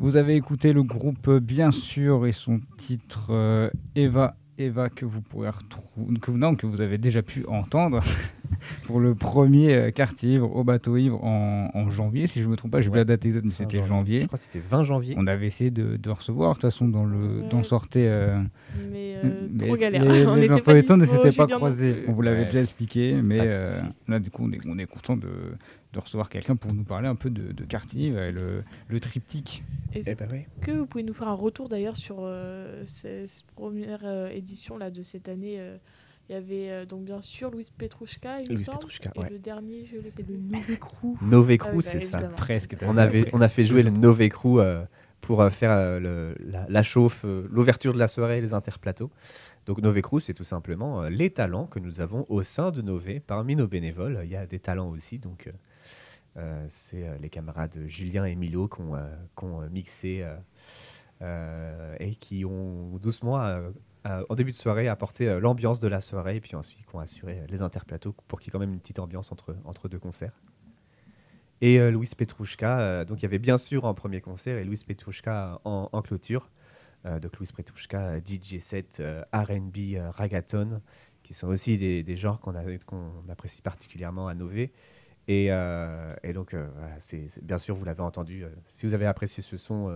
Vous 0.00 0.16
avez 0.16 0.34
écouté 0.34 0.72
le 0.72 0.82
groupe 0.82 1.28
euh, 1.28 1.40
bien 1.40 1.70
sûr 1.70 2.26
et 2.26 2.32
son 2.32 2.60
titre 2.78 3.28
euh, 3.30 3.70
Eva 3.94 4.34
Eva 4.58 4.88
que 4.90 5.04
vous 5.06 5.20
pourrez 5.22 5.48
retrouver 5.50 6.18
que, 6.20 6.30
vous- 6.30 6.36
non, 6.38 6.54
que 6.54 6.66
vous 6.66 6.80
avez 6.82 6.98
déjà 6.98 7.22
pu 7.22 7.44
entendre 7.48 8.02
pour 8.86 9.00
le 9.00 9.14
premier 9.14 9.72
euh, 9.74 9.90
quartier 9.90 10.34
ivre 10.34 10.54
au 10.54 10.64
bateau 10.64 10.96
ivre 10.98 11.22
en, 11.24 11.70
en 11.72 11.88
janvier 11.88 12.26
si 12.26 12.42
je 12.42 12.48
me 12.48 12.56
trompe 12.56 12.72
pas 12.72 12.80
j'ai 12.82 12.88
oublié 12.88 13.00
Ouais. 13.02 13.08
la 13.08 13.16
date 13.16 13.24
exacte 13.26 13.44
mais 13.46 13.52
c'était 13.52 13.86
janvier 13.86 14.20
Je 14.20 14.26
crois 14.26 14.36
que 14.38 14.42
c'était 14.44 14.58
20 14.58 14.82
janvier. 14.82 15.14
on 15.18 15.26
avait 15.26 15.46
essayé 15.46 15.70
de, 15.70 15.96
de 15.96 16.10
recevoir 16.10 16.50
de 16.50 16.54
toute 16.56 16.62
façon 16.62 16.88
dans 16.88 17.06
le 17.06 17.42
d'en 17.48 17.62
sortait 17.62 18.06
euh, 18.08 18.38
Mais 18.92 19.14
euh, 19.24 19.46
mais 19.52 19.66
trop 19.66 19.76
galère. 19.76 20.04
les, 20.04 20.26
on 20.26 20.34
les 20.34 20.48
n'était 20.48 20.60
pas 20.60 20.82
temps 20.82 20.96
ne 20.98 21.04
s'étaient 21.06 21.32
pas 21.32 21.46
croisés 21.46 21.96
on 22.08 22.12
vous 22.12 22.20
l'avait 22.22 22.40
Ouais. 22.40 22.44
déjà 22.46 22.60
expliqué 22.60 23.14
mais 23.22 23.40
euh, 23.40 23.64
là 24.08 24.18
du 24.18 24.30
coup 24.30 24.44
on 24.46 24.52
est, 24.52 24.60
on 24.66 24.78
est 24.78 24.86
content 24.86 25.14
de, 25.14 25.28
de 25.92 25.98
recevoir 25.98 26.28
quelqu'un 26.28 26.54
pour 26.56 26.72
nous 26.72 26.84
parler 26.84 27.08
un 27.08 27.14
peu 27.16 27.30
de, 27.30 27.52
de 27.52 27.64
quartier 27.64 28.08
ivre 28.08 28.20
et 28.20 28.30
le, 28.32 28.62
le 28.88 29.00
triptyque 29.00 29.62
Est-ce 29.92 30.10
Eh 30.10 30.14
ben 30.14 30.28
oui. 30.30 30.44
que 30.60 30.70
vous 30.70 30.86
pouvez 30.86 31.02
nous 31.02 31.14
faire 31.14 31.28
un 31.28 31.34
retour 31.34 31.68
d'ailleurs 31.68 31.96
sur 31.96 32.18
euh, 32.20 32.84
ce- 32.86 33.26
cette 33.26 33.46
première 33.52 34.00
euh, 34.04 34.28
édition 34.28 34.78
là 34.78 34.90
de 34.90 35.02
cette 35.02 35.28
année 35.28 35.56
euh, 35.58 35.76
Il 36.28 36.32
y 36.32 36.36
avait 36.36 36.70
euh, 36.70 36.86
donc 36.86 37.04
bien 37.04 37.20
sûr 37.20 37.50
Louise 37.50 37.70
Petrouchka, 37.70 38.38
il 38.38 38.44
me 38.44 38.48
Louise 38.50 38.64
semble. 38.66 38.78
Petrouchka, 38.78 39.10
et 39.16 39.18
ouais. 39.18 39.30
le 39.30 39.38
dernier, 39.40 39.84
je 39.84 39.96
l'ai 39.96 40.10
C'est 40.10 40.26
le 40.28 40.36
Nové 40.36 40.76
Crew. 40.78 41.16
Nové 41.22 41.58
Ah 41.60 41.72
bah, 41.72 41.78
c'est 41.80 41.98
ça. 42.00 42.20
presque 42.28 42.76
On, 42.86 42.96
avait, 42.96 43.28
on 43.32 43.40
a 43.40 43.48
fait 43.48 43.64
jouer 43.64 43.82
le 43.82 43.90
Nové 43.90 44.28
Crew 44.28 44.58
euh, 44.60 44.84
pour 45.20 45.42
euh, 45.42 45.50
faire 45.50 45.72
euh, 45.72 45.98
le- 45.98 46.34
la, 46.38 46.66
la 46.68 46.82
chauffe, 46.84 47.22
euh, 47.24 47.48
l'ouverture 47.50 47.92
de 47.92 47.98
la 47.98 48.06
soirée, 48.06 48.40
les 48.40 48.54
interplateaux. 48.54 49.10
Donc 49.66 49.82
Nové 49.82 50.02
Crew, 50.02 50.20
c'est 50.20 50.34
tout 50.34 50.44
simplement 50.44 51.02
euh, 51.02 51.10
les 51.10 51.30
talents 51.30 51.66
que 51.66 51.80
nous 51.80 52.00
avons 52.00 52.24
au 52.28 52.44
sein 52.44 52.70
de 52.70 52.80
Nové. 52.80 53.18
Parmi 53.18 53.56
nos 53.56 53.66
bénévoles, 53.66 54.20
il 54.22 54.30
y 54.30 54.36
a 54.36 54.46
des 54.46 54.60
talents 54.60 54.88
aussi. 54.90 55.18
Donc 55.18 55.50
c'est 56.68 57.06
euh, 57.06 57.16
les 57.18 57.30
camarades 57.30 57.78
Julien 57.86 58.24
et 58.24 58.34
Milo 58.34 58.68
qui 58.68 58.80
ont, 58.80 58.94
euh, 58.94 59.16
euh, 59.42 59.68
mixé 59.70 60.22
euh, 60.22 60.36
euh, 61.22 61.96
et 62.00 62.14
qui 62.14 62.44
ont 62.44 62.96
doucement, 62.98 63.40
euh, 63.40 63.70
euh, 64.06 64.24
en 64.30 64.34
début 64.34 64.52
de 64.52 64.56
soirée, 64.56 64.88
apporté 64.88 65.28
euh, 65.28 65.40
l'ambiance 65.40 65.78
de 65.80 65.88
la 65.88 66.00
soirée 66.00 66.36
et 66.36 66.40
puis 66.40 66.56
ensuite 66.56 66.86
qui 66.86 66.96
ont 66.96 67.00
assuré 67.00 67.40
euh, 67.40 67.46
les 67.50 67.60
interplateaux 67.60 68.14
pour 68.28 68.40
qu'il 68.40 68.48
y 68.48 68.50
ait 68.50 68.52
quand 68.52 68.58
même 68.58 68.72
une 68.72 68.80
petite 68.80 68.98
ambiance 68.98 69.30
entre, 69.30 69.54
entre 69.64 69.88
deux 69.88 69.98
concerts. 69.98 70.32
Et 71.60 71.78
euh, 71.78 71.90
Louise 71.90 72.14
Petrouchka, 72.14 72.80
euh, 72.80 73.04
donc 73.04 73.18
il 73.20 73.24
y 73.24 73.26
avait 73.26 73.38
bien 73.38 73.58
sûr 73.58 73.84
en 73.84 73.92
premier 73.92 74.22
concert 74.22 74.56
et 74.56 74.64
Louise 74.64 74.84
Petrouchka 74.84 75.60
en, 75.64 76.02
clôture. 76.02 76.50
Euh, 77.04 77.20
donc 77.20 77.36
Louise 77.36 77.52
Petrouchka, 77.52 78.12
euh, 78.12 78.20
DJ 78.24 78.58
set, 78.58 78.98
euh, 79.00 79.22
RB, 79.34 79.96
euh, 79.96 80.10
ragaton, 80.10 80.80
qui 81.22 81.34
sont 81.34 81.48
aussi 81.48 81.76
des, 81.76 82.16
genres 82.16 82.40
qu'on 82.40 82.54
qu'on 82.86 83.12
apprécie 83.28 83.60
particulièrement 83.60 84.28
à 84.28 84.34
Nové. 84.34 84.72
Et, 85.30 85.46
euh, 85.50 86.12
et 86.24 86.32
donc, 86.32 86.54
euh, 86.54 86.66
voilà, 86.76 86.94
c'est 86.98 87.28
c'est- 87.28 87.44
bien 87.44 87.56
sûr, 87.58 87.76
vous 87.76 87.84
l'avez 87.84 88.02
entendu. 88.02 88.42
euh, 88.44 88.48
si 88.72 88.84
vous 88.86 88.94
avez 88.94 89.06
apprécié 89.06 89.42
ce 89.44 89.56
son, 89.56 89.88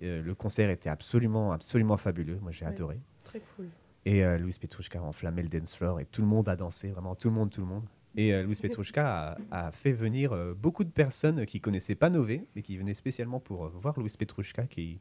le 0.00 0.32
concert 0.34 0.70
était 0.70 0.88
absolument, 0.90 1.52
absolument 1.52 1.96
fabuleux. 1.96 2.38
Moi, 2.42 2.50
j'ai 2.50 2.64
Ouais. 2.64 2.72
adoré. 2.72 2.98
Très 3.24 3.40
cool. 3.56 3.66
Et 4.04 4.24
Louise 4.38 4.58
Petrouchka 4.58 4.98
a 4.98 5.02
enflammé 5.02 5.42
le 5.42 5.48
dance 5.48 5.74
floor 5.76 6.00
et 6.00 6.04
tout 6.04 6.20
le 6.20 6.26
monde 6.28 6.48
a 6.48 6.56
dansé, 6.56 6.90
vraiment 6.90 7.14
tout 7.14 7.28
le 7.28 7.34
monde, 7.34 7.50
tout 7.50 7.60
le 7.60 7.66
monde. 7.66 7.84
Et 8.16 8.32
euh, 8.34 8.42
Louise 8.44 8.60
Petrouchka 8.60 9.36
a, 9.50 9.66
a 9.66 9.70
fait 9.72 9.92
venir 9.92 10.32
euh, 10.32 10.54
beaucoup 10.54 10.84
de 10.84 10.90
personnes 10.90 11.44
qui 11.44 11.60
connaissaient 11.60 11.94
pas 11.96 12.08
Nové, 12.08 12.46
mais 12.56 12.62
qui 12.62 12.76
venaient 12.78 12.94
spécialement 12.94 13.40
pour 13.40 13.66
euh, 13.66 13.68
voir 13.80 13.98
Louise 13.98 14.16
Petrouchka, 14.16 14.64
qui, 14.66 15.00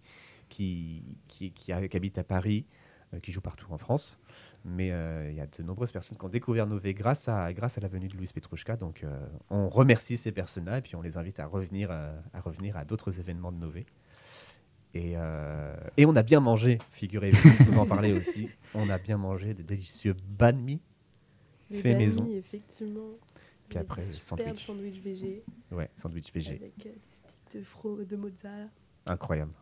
qui, 0.49 1.03
qui, 1.27 1.51
qui, 1.51 1.71
a- 1.71 1.87
qui 1.87 1.95
habite 1.97 2.17
à 2.17 2.23
Paris, 2.23 2.65
qui 3.21 3.31
joue 3.31 3.41
partout 3.41 3.67
en 3.71 3.77
France. 3.77 4.19
Mais 4.63 4.91
euh, 4.91 5.29
il 5.29 5.35
y 5.37 5.41
a 5.41 5.45
de 5.47 5.63
nombreuses 5.63 5.91
personnes 5.91 6.17
qui 6.17 6.25
ont 6.25 6.29
découvert 6.29 6.65
Nové 6.67 6.93
grâce 6.93 7.27
à, 7.29 7.53
grâce 7.53 7.77
à 7.77 7.81
la 7.81 7.87
venue 7.87 8.07
de 8.07 8.15
Louise 8.17 8.31
Petrouchka. 8.33 8.75
Donc 8.77 9.03
euh, 9.03 9.27
on 9.49 9.69
remercie 9.69 10.17
ces 10.17 10.31
personnes-là 10.31 10.79
et 10.79 10.81
puis 10.81 10.95
on 10.95 11.01
les 11.01 11.17
invite 11.17 11.39
à 11.39 11.45
revenir, 11.45 11.89
euh, 11.91 12.19
à, 12.33 12.41
revenir 12.41 12.75
à 12.75 12.83
d'autres 12.85 13.19
événements 13.19 13.51
de 13.51 13.57
Nové. 13.59 13.85
Et, 14.95 15.13
euh, 15.17 15.75
et 15.97 16.05
on 16.05 16.15
a 16.15 16.23
bien 16.23 16.39
mangé, 16.39 16.77
figurez-vous, 16.91 17.49
vous 17.71 17.77
en 17.77 17.85
parlez 17.85 18.13
aussi. 18.17 18.49
On 18.73 18.89
a 18.89 18.97
bien 18.97 19.17
mangé 19.17 19.53
des 19.53 19.63
délicieux 19.63 20.15
banh 20.37 20.57
mi. 20.57 20.81
Les 21.69 21.79
Fait 21.81 21.91
banh 21.91 21.97
mi, 21.99 22.05
maison. 22.05 22.27
effectivement. 22.33 23.09
Puis 23.69 23.77
après, 23.77 24.03
sandwich. 24.03 24.65
sandwich 24.65 24.99
VG 25.01 25.43
Ouais, 25.71 25.89
sandwich 25.95 26.31
VG. 26.33 26.55
avec 26.55 26.85
euh, 26.85 26.89
des 26.89 26.99
sticks 27.11 27.59
de, 27.59 27.63
fro 27.63 27.97
de 28.03 28.15
mozzarella. 28.15 28.69
Incroyable. 29.05 29.53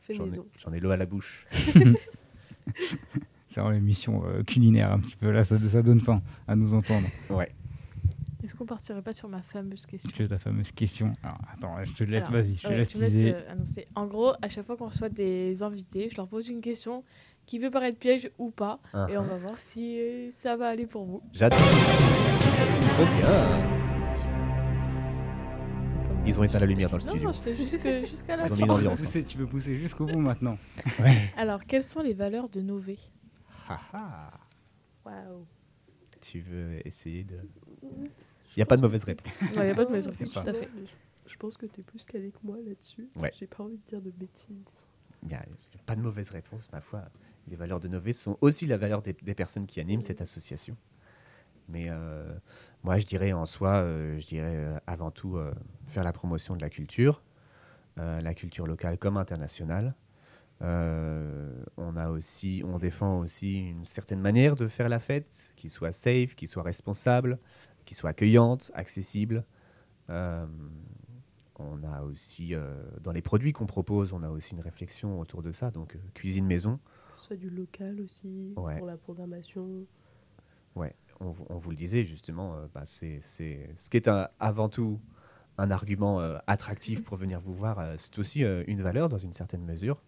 Fait 0.00 0.18
maison. 0.18 0.46
j'en 0.58 0.72
ai 0.72 0.80
l'eau 0.80 0.90
à 0.90 0.96
la 0.96 1.06
bouche. 1.06 1.46
c'est 3.48 3.60
vraiment 3.60 3.70
l'émission 3.74 4.22
euh, 4.26 4.42
culinaire 4.42 4.92
un 4.92 4.98
petit 5.00 5.16
peu 5.16 5.30
là 5.30 5.42
ça, 5.44 5.58
ça 5.58 5.82
donne 5.82 6.00
faim 6.00 6.20
à 6.48 6.54
nous 6.56 6.72
entendre 6.74 7.06
Ouais. 7.30 7.52
Est-ce 8.42 8.54
qu'on 8.54 8.64
partirait 8.64 9.02
pas 9.02 9.12
sur 9.12 9.28
ma 9.28 9.42
fameuse 9.42 9.84
question? 9.84 10.10
Tu 10.14 10.22
as 10.22 10.28
ta 10.28 10.38
fameuse 10.38 10.72
question 10.72 11.12
alors 11.22 11.38
attends 11.52 11.74
je 11.84 11.92
te 11.92 12.04
laisse 12.04 12.28
vas-y 12.30 12.56
je 12.56 12.62
te 12.62 12.98
laisse 12.98 13.14
euh, 13.24 13.50
annoncer. 13.52 13.84
En 13.94 14.06
gros, 14.06 14.32
à 14.40 14.48
chaque 14.48 14.64
fois 14.64 14.76
qu'on 14.78 14.86
reçoit 14.86 15.10
des 15.10 15.62
invités, 15.62 16.08
je 16.10 16.16
leur 16.16 16.26
pose 16.26 16.48
une 16.48 16.62
question 16.62 17.04
qui 17.44 17.58
peut 17.58 17.70
paraître 17.70 17.98
piège 17.98 18.30
ou 18.38 18.50
pas, 18.50 18.78
Ah, 18.94 19.06
et 19.10 19.18
on 19.18 19.24
va 19.24 19.34
voir 19.36 19.58
si 19.58 19.98
euh, 20.00 20.28
ça 20.30 20.56
va 20.56 20.68
aller 20.68 20.86
pour 20.86 21.04
vous. 21.04 21.20
J'adore. 21.32 21.58
Trop 21.58 23.04
bien. 23.18 23.89
Ils 26.26 26.38
ont 26.38 26.44
éteint 26.44 26.58
la 26.60 26.66
lumière 26.66 26.90
dans 26.90 26.98
le 26.98 27.02
Non, 27.04 27.10
studio. 27.10 27.26
non, 27.28 27.32
j'étais 27.32 27.56
jusque- 27.56 28.08
jusqu'à 28.10 28.36
la 28.36 28.46
Ils 28.46 28.52
ont 28.52 28.56
fin. 28.56 28.56
mis 28.56 28.60
tu, 28.62 28.66
peux 28.66 28.72
l'ambiance. 28.74 29.00
pousser, 29.02 29.24
tu 29.24 29.38
peux 29.38 29.46
pousser 29.46 29.78
jusqu'au 29.78 30.06
bout 30.06 30.20
maintenant 30.20 30.56
Alors, 31.36 31.64
quelles 31.64 31.82
sont 31.84 32.02
les 32.02 32.14
valeurs 32.14 32.48
de 32.48 32.60
Nové? 32.60 32.98
Ah, 33.68 33.80
ah. 33.92 34.30
Waouh. 35.04 35.46
Tu 36.20 36.40
veux 36.40 36.86
essayer 36.86 37.24
de. 37.24 37.36
Il 37.82 38.58
n'y 38.58 38.62
a 38.62 38.66
pas 38.66 38.76
de 38.76 38.82
mauvaise 38.82 39.04
réponse. 39.04 39.40
Il 39.54 39.60
n'y 39.60 39.68
a 39.70 39.74
pas 39.74 39.84
de 39.84 39.88
mauvaise 39.88 40.06
réponse, 40.08 40.32
tout 40.32 40.38
à 40.40 40.52
fait. 40.52 40.68
Je, 40.76 41.32
je 41.32 41.36
pense 41.36 41.56
que 41.56 41.66
tu 41.66 41.80
es 41.80 41.82
plus 41.82 42.04
calé 42.04 42.30
que 42.30 42.38
moi 42.44 42.56
là-dessus. 42.64 43.08
Ouais. 43.16 43.32
J'ai 43.38 43.46
pas 43.46 43.64
envie 43.64 43.78
de 43.78 43.82
dire 43.88 44.00
de 44.02 44.10
bêtises. 44.10 44.86
Il 45.22 45.28
n'y 45.28 45.34
a 45.34 45.42
pas 45.86 45.96
de 45.96 46.00
mauvaise 46.02 46.30
réponse, 46.30 46.70
ma 46.72 46.80
foi. 46.80 47.04
Les 47.48 47.56
valeurs 47.56 47.80
de 47.80 47.88
Nové 47.88 48.12
sont 48.12 48.36
aussi 48.42 48.66
la 48.66 48.76
valeur 48.76 49.02
des, 49.02 49.14
des 49.14 49.34
personnes 49.34 49.66
qui 49.66 49.80
animent 49.80 50.02
cette 50.02 50.20
association. 50.20 50.76
Mais 51.70 51.86
euh, 51.88 52.32
moi, 52.82 52.98
je 52.98 53.06
dirais 53.06 53.32
en 53.32 53.46
soi, 53.46 53.76
euh, 53.76 54.18
je 54.18 54.26
dirais 54.26 54.56
euh, 54.56 54.78
avant 54.86 55.10
tout 55.10 55.38
faire 55.86 56.04
la 56.04 56.12
promotion 56.12 56.56
de 56.56 56.60
la 56.62 56.70
culture, 56.70 57.22
la 57.96 58.34
culture 58.34 58.66
locale 58.66 58.96
comme 58.98 59.16
internationale. 59.16 59.94
Euh, 60.62 61.64
on 61.76 61.96
a 61.96 62.10
aussi, 62.10 62.62
on 62.66 62.78
défend 62.78 63.18
aussi 63.20 63.70
une 63.70 63.84
certaine 63.84 64.20
manière 64.20 64.56
de 64.56 64.68
faire 64.68 64.88
la 64.88 64.98
fête, 64.98 65.52
qui 65.56 65.68
soit 65.68 65.92
safe, 65.92 66.34
qui 66.34 66.46
soit 66.46 66.62
responsable, 66.62 67.38
qui 67.84 67.94
soit 67.94 68.10
accueillante, 68.10 68.70
accessible. 68.74 69.44
Euh, 70.10 70.46
on 71.58 71.82
a 71.82 72.02
aussi, 72.02 72.54
euh, 72.54 72.74
dans 73.02 73.12
les 73.12 73.22
produits 73.22 73.52
qu'on 73.52 73.66
propose, 73.66 74.12
on 74.12 74.22
a 74.22 74.28
aussi 74.30 74.54
une 74.54 74.60
réflexion 74.60 75.18
autour 75.20 75.42
de 75.42 75.52
ça. 75.52 75.70
Donc, 75.70 75.96
cuisine 76.14 76.46
maison, 76.46 76.78
soit 77.16 77.36
du 77.36 77.50
local 77.50 78.00
aussi, 78.00 78.54
Ouais. 78.56 78.78
pour 78.78 78.86
la 78.86 78.96
programmation. 78.96 79.86
On, 81.20 81.30
vous- 81.30 81.46
on 81.48 81.58
vous 81.58 81.70
le 81.70 81.76
disait 81.76 82.04
justement, 82.04 82.54
euh, 82.54 82.66
bah, 82.74 82.82
c'est 82.84 83.20
ce 83.20 83.90
qui 83.90 83.96
est 83.96 84.08
un- 84.08 84.28
avant 84.38 84.68
tout 84.68 85.00
un 85.58 85.70
argument 85.70 86.20
euh, 86.20 86.38
attractif 86.46 87.04
pour 87.04 87.16
venir 87.16 87.40
vous 87.40 87.54
voir, 87.54 87.78
euh, 87.78 87.94
c'est 87.98 88.18
aussi 88.18 88.42
une 88.66 88.82
valeur 88.82 89.08
dans 89.08 89.18
une 89.18 89.32
certaine 89.32 89.64
mesure. 89.64 90.02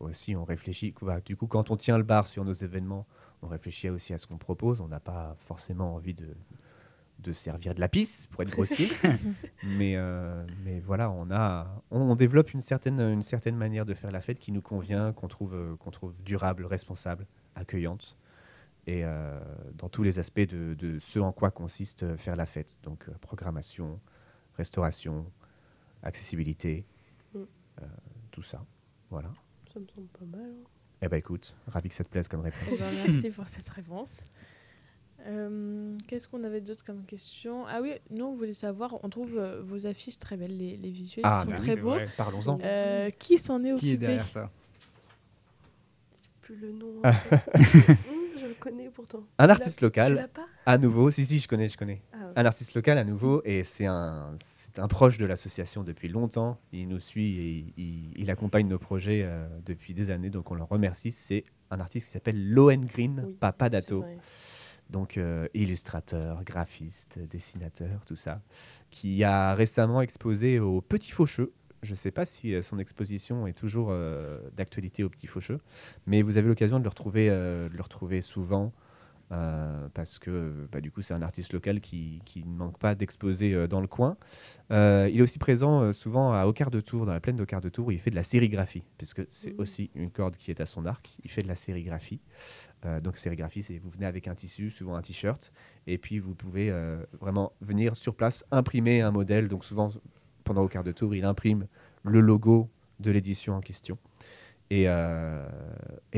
Aussi, 0.00 0.34
on 0.36 0.44
réfléchit, 0.44 0.94
bah, 1.02 1.20
du 1.20 1.36
coup, 1.36 1.46
quand 1.46 1.70
on 1.70 1.76
tient 1.76 1.98
le 1.98 2.04
bar 2.04 2.26
sur 2.26 2.44
nos 2.46 2.52
événements, 2.54 3.06
on 3.42 3.48
réfléchit 3.48 3.90
aussi 3.90 4.14
à 4.14 4.18
ce 4.18 4.26
qu'on 4.26 4.38
propose. 4.38 4.80
On 4.80 4.88
n'a 4.88 5.00
pas 5.00 5.36
forcément 5.38 5.94
envie 5.94 6.14
de, 6.14 6.28
de 7.18 7.32
servir 7.32 7.74
de 7.74 7.80
la 7.80 7.88
pisse, 7.90 8.26
pour 8.28 8.42
être 8.42 8.50
grossier. 8.50 8.88
mais, 9.62 9.96
euh, 9.96 10.46
mais 10.64 10.80
voilà, 10.80 11.10
on, 11.10 11.30
a, 11.30 11.66
on, 11.90 12.00
on 12.00 12.14
développe 12.16 12.54
une 12.54 12.60
certaine, 12.60 13.00
une 13.00 13.22
certaine 13.22 13.56
manière 13.56 13.84
de 13.84 13.92
faire 13.92 14.10
la 14.10 14.22
fête 14.22 14.40
qui 14.40 14.50
nous 14.50 14.62
convient, 14.62 15.12
qu'on 15.12 15.28
trouve, 15.28 15.76
qu'on 15.78 15.90
trouve 15.90 16.14
durable, 16.22 16.64
responsable, 16.64 17.26
accueillante 17.54 18.16
et 18.86 19.04
euh, 19.04 19.38
dans 19.74 19.88
tous 19.88 20.02
les 20.02 20.18
aspects 20.18 20.40
de, 20.40 20.74
de 20.74 20.98
ce 20.98 21.18
en 21.18 21.32
quoi 21.32 21.50
consiste 21.50 22.02
euh, 22.04 22.16
faire 22.16 22.36
la 22.36 22.46
fête. 22.46 22.78
Donc 22.82 23.08
euh, 23.08 23.12
programmation, 23.20 24.00
restauration, 24.56 25.26
accessibilité, 26.02 26.84
Mm. 27.34 27.38
euh, 27.82 27.86
tout 28.30 28.42
ça. 28.42 28.64
Voilà. 29.10 29.30
Ça 29.66 29.78
me 29.80 29.86
semble 29.94 30.08
pas 30.08 30.24
mal. 30.24 30.40
hein. 30.50 30.68
Eh 31.02 31.08
ben 31.08 31.16
écoute, 31.18 31.54
ravi 31.66 31.88
que 31.90 31.94
ça 31.94 32.02
te 32.04 32.08
plaise 32.08 32.26
comme 32.28 32.40
Eh 32.40 32.50
réponse. 32.50 32.78
ben, 32.78 32.92
merci 33.04 33.30
pour 33.30 33.46
cette 33.48 33.68
réponse. 33.68 34.22
Euh, 35.26 35.96
Qu'est-ce 36.06 36.26
qu'on 36.28 36.42
avait 36.44 36.60
d'autre 36.60 36.84
comme 36.84 37.04
question? 37.04 37.66
Ah 37.66 37.80
oui, 37.82 37.92
nous 38.10 38.24
on 38.24 38.34
voulait 38.34 38.52
savoir, 38.52 38.96
on 39.04 39.08
trouve 39.08 39.36
euh, 39.36 39.60
vos 39.62 39.86
affiches 39.86 40.16
très 40.18 40.36
belles, 40.36 40.56
les, 40.56 40.76
les 40.76 40.90
visuels 40.90 41.24
Ah, 41.26 41.42
sont 41.42 41.50
bah 41.50 41.56
oui, 41.58 41.64
très 41.66 41.74
c'est 41.74 41.80
beaux. 41.80 41.96
Parlons-en. 42.16 42.58
Euh, 42.62 43.10
qui 43.10 43.36
s'en 43.38 43.58
est 43.62 43.62
qui 43.62 43.68
est 43.68 43.74
occupé? 43.74 43.96
derrière 43.98 44.24
ça? 44.26 44.50
Plus 46.42 46.56
le 46.56 46.72
nom. 46.72 47.02
Connais 48.60 48.90
pourtant. 48.90 49.24
Un 49.38 49.48
artiste 49.48 49.78
Tu 49.78 49.84
local, 49.84 50.14
l'as 50.14 50.28
pas 50.28 50.46
à 50.66 50.78
nouveau. 50.78 51.10
Si, 51.10 51.24
si, 51.24 51.38
je 51.38 51.48
connais, 51.48 51.68
je 51.68 51.76
connais. 51.78 52.02
Ah, 52.12 52.16
ouais. 52.26 52.32
Un 52.36 52.44
artiste 52.46 52.74
local 52.74 52.98
à 52.98 53.04
nouveau, 53.04 53.40
et 53.44 53.64
c'est 53.64 53.86
un, 53.86 54.34
c'est 54.42 54.78
un 54.78 54.88
proche 54.88 55.18
de 55.18 55.26
l'association 55.26 55.82
depuis 55.84 56.08
longtemps. 56.08 56.58
Il 56.72 56.88
nous 56.88 57.00
suit 57.00 57.38
et 57.38 57.72
il, 57.76 58.12
il 58.16 58.30
accompagne 58.30 58.68
nos 58.68 58.78
projets 58.78 59.22
euh, 59.24 59.46
depuis 59.64 59.94
des 59.94 60.10
années, 60.10 60.30
donc 60.30 60.50
on 60.50 60.54
le 60.54 60.62
remercie. 60.64 61.10
C'est 61.10 61.44
un 61.70 61.80
artiste 61.80 62.06
qui 62.06 62.12
s'appelle 62.12 62.50
Loen 62.52 62.84
Green 62.84 63.22
Oui, 63.26 63.36
Papa 63.38 63.68
Dato. 63.70 64.04
donc 64.90 65.16
euh, 65.18 65.46
illustrateur, 65.54 66.42
graphiste, 66.44 67.18
dessinateur, 67.30 68.04
tout 68.06 68.16
ça, 68.16 68.40
qui 68.90 69.22
a 69.24 69.54
récemment 69.54 70.00
exposé 70.00 70.58
au 70.60 70.80
Petit 70.80 71.10
Faucheux, 71.12 71.52
Je 71.82 71.90
ne 71.92 71.96
sais 71.96 72.10
pas 72.10 72.24
si 72.24 72.54
euh, 72.54 72.62
son 72.62 72.78
exposition 72.78 73.46
est 73.46 73.52
toujours 73.56 73.88
euh, 73.90 74.40
d'actualité 74.56 75.04
au 75.04 75.08
Petit 75.08 75.26
Faucheux, 75.28 75.60
mais 76.06 76.22
vous 76.22 76.36
avez 76.36 76.48
l'occasion 76.48 76.78
de 76.78 76.84
le 76.84 76.88
retrouver, 76.88 77.28
euh, 77.30 77.68
de 77.68 77.76
le 77.76 77.82
retrouver 77.82 78.20
souvent. 78.20 78.72
euh, 79.32 79.88
parce 79.92 80.18
que 80.18 80.66
bah, 80.72 80.80
du 80.80 80.90
coup 80.90 81.02
c'est 81.02 81.14
un 81.14 81.20
artiste 81.22 81.52
local 81.52 81.80
qui, 81.80 82.22
qui 82.24 82.44
ne 82.44 82.56
manque 82.56 82.78
pas 82.78 82.94
d'exposer 82.94 83.52
euh, 83.54 83.66
dans 83.68 83.80
le 83.82 83.86
coin. 83.86 84.16
Euh, 84.72 85.08
il 85.12 85.18
est 85.20 85.22
aussi 85.22 85.38
présent 85.38 85.92
souvent 85.92 86.32
à 86.32 86.46
Auquart 86.46 86.70
de 86.70 86.80
Tours, 86.80 87.06
dans 87.06 87.12
la 87.12 87.20
plaine 87.20 87.36
d'Auquart 87.36 87.60
de 87.60 87.68
Tours, 87.68 87.88
où 87.88 87.90
il 87.90 87.98
fait 88.00 88.10
de 88.10 88.16
la 88.16 88.22
sérigraphie, 88.22 88.84
puisque 88.98 89.22
c'est 89.30 89.52
Mhm. 89.54 89.60
aussi 89.60 89.90
une 89.94 90.10
corde 90.10 90.36
qui 90.36 90.50
est 90.50 90.60
à 90.60 90.66
son 90.66 90.86
arc. 90.86 91.16
Il 91.24 91.30
fait 91.30 91.42
de 91.42 91.48
la 91.48 91.56
sérigraphie. 91.56 92.20
Donc 93.02 93.16
sérigraphie, 93.18 93.62
c'est 93.62 93.78
vous 93.78 93.90
venez 93.90 94.06
avec 94.06 94.28
un 94.28 94.34
tissu, 94.34 94.70
souvent 94.70 94.94
un 94.96 95.02
t-shirt, 95.02 95.52
et 95.86 95.98
puis 95.98 96.20
vous 96.20 96.34
pouvez 96.34 96.72
vraiment 97.20 97.52
venir 97.60 97.96
sur 97.96 98.14
place 98.14 98.44
imprimer 98.50 99.02
un 99.02 99.10
modèle. 99.10 99.48
Donc 99.48 99.64
souvent 99.64 99.90
pendant 100.48 100.62
Auquart 100.62 100.82
de 100.82 100.92
Tours, 100.92 101.14
il 101.14 101.26
imprime 101.26 101.66
le 102.04 102.20
logo 102.20 102.70
de 103.00 103.10
l'édition 103.10 103.54
en 103.54 103.60
question. 103.60 103.98
Et, 104.70 104.84
euh, 104.86 105.46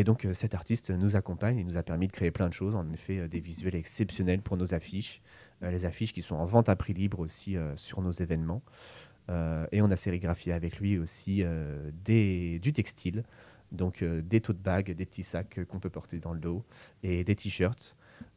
donc 0.05 0.25
euh, 0.25 0.35
cet 0.35 0.55
artiste 0.55 0.91
nous 0.91 1.17
accompagne 1.17 1.59
et 1.59 1.65
nous 1.65 1.77
a 1.77 1.83
permis 1.83 2.07
de 2.07 2.13
créer 2.13 2.31
plein 2.31 2.49
de 2.49 2.53
choses. 2.53 2.77
En 2.77 2.89
effet, 2.93 3.19
euh, 3.19 3.29
des 3.29 3.41
visuels 3.41 3.75
exceptionnels 3.75 4.41
pour 4.41 4.57
nos 4.57 4.73
affiches, 4.73 5.21
les 5.63 5.85
affiches 5.85 6.13
qui 6.13 6.23
sont 6.23 6.37
en 6.37 6.45
vente 6.45 6.69
à 6.69 6.77
prix 6.77 6.95
libre 6.95 7.19
aussi 7.19 7.57
sur 7.75 8.01
nos 8.01 8.13
événements. 8.13 8.63
Et 9.29 9.83
on 9.83 9.91
a 9.91 9.97
sérigraphié 9.97 10.55
avec 10.55 10.79
lui 10.81 10.97
aussi 10.97 11.45
des, 12.03 12.59
du 12.61 12.73
textile, 12.73 13.25
donc 13.71 14.03
des 14.03 14.41
tote 14.41 14.57
bags, 14.57 14.91
des 14.91 15.05
petits 15.05 15.23
sacs 15.23 15.61
qu'on 15.69 15.79
peut 15.79 15.91
porter 15.91 16.19
dans 16.19 16.33
le 16.33 16.41
dos 16.41 16.65
et 17.03 17.25
des 17.25 17.37
t-shirts. 17.37 17.95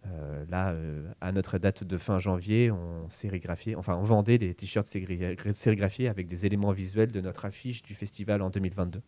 Euh, 0.08 0.46
là, 0.50 0.72
euh, 0.72 1.08
à 1.22 1.32
notre 1.32 1.58
date 1.58 1.84
de 1.84 1.98
fin 1.98 2.20
janvier, 2.20 2.72
on 2.72 3.08
sérigraphiait, 3.10 3.76
enfin 3.76 3.96
on 3.96 4.04
vendait 4.04 4.38
des 4.38 4.54
t-shirts 4.54 4.86
sérigra- 4.86 5.52
sérigraphiés 5.54 6.10
avec 6.10 6.28
des 6.28 6.46
éléments 6.46 6.72
visuels 6.72 7.12
de 7.12 7.22
notre 7.22 7.46
affiche 7.46 7.82
du 7.84 7.96
festival 7.96 8.42
en 8.42 8.50
2022. 8.50 9.02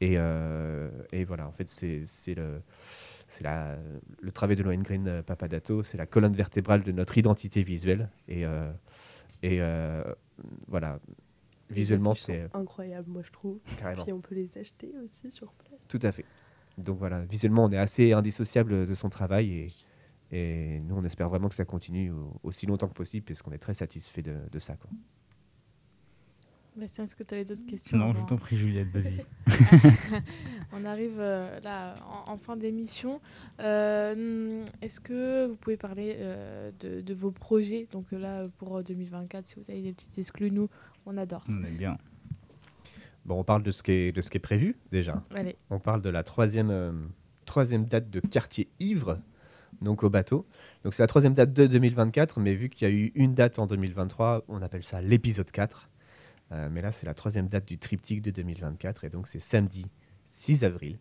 Et, 0.00 0.14
euh, 0.16 0.90
et 1.12 1.24
voilà, 1.24 1.48
en 1.48 1.52
fait, 1.52 1.68
c'est 1.68 2.34
le, 2.34 2.60
c'est 3.26 3.44
le 3.44 4.30
travail 4.32 4.54
de 4.56 4.62
Lohengrin 4.62 5.22
Papadato, 5.22 5.82
c'est 5.82 5.98
la 5.98 6.06
colonne 6.06 6.34
vertébrale 6.36 6.84
de 6.84 6.92
notre 6.92 7.18
identité 7.18 7.62
visuelle. 7.62 8.08
Et, 8.28 8.44
euh, 8.44 8.70
et 9.42 9.60
euh, 9.60 10.04
voilà, 10.68 11.00
visuellement, 11.70 12.12
c'est 12.14 12.48
incroyable, 12.54 13.10
moi 13.10 13.22
je 13.24 13.32
trouve. 13.32 13.58
carrément. 13.78 14.04
Puis 14.04 14.12
on 14.12 14.20
peut 14.20 14.34
les 14.36 14.56
acheter 14.58 14.92
aussi 15.04 15.30
sur 15.32 15.52
place. 15.52 15.80
Tout 15.88 16.00
à 16.02 16.12
fait. 16.12 16.24
Donc 16.76 16.98
voilà, 16.98 17.24
visuellement, 17.24 17.64
on 17.64 17.70
est 17.70 17.78
assez 17.78 18.12
indissociable 18.12 18.86
de 18.86 18.94
son 18.94 19.08
travail 19.08 19.52
et, 19.52 19.72
et 20.32 20.80
nous, 20.80 20.94
on 20.96 21.04
espère 21.04 21.28
vraiment 21.28 21.48
que 21.48 21.54
ça 21.54 21.64
continue 21.64 22.10
au- 22.10 22.32
aussi 22.42 22.66
longtemps 22.66 22.88
que 22.88 22.94
possible 22.94 23.24
puisqu'on 23.24 23.52
est 23.52 23.58
très 23.58 23.74
satisfait 23.74 24.22
de, 24.22 24.34
de 24.50 24.58
ça. 24.58 24.76
Quoi. 24.76 24.90
Bastien, 26.76 27.04
est-ce 27.04 27.16
que 27.16 27.24
tu 27.24 27.34
avais 27.34 27.44
d'autres 27.44 27.66
questions 27.66 27.98
Non, 27.98 28.14
je 28.14 28.20
t'en 28.26 28.36
prie, 28.36 28.56
Juliette, 28.56 28.88
vas-y. 28.90 29.16
On 30.72 30.84
arrive 30.84 31.16
euh, 31.18 31.58
là 31.60 31.94
en, 32.28 32.32
en 32.32 32.36
fin 32.36 32.56
d'émission. 32.56 33.20
Euh, 33.58 34.64
Est-ce 34.80 35.00
que 35.00 35.46
vous 35.48 35.56
pouvez 35.56 35.76
parler 35.76 36.14
euh, 36.18 36.70
de, 36.78 37.00
de 37.00 37.14
vos 37.14 37.32
projets? 37.32 37.88
Donc 37.90 38.12
là, 38.12 38.46
pour 38.58 38.80
2024, 38.84 39.46
si 39.46 39.56
vous 39.56 39.68
avez 39.70 39.82
des 39.82 39.92
petites 39.92 40.16
exclus, 40.18 40.52
nous, 40.52 40.68
on 41.04 41.16
adore. 41.16 41.44
On 41.48 41.64
aime 41.64 41.76
bien. 41.76 41.98
Bon, 43.24 43.40
on 43.40 43.44
parle 43.44 43.64
de 43.64 43.72
ce 43.72 43.82
qui 43.82 43.90
est, 43.92 44.12
de 44.12 44.20
ce 44.20 44.30
qui 44.30 44.36
est 44.36 44.40
prévu 44.40 44.76
déjà. 44.92 45.20
Allez, 45.34 45.56
On 45.70 45.80
parle 45.80 46.00
de 46.00 46.10
la 46.10 46.22
troisième, 46.22 46.70
euh, 46.70 46.92
troisième 47.44 47.86
date 47.86 48.08
de 48.08 48.20
quartier 48.20 48.68
ivre, 48.78 49.18
donc 49.82 50.02
au 50.02 50.10
bateau. 50.10 50.46
Donc 50.84 50.94
c'est 50.94 51.02
la 51.02 51.06
troisième 51.06 51.34
date 51.34 51.52
de 51.52 51.66
2024, 51.66 52.40
mais 52.40 52.54
vu 52.54 52.68
qu'il 52.68 52.88
y 52.88 52.90
a 52.90 52.94
eu 52.94 53.12
une 53.14 53.34
date 53.34 53.58
en 53.58 53.66
2023, 53.66 54.44
on 54.48 54.62
appelle 54.62 54.84
ça 54.84 55.00
l'épisode 55.00 55.50
4. 55.50 55.88
Euh, 56.52 56.68
mais 56.70 56.80
là, 56.80 56.92
c'est 56.92 57.06
la 57.06 57.14
troisième 57.14 57.48
date 57.48 57.66
du 57.66 57.78
triptyque 57.78 58.22
de 58.22 58.30
2024, 58.30 59.04
et 59.04 59.10
donc 59.10 59.26
c'est 59.26 59.38
samedi 59.38 59.90
6 60.24 60.64
avril. 60.64 60.98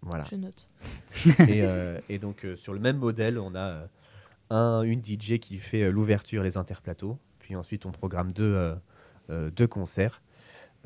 Voilà. 0.00 0.24
je 0.24 0.36
note. 0.36 0.68
et, 1.40 1.62
euh, 1.62 2.00
et 2.08 2.18
donc 2.18 2.44
euh, 2.44 2.56
sur 2.56 2.72
le 2.72 2.78
même 2.78 2.98
modèle, 2.98 3.38
on 3.38 3.54
a 3.54 3.88
un, 4.50 4.82
une 4.82 5.04
DJ 5.04 5.38
qui 5.38 5.58
fait 5.58 5.90
l'ouverture, 5.90 6.42
les 6.42 6.56
interplateaux, 6.56 7.18
puis 7.38 7.56
ensuite 7.56 7.84
on 7.84 7.90
programme 7.90 8.32
deux, 8.32 8.74
deux 9.28 9.66
concerts. 9.66 10.22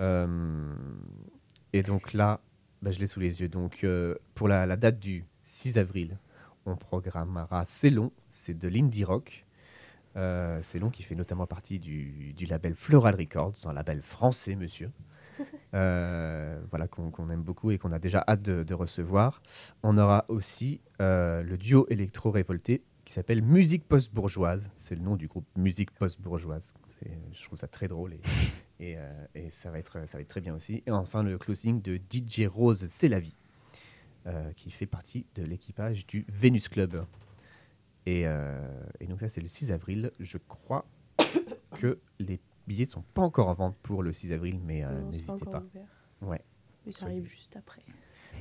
Et 0.00 1.82
donc 1.82 2.12
là, 2.12 2.40
bah, 2.80 2.90
je 2.90 2.98
l'ai 2.98 3.07
sous 3.07 3.20
les 3.20 3.40
yeux. 3.40 3.48
Donc 3.48 3.86
pour 4.34 4.48
la, 4.48 4.66
la 4.66 4.76
date 4.76 4.98
du 4.98 5.24
6 5.44 5.78
avril, 5.78 6.18
on 6.66 6.76
programmera 6.76 7.64
C'est 7.64 7.90
long, 7.90 8.12
c'est 8.28 8.56
de 8.56 8.68
l'indie 8.68 9.04
rock. 9.04 9.44
Euh, 10.16 10.58
C'est 10.62 10.78
long 10.78 10.90
qui 10.90 11.02
fait 11.02 11.14
notamment 11.14 11.46
partie 11.46 11.78
du, 11.78 12.34
du 12.34 12.46
label 12.46 12.74
Floral 12.74 13.14
Records, 13.14 13.54
un 13.66 13.72
label 13.72 14.02
français, 14.02 14.54
monsieur. 14.56 14.90
Euh, 15.74 16.60
voilà, 16.68 16.86
qu'on 16.86 17.30
aime 17.30 17.42
beaucoup 17.42 17.70
et 17.70 17.78
qu'on 17.78 17.92
a 17.92 17.98
déjà 17.98 18.22
hâte 18.28 18.42
de, 18.42 18.62
de 18.62 18.74
recevoir. 18.74 19.40
On 19.82 19.96
aura 19.96 20.26
aussi 20.28 20.82
euh, 21.00 21.42
le 21.42 21.56
duo 21.56 21.86
électro-révolté 21.88 22.82
qui 23.06 23.14
s'appelle 23.14 23.42
Musique 23.42 23.88
Post-Bourgeoise. 23.88 24.70
C'est 24.76 24.94
le 24.94 25.00
nom 25.00 25.16
du 25.16 25.28
groupe 25.28 25.46
Musique 25.56 25.90
Post-Bourgeoise. 25.92 26.74
Je 27.32 27.42
trouve 27.44 27.58
ça 27.58 27.68
très 27.68 27.88
drôle 27.88 28.12
et, 28.12 28.20
et, 28.80 28.94
euh, 28.98 29.24
et 29.34 29.48
ça, 29.48 29.70
va 29.70 29.78
être, 29.78 30.06
ça 30.06 30.18
va 30.18 30.20
être 30.20 30.28
très 30.28 30.42
bien 30.42 30.54
aussi. 30.54 30.82
Et 30.86 30.90
enfin, 30.90 31.22
le 31.22 31.38
closing 31.38 31.80
de 31.80 31.96
DJ 31.96 32.46
Rose 32.46 32.84
C'est 32.88 33.08
la 33.08 33.18
vie, 33.18 33.38
qui 34.57 34.70
fait 34.70 34.87
partie 34.87 35.27
de 35.35 35.43
l'équipage 35.43 36.07
du 36.07 36.25
Venus 36.29 36.68
Club. 36.68 37.05
Et, 38.07 38.23
euh, 38.27 38.59
et 39.01 39.07
donc, 39.07 39.20
ça, 39.20 39.29
c'est 39.29 39.41
le 39.41 39.49
6 39.49 39.73
avril. 39.73 40.11
Je 40.18 40.39
crois 40.39 40.87
que 41.79 41.99
les 42.18 42.41
billets 42.66 42.85
sont 42.85 43.03
pas 43.14 43.23
encore 43.23 43.49
en 43.49 43.55
vente 43.55 43.77
pour 43.83 44.03
le 44.03 44.12
6 44.12 44.33
avril, 44.33 44.61
mais 44.64 44.85
euh, 44.85 45.03
n'hésitez 45.03 45.45
pas. 45.45 45.62
ouvert. 45.62 45.87
Ouais. 46.20 46.41
Mais 46.87 46.93
ça 46.93 47.07
arrive 47.07 47.25
juste 47.25 47.57
après. 47.57 47.83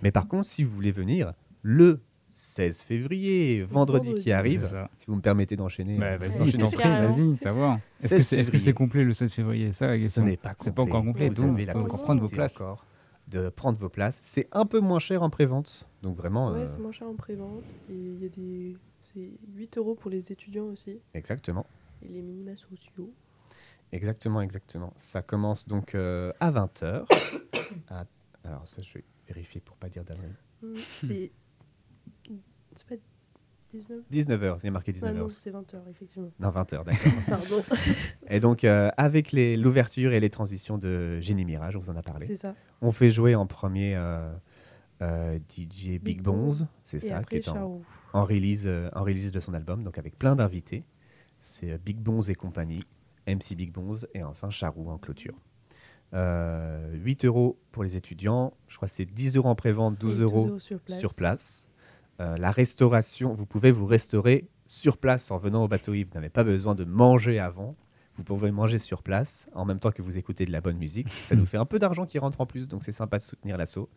Mais 0.02 0.12
par 0.12 0.28
contre, 0.28 0.48
si 0.48 0.64
vous 0.64 0.72
voulez 0.72 0.92
venir 0.92 1.34
le 1.62 2.02
16 2.32 2.82
février, 2.82 3.62
vendredi, 3.64 4.08
Vendredi. 4.08 4.24
qui 4.24 4.32
arrive, 4.32 4.88
si 4.96 5.06
vous 5.08 5.16
me 5.16 5.22
permettez 5.22 5.58
d'enchaîner. 5.58 5.98
Bah, 6.00 6.14
euh, 6.14 6.18
vas-y, 6.18 6.52
vas-y, 6.58 7.38
savoir. 7.38 7.80
Est-ce 8.00 8.08
16 8.08 8.18
que 8.18 8.24
c'est 8.24 8.38
est-ce 8.38 8.48
que 8.48 8.58
février. 8.58 8.60
c'est 8.66 8.74
complet 8.74 9.04
le 9.04 9.14
16 9.14 9.32
février? 9.34 9.72
Ça, 9.74 9.88
la 9.88 10.08
Ce 10.08 10.22
n'est 10.22 10.38
pas 10.38 10.56
C'est 10.60 10.74
pas 10.74 10.82
encore 10.82 11.04
complet. 11.04 11.30
Vous 11.30 11.36
donc 11.44 11.60
la 11.60 11.74
faut 11.74 11.80
possibilité 11.80 12.04
prendre 12.04 12.22
vos 12.22 12.30
places. 12.30 12.56
encore 12.56 12.86
de 13.28 13.50
prendre 13.50 13.78
vos 13.80 13.90
places. 13.90 14.20
C'est 14.24 14.48
un 14.52 14.66
peu 14.66 14.80
moins 14.80 15.00
cher 15.00 15.24
en 15.24 15.30
prévente. 15.30 15.88
Donc 16.02 16.18
vraiment, 16.18 16.52
Ouais, 16.52 16.62
euh, 16.62 16.68
c'est 16.68 16.80
moins 16.80 16.92
cher 16.92 17.08
en 17.08 17.16
prévente. 17.16 17.64
Et 17.90 17.94
il 17.94 18.22
y 18.22 18.26
a 18.26 18.30
des. 18.30 18.78
C'est 19.02 19.32
8 19.56 19.78
euros 19.78 19.96
pour 19.96 20.12
les 20.12 20.32
étudiants 20.32 20.66
aussi. 20.66 21.00
exactement. 21.14 21.66
Et 22.04 22.08
les 22.10 22.22
minima 22.22 22.56
sociaux. 22.56 23.12
Exactement, 23.92 24.42
exactement. 24.42 24.94
Ça 24.98 25.22
commence 25.22 25.68
donc 25.68 25.96
euh, 25.96 26.32
à 26.40 26.52
20h. 26.52 27.06
alors 28.44 28.68
ça, 28.68 28.82
je 28.82 28.94
vais 28.94 29.04
vérifier 29.28 29.62
pour 29.62 29.76
pas 29.78 29.90
dire 29.90 30.04
d'adresse. 30.04 30.32
Hmm, 30.62 30.76
C'est. 30.98 31.32
C'est 32.74 32.88
pas 32.88 32.96
19 33.74 34.00
19h, 34.12 34.58
il 34.62 34.66
y 34.66 34.68
a 34.68 34.72
marqué 34.72 34.92
Ah 35.02 35.12
19h. 35.12 35.14
non, 35.18 35.28
c'est 35.28 35.52
20h, 35.52 35.76
effectivement. 35.90 36.32
non, 36.40 36.50
20h, 36.50 36.84
d'accord. 36.84 37.12
Pardon. 37.28 37.64
Et 38.30 38.40
donc, 38.40 38.64
euh, 38.64 38.90
avec 38.98 39.32
l'ouverture 39.32 40.14
et 40.14 40.20
les 40.20 40.30
transitions 40.30 40.78
de 40.78 41.20
Génie 41.20 41.46
Mirage, 41.46 41.76
on 41.76 41.80
vous 41.80 41.90
en 41.90 41.96
a 41.96 42.02
parlé. 42.02 42.26
c'est 42.28 42.36
ça. 42.36 42.56
On 42.82 42.92
fait 42.92 43.10
jouer 43.10 43.36
en 43.36 43.46
premier 43.48 43.96
euh, 43.96 44.32
euh, 45.02 45.38
DJ 45.40 45.86
Big, 45.86 46.02
Big 46.02 46.22
Bonz, 46.22 46.68
c'est 46.84 47.00
ça, 47.00 47.24
qui 47.24 47.38
après, 47.38 47.38
est 47.38 47.48
en, 47.50 47.82
en 48.14 48.24
release, 48.26 48.64
euh, 48.68 48.90
en 48.94 49.04
release 49.04 49.32
de 49.32 49.40
son 49.40 49.54
album, 49.54 49.84
donc 49.84 49.98
avec 49.98 50.18
plein 50.18 50.36
d'invités. 50.36 50.84
C'est 51.40 51.72
euh, 51.72 51.78
Big 51.84 51.98
Bonz 51.98 52.30
et 52.30 52.36
compagnie, 52.36 52.84
MC 53.28 53.56
Big 53.56 53.72
Bonz 53.72 54.08
et 54.14 54.24
enfin 54.24 54.50
Charou 54.50 54.90
en 54.92 54.98
clôture. 54.98 55.34
Euh, 56.14 56.92
8 56.96 57.24
euros 57.26 57.58
pour 57.72 57.84
les 57.84 57.96
étudiants, 57.96 58.54
je 58.68 58.76
crois 58.76 58.88
que 58.90 58.94
c'est 58.94 59.06
10 59.06 59.38
euros 59.38 59.48
en 59.48 59.56
prévente, 59.56 59.98
12 59.98 60.20
Et 60.20 60.24
euros 60.24 60.60
sur 60.60 60.80
place. 60.82 61.00
sur 61.00 61.16
place. 61.16 61.70
Euh, 62.20 62.38
la 62.38 62.52
restauration, 62.52 63.34
vous 63.34 63.46
pouvez 63.46 63.72
vous 63.72 63.86
restaurer 63.86 64.48
sur 64.68 64.98
place 64.98 65.32
en 65.32 65.38
venant 65.38 65.64
au 65.64 65.68
bateau 65.68 65.94
Yves. 65.94 66.08
Vous 66.08 66.16
n'avez 66.16 66.30
pas 66.30 66.44
besoin 66.44 66.76
de 66.76 66.84
manger 66.84 67.40
avant. 67.40 67.76
Vous 68.16 68.24
pouvez 68.24 68.52
manger 68.52 68.78
sur 68.78 69.04
place 69.04 69.50
en 69.54 69.66
même 69.66 69.80
temps 69.80 69.92
que 69.92 70.02
vous 70.02 70.18
écoutez 70.18 70.46
de 70.46 70.52
la 70.52 70.62
bonne 70.62 70.78
musique. 70.78 71.12
Ça 71.22 71.36
nous 71.36 71.46
fait 71.48 71.58
un 71.58 71.66
peu 71.66 71.80
d'argent 71.80 72.06
qui 72.06 72.20
rentre 72.20 72.42
en 72.42 72.46
plus, 72.46 72.68
donc 72.68 72.84
c'est 72.84 72.92
sympa 72.92 73.18
de 73.18 73.24
soutenir 73.24 73.58
l'assaut. 73.58 73.90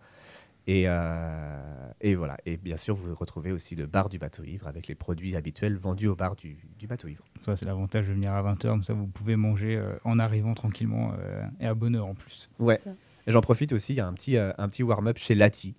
Et, 0.67 0.85
euh, 0.87 1.91
et 2.01 2.15
voilà. 2.15 2.39
Et 2.47 2.57
bien 2.57 2.79
sûr, 2.79 2.95
vous 2.95 3.15
retrouvez 3.15 3.53
aussi 3.53 3.77
le 3.77 3.87
bar 3.87 4.09
du 4.09 4.19
bateau 4.19 4.45
ivre 4.45 4.67
avec 4.67 4.87
les 4.87 4.95
produits 4.95 5.37
habituels 5.37 5.77
vendus 5.77 6.09
au 6.09 6.17
bar 6.17 6.37
du, 6.37 6.57
du 6.79 6.87
bateau 6.87 7.09
ivre. 7.09 7.25
Ça, 7.45 7.57
c'est 7.57 7.67
l'avantage 7.67 8.09
de 8.09 8.15
venir 8.15 8.33
à 8.33 8.43
20h. 8.43 8.69
Comme 8.69 8.85
ça, 8.85 8.95
vous 8.95 9.07
pouvez 9.07 9.37
manger 9.37 9.77
euh, 9.77 9.95
en 10.05 10.19
arrivant 10.19 10.55
tranquillement 10.55 11.13
euh, 11.19 11.43
et 11.61 11.67
à 11.67 11.75
bonne 11.75 11.97
heure 11.97 12.07
en 12.07 12.15
plus. 12.15 12.49
Ouais. 12.59 12.79
ça. 12.79 12.95
Et 13.27 13.33
j'en 13.33 13.41
profite 13.41 13.73
aussi, 13.73 13.93
il 13.95 13.97
y 13.97 14.01
a 14.01 14.07
un 14.07 14.13
petit, 14.13 14.37
euh, 14.37 14.53
un 14.59 14.69
petit 14.69 14.83
warm-up 14.83 15.19
chez 15.19 15.35
Lati, 15.35 15.75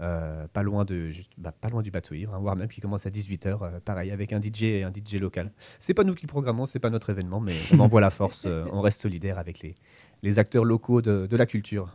euh, 0.00 0.46
pas, 0.52 0.62
loin 0.62 0.84
de, 0.84 1.06
juste, 1.10 1.32
bah, 1.38 1.52
pas 1.52 1.68
loin 1.70 1.82
du 1.82 1.90
bateau 1.90 2.14
ivre. 2.14 2.34
Un 2.34 2.38
warm-up 2.38 2.70
qui 2.70 2.80
commence 2.80 3.06
à 3.06 3.10
18h, 3.10 3.80
pareil, 3.80 4.10
avec 4.10 4.32
un 4.32 4.40
DJ 4.40 4.62
et 4.64 4.82
un 4.84 4.92
DJ 4.92 5.14
local. 5.16 5.52
C'est 5.78 5.94
pas 5.94 6.04
nous 6.04 6.14
qui 6.14 6.26
le 6.26 6.30
programmons, 6.30 6.66
c'est 6.66 6.78
pas 6.78 6.90
notre 6.90 7.10
événement, 7.10 7.40
mais 7.40 7.54
on 7.74 7.80
envoie 7.80 8.00
la 8.00 8.10
force, 8.10 8.44
euh, 8.46 8.64
on 8.72 8.80
reste 8.80 9.00
solidaire 9.00 9.38
avec 9.38 9.60
les, 9.60 9.74
les 10.22 10.38
acteurs 10.38 10.64
locaux 10.64 11.02
de, 11.02 11.26
de 11.26 11.36
la 11.36 11.46
culture. 11.46 11.90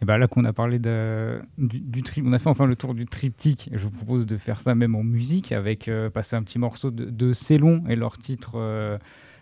Et 0.00 0.04
bah 0.04 0.16
là 0.16 0.28
qu'on 0.28 0.44
a 0.44 0.52
parlé 0.52 0.78
de, 0.78 1.42
du, 1.58 1.80
du 1.80 2.02
tri- 2.04 2.22
on 2.24 2.32
a 2.32 2.38
fait 2.38 2.48
enfin 2.48 2.66
le 2.66 2.76
tour 2.76 2.94
du 2.94 3.04
triptyque. 3.04 3.68
Je 3.72 3.78
vous 3.82 3.90
propose 3.90 4.26
de 4.26 4.36
faire 4.36 4.60
ça 4.60 4.76
même 4.76 4.94
en 4.94 5.02
musique 5.02 5.50
avec 5.50 5.88
euh, 5.88 6.08
passer 6.08 6.36
un 6.36 6.42
petit 6.44 6.58
morceau 6.60 6.92
de, 6.92 7.06
de 7.06 7.32
Célon 7.32 7.82
et 7.88 7.96
leur 7.96 8.16
titre 8.16 8.52
euh, 8.54 8.96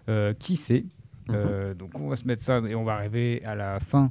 euh, 0.09 0.33
Qui 0.33 0.57
c'est? 0.57 0.87
Euh, 1.29 1.75
donc 1.75 1.91
on 1.99 2.09
va 2.09 2.17
se 2.17 2.27
mettre 2.27 2.43
ça 2.43 2.59
et 2.61 2.75
on 2.75 2.85
va 2.85 2.95
arriver 2.95 3.43
à 3.45 3.55
la 3.55 3.81
fin 3.81 4.11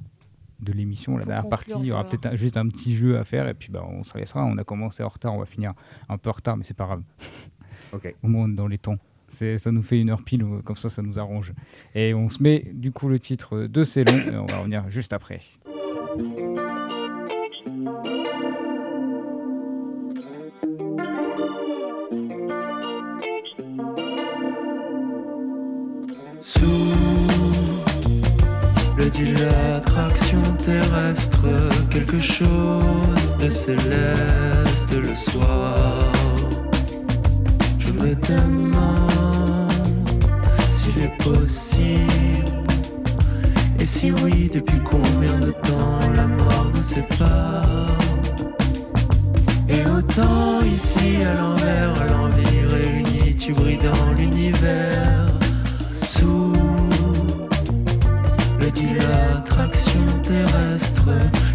de 0.59 0.71
l'émission, 0.71 1.17
la 1.17 1.25
dernière 1.25 1.47
partie. 1.49 1.73
Il 1.79 1.85
y 1.85 1.91
aura 1.91 2.01
voilà. 2.03 2.09
peut-être 2.17 2.33
un- 2.33 2.35
juste 2.35 2.57
un 2.57 2.67
petit 2.67 2.95
jeu 2.95 3.17
à 3.17 3.23
faire 3.23 3.47
et 3.47 3.53
puis 3.53 3.69
bah, 3.71 3.83
on 3.87 4.03
se 4.03 4.17
laissera. 4.17 4.43
On 4.45 4.57
a 4.57 4.63
commencé 4.63 5.03
en 5.03 5.09
retard, 5.09 5.33
on 5.33 5.39
va 5.39 5.45
finir 5.45 5.73
un 6.09 6.17
peu 6.17 6.29
en 6.29 6.33
retard, 6.33 6.57
mais 6.57 6.63
c'est 6.63 6.73
pas 6.75 6.85
grave. 6.85 7.01
Ok. 7.93 8.13
Au 8.23 8.27
moins 8.27 8.45
on 8.45 8.49
est 8.51 8.55
dans 8.55 8.67
les 8.67 8.77
temps. 8.79 8.97
C'est- 9.27 9.57
Ça 9.57 9.71
nous 9.71 9.83
fait 9.83 9.99
une 9.99 10.09
heure 10.09 10.23
pile, 10.23 10.45
comme 10.65 10.75
ça, 10.75 10.89
ça 10.89 11.01
nous 11.01 11.17
arrange. 11.19 11.53
Et 11.93 12.13
on 12.13 12.29
se 12.29 12.41
met 12.43 12.71
du 12.73 12.91
coup 12.91 13.07
le 13.07 13.19
titre 13.19 13.67
de 13.67 13.83
C'est 13.83 14.03
long 14.03 14.33
et 14.33 14.37
on 14.37 14.45
va 14.45 14.57
revenir 14.59 14.89
juste 14.89 15.13
après. 15.13 15.39
Dit 29.17 29.33
l'attraction 29.33 30.41
terrestre, 30.63 31.45
quelque 31.89 32.19
chose 32.19 33.33
de 33.39 33.49
céleste 33.49 34.93
le 34.93 35.15
soir? 35.15 36.11
Je 37.79 37.91
me 37.91 38.15
demande 38.15 39.71
s'il 40.71 40.97
est 41.01 41.17
possible. 41.23 42.45
Et 43.79 43.85
si 43.85 44.11
oui, 44.11 44.49
depuis 44.53 44.79
combien 44.79 45.39
de 45.39 45.51
temps 45.51 45.99
la 46.15 46.27
mort 46.27 46.71
nous 46.73 46.83
sépare 46.83 47.97
Et 49.69 49.81
autant 49.89 50.61
ici 50.73 51.23
à 51.23 51.33
l'envers, 51.39 52.01
à 52.01 52.05
l'envie 52.07 52.65
réunis, 52.67 53.35
tu 53.35 53.53
brilles 53.53 53.79
dans 53.79 54.13
l'univers 54.17 55.34
l'attraction 58.83 60.05
terrestre, 60.21 61.09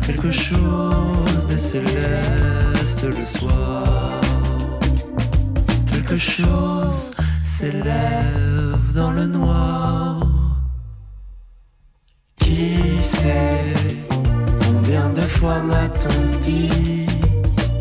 quelque 0.06 0.32
chose 0.32 1.46
de 1.48 1.56
céleste 1.56 3.02
le 3.02 3.24
soir. 3.24 4.20
Quelque 5.90 6.16
chose 6.16 7.10
s'élève 7.44 8.94
dans 8.94 9.10
le 9.10 9.26
noir. 9.26 10.26
Qui 12.36 13.02
sait 13.02 13.74
combien 14.58 15.08
de 15.10 15.22
fois 15.22 15.60
m'a-t-on 15.60 16.38
dit 16.40 17.06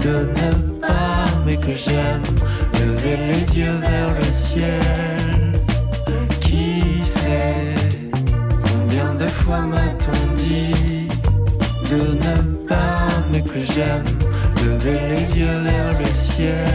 de 0.03 0.27
ne 0.39 0.79
pas, 0.79 1.25
mais 1.45 1.57
que 1.57 1.75
j'aime 1.75 2.21
lever 2.79 3.17
les 3.27 3.59
yeux 3.59 3.77
vers 3.81 4.13
le 4.15 4.33
ciel. 4.33 5.09
J'aime 13.80 14.03
lever 14.65 14.99
les 15.09 15.39
yeux 15.39 15.57
vers 15.63 15.99
le 15.99 16.05
ciel. 16.13 16.68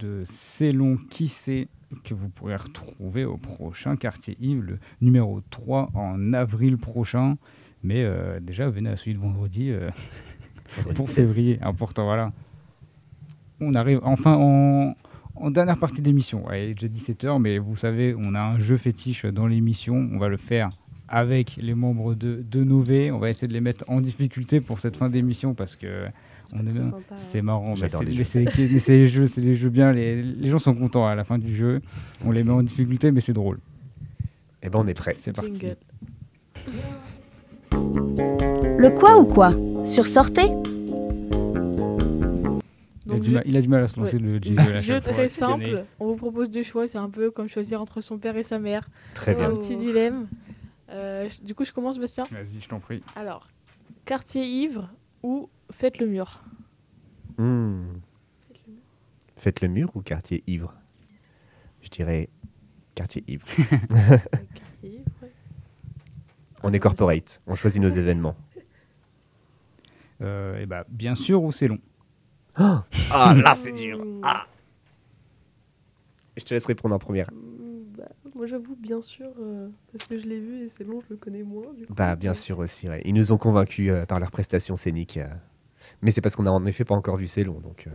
De 0.00 0.22
C'est 0.24 0.72
long, 0.72 0.96
qui 1.10 1.28
sait 1.28 1.68
que 2.04 2.14
vous 2.14 2.28
pourrez 2.28 2.56
retrouver 2.56 3.24
au 3.24 3.36
prochain 3.36 3.96
quartier 3.96 4.36
Yves, 4.40 4.62
le 4.62 4.78
numéro 5.00 5.40
3 5.50 5.90
en 5.94 6.32
avril 6.32 6.78
prochain. 6.78 7.36
Mais 7.82 8.04
euh, 8.04 8.40
déjà, 8.40 8.68
venez 8.68 8.90
à 8.90 8.96
celui 8.96 9.14
de 9.14 9.18
vendredi, 9.18 9.70
euh, 9.70 9.90
Vendredi 10.76 10.96
pour 10.96 11.06
16. 11.06 11.14
février. 11.14 11.58
Important, 11.62 12.04
voilà. 12.04 12.32
On 13.60 13.74
arrive 13.74 14.00
enfin 14.02 14.34
en, 14.34 14.94
en 15.34 15.50
dernière 15.50 15.78
partie 15.78 16.02
d'émission. 16.02 16.46
Ouais, 16.46 16.66
il 16.66 16.70
est 16.70 16.74
déjà 16.74 16.88
17h, 16.88 17.40
mais 17.40 17.58
vous 17.58 17.76
savez, 17.76 18.14
on 18.16 18.34
a 18.34 18.40
un 18.40 18.58
jeu 18.58 18.76
fétiche 18.76 19.26
dans 19.26 19.46
l'émission. 19.46 20.08
On 20.12 20.18
va 20.18 20.28
le 20.28 20.36
faire 20.36 20.68
avec 21.08 21.56
les 21.56 21.74
membres 21.74 22.14
de, 22.14 22.42
de 22.48 22.64
Nové. 22.64 23.10
On 23.10 23.18
va 23.18 23.30
essayer 23.30 23.48
de 23.48 23.52
les 23.52 23.60
mettre 23.60 23.84
en 23.88 24.00
difficulté 24.00 24.60
pour 24.60 24.78
cette 24.78 24.96
fin 24.96 25.10
d'émission 25.10 25.54
parce 25.54 25.76
que 25.76 26.06
C'est 26.50 26.56
on 26.56 26.58
pas 26.58 26.64
est 26.64 26.68
très 26.70 26.80
bien. 26.80 26.90
sympa, 26.90 27.14
C'est 27.16 27.42
marrant, 27.42 27.64
mais 27.68 27.76
J'adore 27.76 28.00
c'est 28.00 28.04
les 28.06 28.10
mais 28.10 28.16
jeux. 28.16 28.24
c'est- 28.24 28.44
mais 28.72 28.78
c'est 28.80 28.92
les 28.92 29.06
jeux, 29.06 29.26
c'est 29.26 29.40
les 29.40 29.54
jeux 29.56 29.68
bien. 29.70 29.92
Les, 29.92 30.22
les 30.22 30.50
gens 30.50 30.58
sont 30.58 30.74
contents 30.74 31.06
à 31.06 31.14
la 31.14 31.24
fin 31.24 31.38
du 31.38 31.54
jeu. 31.54 31.80
On 32.24 32.30
les 32.32 32.42
met 32.44 32.50
en 32.50 32.62
difficulté, 32.62 33.10
mais 33.12 33.20
c'est 33.20 33.32
drôle. 33.32 33.58
Eh 34.62 34.68
ben, 34.68 34.80
on 34.82 34.86
est 34.86 34.94
prêt. 34.94 35.14
C'est 35.16 35.32
parti. 35.32 35.52
Jingle. 35.52 35.76
Le 38.78 38.90
quoi 38.90 39.18
ou 39.18 39.24
quoi? 39.24 39.54
Sur 39.84 40.06
Sortez? 40.06 40.48
Donc 43.06 43.20
du 43.22 43.30
jeu- 43.30 43.34
mal, 43.36 43.42
il 43.46 43.56
a 43.56 43.60
du 43.62 43.68
mal 43.68 43.82
à 43.82 43.88
se 43.88 43.98
lancer 43.98 44.16
Ouais. 44.16 44.22
le 44.22 44.38
jingle. 44.38 44.78
Jeu 44.80 45.00
très 45.00 45.28
simple. 45.28 45.82
On 45.98 46.06
vous 46.08 46.16
propose 46.16 46.50
deux 46.50 46.62
choix. 46.62 46.86
C'est 46.86 46.98
un 46.98 47.10
peu 47.10 47.30
comme 47.30 47.48
choisir 47.48 47.80
entre 47.80 48.00
son 48.00 48.18
père 48.18 48.36
et 48.36 48.42
sa 48.42 48.58
mère. 48.58 48.82
Très 49.14 49.34
bien. 49.34 49.50
Un 49.50 49.56
petit 49.56 49.76
dilemme. 49.76 50.28
Euh, 50.90 51.28
du 51.44 51.54
coup, 51.54 51.64
je 51.64 51.72
commence, 51.72 51.98
Bastien. 51.98 52.24
Vas-y, 52.30 52.60
je 52.60 52.68
t'en 52.68 52.80
prie. 52.80 53.02
Alors, 53.16 53.46
quartier 54.04 54.42
ivre 54.44 54.88
ou 55.22 55.48
faites 55.70 55.98
le 55.98 56.06
mur 56.06 56.42
Hmm. 57.38 58.00
Faites 59.36 59.62
le 59.62 59.68
mur 59.68 59.90
ou 59.94 60.02
quartier 60.02 60.42
ivre? 60.46 60.74
Je 61.80 61.88
dirais 61.88 62.28
quartier 62.94 63.24
ivre. 63.26 63.46
Quartier 63.56 64.90
ivre, 64.98 65.10
ouais. 65.22 65.32
On 66.62 66.70
est 66.70 66.78
corporate, 66.78 67.40
on 67.46 67.54
choisit 67.54 67.80
nos 67.82 67.88
événements. 67.88 68.36
Euh, 70.22 70.60
et 70.60 70.66
bah, 70.66 70.84
bien 70.90 71.14
sûr 71.14 71.42
ou 71.42 71.50
c'est 71.50 71.66
long? 71.66 71.78
Ah, 72.54 72.84
là 73.10 73.54
c'est 73.54 73.72
dur. 73.72 74.04
Ah. 74.22 74.46
Je 76.36 76.44
te 76.44 76.52
laisse 76.52 76.66
répondre 76.66 76.94
en 76.94 76.98
première. 76.98 77.30
Mm, 77.32 77.96
bah, 77.96 78.04
moi 78.34 78.46
j'avoue, 78.46 78.76
bien 78.76 79.00
sûr, 79.00 79.30
euh, 79.40 79.70
parce 79.90 80.06
que 80.08 80.18
je 80.18 80.26
l'ai 80.26 80.38
vu 80.38 80.62
et 80.64 80.68
c'est 80.68 80.84
long, 80.84 81.00
je 81.00 81.14
le 81.14 81.16
connais 81.16 81.42
moins. 81.42 81.72
Du 81.72 81.86
coup, 81.86 81.94
Bah 81.94 82.16
bien 82.16 82.34
sûr 82.34 82.58
aussi, 82.58 82.86
ouais. 82.86 83.00
Ils 83.06 83.14
nous 83.14 83.32
ont 83.32 83.38
convaincus 83.38 83.90
euh, 83.90 84.04
par 84.04 84.20
leur 84.20 84.30
prestation 84.30 84.76
scénique. 84.76 85.18
Mais 86.02 86.10
c'est 86.10 86.20
parce 86.20 86.36
qu'on 86.36 86.46
a 86.46 86.50
en 86.50 86.64
effet 86.66 86.84
pas 86.84 86.94
encore 86.94 87.16
vu 87.16 87.26
C'est 87.26 87.44
long. 87.44 87.60
Donc 87.60 87.86
euh, 87.86 87.90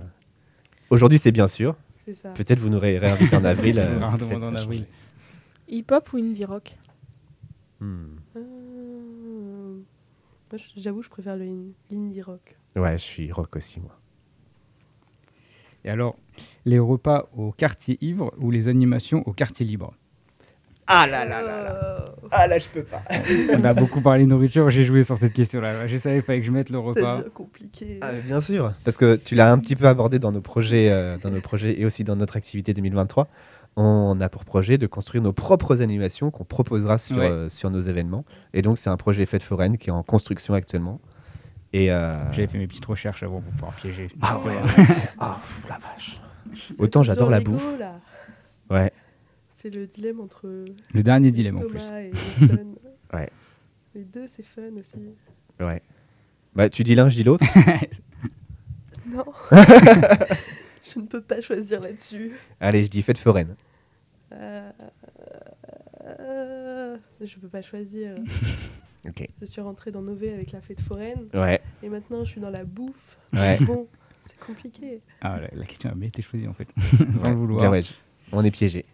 aujourd'hui 0.89 1.17
c'est 1.17 1.31
bien 1.31 1.47
sûr. 1.47 1.75
C'est 1.99 2.13
ça. 2.13 2.29
Peut-être 2.31 2.59
vous 2.59 2.69
nous 2.69 2.79
ré- 2.79 2.99
réinvité 2.99 3.35
en 3.35 3.43
avril. 3.43 3.79
euh, 3.79 3.99
en 4.01 4.55
avril. 4.55 4.85
Hip-hop 5.67 6.13
ou 6.13 6.17
indie 6.17 6.45
rock? 6.45 6.77
Hmm. 7.79 8.05
Euh, 8.35 9.79
j'avoue, 10.77 11.01
je 11.01 11.09
préfère 11.09 11.35
le 11.35 11.45
in- 11.45 11.71
l'indie 11.89 12.21
rock. 12.21 12.57
Ouais, 12.75 12.93
je 12.97 13.03
suis 13.03 13.31
rock 13.31 13.55
aussi 13.55 13.79
moi. 13.79 13.97
Et 15.83 15.89
alors, 15.89 16.15
les 16.65 16.79
repas 16.79 17.29
au 17.35 17.51
quartier 17.51 17.97
ivre 18.01 18.33
ou 18.37 18.51
les 18.51 18.67
animations 18.67 19.23
au 19.27 19.33
quartier 19.33 19.65
libre? 19.65 19.93
Ah 20.88 21.07
là 21.07 21.25
là 21.25 21.41
là 21.41 21.63
là. 21.63 22.05
Ah 22.31 22.47
là 22.47 22.59
je 22.59 22.67
peux 22.67 22.83
pas. 22.83 23.01
On 23.57 23.63
a 23.63 23.73
beaucoup 23.73 24.01
parlé 24.01 24.25
nourriture, 24.27 24.69
j'ai 24.69 24.83
joué 24.83 25.03
sur 25.03 25.17
cette 25.17 25.33
question-là. 25.33 25.88
Je 25.88 25.97
savais 25.97 26.21
pas 26.21 26.38
que 26.38 26.43
je 26.43 26.51
mette 26.51 26.69
le 26.69 26.79
repas. 26.79 27.21
C'est 27.23 27.33
compliqué. 27.33 27.99
Ah, 28.01 28.11
bien 28.13 28.41
sûr, 28.41 28.73
parce 28.83 28.97
que 28.97 29.15
tu 29.15 29.36
l'as 29.36 29.51
un 29.51 29.57
petit 29.59 29.75
peu 29.75 29.88
abordé 29.88 30.19
dans 30.19 30.31
nos 30.31 30.41
projets, 30.41 30.89
euh, 30.91 31.17
dans 31.17 31.29
nos 31.31 31.41
projets 31.41 31.79
et 31.79 31.86
aussi 31.86 32.03
dans 32.03 32.15
notre 32.15 32.36
activité 32.38 32.73
2023. 32.73 33.27
On 33.77 34.17
a 34.21 34.29
pour 34.29 34.45
projet 34.45 34.77
de 34.77 34.88
construire 34.88 35.21
nos 35.23 35.33
propres 35.33 35.81
animations 35.81 36.31
qu'on 36.31 36.45
proposera 36.45 36.97
sur, 36.97 37.17
Ouais. 37.17 37.29
euh, 37.29 37.49
sur 37.49 37.69
nos 37.69 37.81
événements. 37.81 38.23
Et 38.53 38.61
donc 38.61 38.77
c'est 38.77 38.89
un 38.89 38.95
projet 38.97 39.25
Fête 39.25 39.43
foraine 39.43 39.77
qui 39.77 39.89
est 39.89 39.93
en 39.93 40.03
construction 40.03 40.53
actuellement. 40.53 41.01
Et 41.73 41.91
euh, 41.91 42.17
J'avais 42.31 42.47
fait 42.47 42.57
mes 42.57 42.67
petites 42.67 42.86
recherches 42.86 43.21
avant 43.23 43.41
pour 43.41 43.51
pouvoir 43.51 43.73
piéger. 43.73 44.07
Ah 44.21 44.39
ouais. 44.45 44.53
Ah 45.19 45.39
pff, 45.41 45.67
la 45.67 45.77
vache. 45.77 46.21
Autant 46.79 47.03
j'adore 47.03 47.29
la 47.29 47.41
bouffe. 47.41 47.77
là. 47.79 47.93
Ouais. 48.69 48.91
C'est 49.66 49.74
le 49.74 49.88
dilemme 49.88 50.20
entre. 50.20 50.63
Le 50.93 51.01
dernier 51.01 51.32
dilemme, 51.32 51.57
en 51.57 51.61
plus. 51.61 51.82
et 51.89 52.11
le 52.11 52.16
fun. 52.47 52.57
Ouais. 53.18 53.30
Les 53.95 54.03
deux, 54.03 54.28
c'est 54.28 54.43
fun 54.45 54.61
aussi. 54.80 54.99
Ouais. 55.59 55.82
Bah 56.53 56.70
tu 56.70 56.84
dis 56.84 56.93
l'un, 56.93 57.09
je 57.09 57.16
dis 57.16 57.24
l'autre. 57.24 57.43
Non. 59.07 59.26
je 59.51 60.99
ne 60.99 61.05
peux 61.07 61.22
pas 61.22 61.39
choisir 61.41 61.80
là-dessus. 61.82 62.32
Allez, 62.59 62.84
je 62.84 62.89
dis 62.89 63.01
Fête 63.01 63.18
foraine. 63.20 63.55
Euh, 64.34 64.72
euh, 66.20 66.97
je 67.22 67.38
peux 67.38 67.47
pas 67.47 67.61
choisir. 67.61 68.16
Ok. 69.07 69.28
Je 69.41 69.45
suis 69.45 69.61
rentrée 69.61 69.91
dans 69.91 70.01
Nové 70.01 70.32
avec 70.34 70.51
la 70.51 70.61
fête 70.61 70.82
foraine. 70.82 71.28
Ouais. 71.34 71.61
Et 71.84 71.89
maintenant, 71.89 72.24
je 72.24 72.32
suis 72.32 72.41
dans 72.41 72.49
la 72.49 72.63
bouffe. 72.66 73.18
Ouais. 73.34 73.57
Bon, 73.61 73.88
c'est 74.22 74.39
compliqué. 74.39 75.01
Ah, 75.22 75.39
la, 75.39 75.47
la 75.59 75.66
question 75.66 75.89
a 75.91 75.95
bien 75.95 76.07
été 76.09 76.22
choisie 76.22 76.47
en 76.47 76.53
fait, 76.53 76.68
sans 77.13 77.24
Ouais. 77.24 77.30
le 77.30 77.36
vouloir. 77.36 77.61
Bien, 77.61 77.72
ouais, 77.72 77.82
je- 77.84 77.93
On 78.32 78.43
est 78.43 78.51
piégé. 78.51 78.86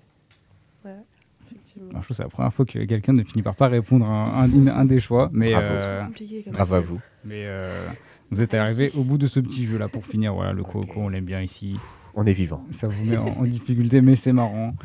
Ouais, 0.85 0.95
effectivement. 1.45 1.91
Moi, 1.91 2.01
je 2.01 2.05
trouve 2.05 2.07
que 2.07 2.13
c'est 2.15 2.23
la 2.23 2.29
première 2.29 2.53
fois 2.53 2.65
que 2.65 2.79
quelqu'un 2.85 3.13
ne 3.13 3.23
finit 3.23 3.43
par 3.43 3.55
pas 3.55 3.67
répondre 3.67 4.05
à 4.05 4.41
un, 4.43 4.49
un- 4.51 4.67
un 4.67 4.85
des 4.85 4.99
choix. 4.99 5.29
Mais, 5.33 5.51
Bravo. 5.51 5.67
euh, 5.67 5.79
C'est 5.81 6.05
compliqué 6.07 6.43
comme 6.43 6.53
Bravo 6.53 6.73
à 6.75 6.79
vous. 6.79 6.99
mais 7.25 7.43
euh, 7.45 7.85
vous 8.31 8.41
êtes 8.41 8.53
arrivé 8.53 8.89
au 8.97 9.03
bout 9.03 9.17
de 9.17 9.27
ce 9.27 9.39
petit 9.39 9.65
jeu 9.65 9.77
là 9.77 9.87
pour 9.87 10.05
finir. 10.05 10.33
Voilà, 10.33 10.53
le 10.53 10.63
coco, 10.63 10.93
on 11.01 11.09
l'aime 11.09 11.25
bien 11.25 11.41
ici. 11.41 11.75
On 12.15 12.23
est 12.23 12.33
vivant. 12.33 12.65
Ça 12.71 12.87
vous 12.87 13.05
met 13.05 13.17
en, 13.17 13.27
en 13.27 13.43
difficulté, 13.45 14.01
mais 14.01 14.15
c'est 14.15 14.33
marrant. 14.33 14.75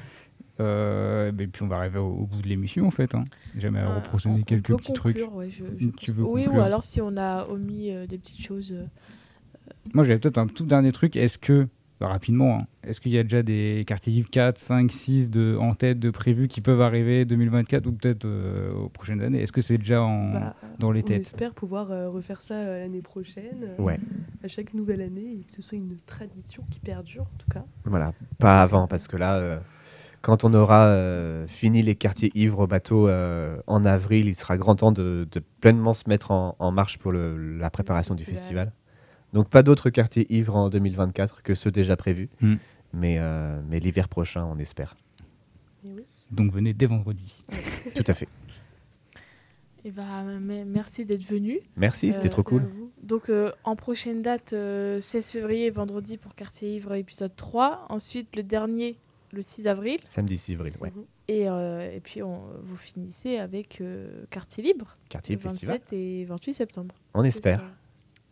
Euh, 0.59 1.31
et 1.39 1.47
puis 1.47 1.63
on 1.63 1.67
va 1.69 1.77
arriver 1.77 1.99
au, 1.99 2.07
au 2.09 2.25
bout 2.27 2.41
de 2.41 2.49
l'émission 2.49 2.87
en 2.87 2.91
fait. 2.91 3.15
Hein. 3.15 3.25
Ah, 3.63 4.01
on 4.25 4.43
quelques 4.43 4.75
petits 4.75 4.93
trucs. 4.95 5.19
conclure, 5.19 5.35
ouais, 5.37 5.51
je- 5.51 5.65
je 5.77 5.89
Tu 5.91 6.13
pense. 6.13 6.21
veux 6.21 6.25
Oui, 6.25 6.47
ou 6.47 6.61
alors 6.61 6.83
si 6.83 7.01
on 7.03 7.15
a 7.19 7.47
omis 7.49 7.91
euh, 7.91 8.07
des 8.07 8.17
petites 8.17 8.41
choses. 8.43 8.73
euh, 8.73 8.87
Moi, 9.93 10.05
j'avais 10.05 10.19
peut-être 10.19 10.39
un 10.39 10.47
tout 10.47 10.65
dernier 10.65 10.93
truc. 10.93 11.15
Est-ce 11.17 11.37
que, 11.39 11.69
bah, 12.01 12.09
rapidement, 12.09 12.59
hein, 12.61 12.67
est-ce 12.85 13.01
qu'il 13.01 13.13
y 13.13 13.19
a 13.19 13.23
déjà 13.23 13.43
des 13.43 13.85
quartiers 13.87 14.13
livres 14.13 14.29
4, 14.31 14.59
5, 14.59 14.91
6 14.93 15.31
de, 15.31 15.57
en 15.59 15.75
tête 15.75 15.99
de 15.99 16.11
prévus 16.11 16.47
qui 16.49 16.61
peuvent 16.61 16.81
arriver 16.83 17.25
2024 17.25 17.87
ou 17.87 17.93
peut-être 17.93 18.25
euh, 18.27 18.73
aux 18.75 18.89
prochaines 18.89 19.23
années? 19.23 19.41
Est-ce 19.43 19.53
que 19.53 19.63
c'est 19.63 19.79
déjà 19.79 20.03
en, 20.03 20.33
Bah, 20.33 20.55
dans 20.79 20.93
les 20.93 21.01
on 21.01 21.07
têtes? 21.07 21.21
espère 21.23 21.55
pouvoir 21.55 21.91
euh, 21.91 22.09
refaire 22.11 22.43
ça 22.43 22.55
euh, 22.55 22.81
l'année 22.81 23.03
prochaine. 23.03 23.63
euh, 23.63 23.83
Ouais. 23.83 23.99
À 24.45 24.49
chaque 24.49 24.75
nouvelle 24.75 25.01
année 25.01 25.39
et 25.41 25.45
que 25.45 25.51
ce 25.53 25.63
soit 25.63 25.79
une 25.79 25.97
tradition 26.07 26.63
qui 26.71 26.79
perdure 26.79 27.23
en 27.23 27.39
tout 27.39 27.49
cas. 27.51 27.65
Voilà, 27.85 28.13
pas 28.39 28.63
avant, 28.63 28.87
parce 28.87 29.09
que 29.09 29.17
là, 29.17 29.37
euh, 29.39 29.59
quand 30.21 30.45
on 30.45 30.53
aura 30.55 30.87
euh, 30.89 31.47
fini 31.47 31.83
les 31.83 31.97
quartiers 31.97 32.31
ivres 32.35 32.61
au 32.61 32.67
bateau 32.67 33.09
euh, 33.09 33.57
en 33.67 33.85
avril, 33.85 34.27
il 34.27 34.35
sera 34.35 34.57
grand 34.59 34.77
temps 34.77 34.93
de, 34.93 35.27
de 35.31 35.43
pleinement 35.61 35.95
se 35.95 36.09
mettre 36.09 36.31
en, 36.31 36.55
en 36.59 36.71
marche 36.71 36.99
pour 36.99 37.11
le- 37.13 37.57
la 37.59 37.71
préparation 37.71 38.15
du 38.15 38.25
festival. 38.25 38.67
festival. 38.67 38.73
Donc 39.37 39.51
pas 39.51 39.63
d'autres 39.63 39.91
quartiers 39.91 40.25
ivres 40.35 40.57
en 40.57 40.71
2024 40.71 41.43
que 41.43 41.55
ceux 41.55 41.71
déjà 41.71 41.95
prévus, 41.95 42.31
Mm. 42.41 42.55
mais, 42.95 43.17
euh, 43.19 43.61
mais 43.69 43.81
l'hiver 43.81 44.09
prochain, 44.09 44.47
on 44.47 44.57
espère. 44.59 44.97
Et 45.85 45.91
oui. 45.93 46.03
Donc 46.31 46.51
venez 46.53 46.73
dès 46.73 46.87
vendredi. 46.87 47.43
Tout 47.95 48.05
à 48.07 48.15
fait. 48.15 48.29
Eh 49.85 49.91
ben, 49.91 50.41
me- 50.41 50.65
merci 50.65 51.05
d'être 51.05 51.23
venu. 51.27 51.61
Merci, 51.77 52.15
c'était 52.15 52.31
trop 52.31 52.43
cool. 52.43 52.65
Donc, 53.03 53.29
euh, 53.29 53.53
en 53.63 53.77
prochaine 53.77 54.23
date, 54.23 54.55
euh, 54.55 55.01
16 55.01 55.31
février, 55.31 55.69
vendredi 55.71 56.17
pour 56.17 56.35
Quartier 56.35 56.75
Ivre, 56.77 56.95
épisode 56.95 57.37
3. 57.37 57.85
Ensuite, 57.91 58.35
le 58.37 58.43
dernier, 58.43 58.97
le 59.33 59.43
6 59.43 59.69
avril. 59.69 59.99
Samedi 60.07 60.39
6 60.39 60.55
avril, 60.55 60.73
ouais. 60.81 60.93
Et, 61.29 61.47
euh, 61.49 61.93
et 61.95 62.01
puis, 62.01 62.23
on, 62.23 62.41
vous 62.65 62.77
finissez 62.77 63.37
avec 63.37 63.83
euh, 63.83 64.25
Quartier 64.31 64.65
Libre. 64.65 64.95
Quartier 65.11 65.37
le 65.37 65.43
Festival. 65.43 65.77
27 65.77 65.93
et 65.93 66.25
28 66.25 66.53
septembre. 66.55 66.95
On 67.15 67.23
espère. 67.23 67.61
ça. 67.61 67.67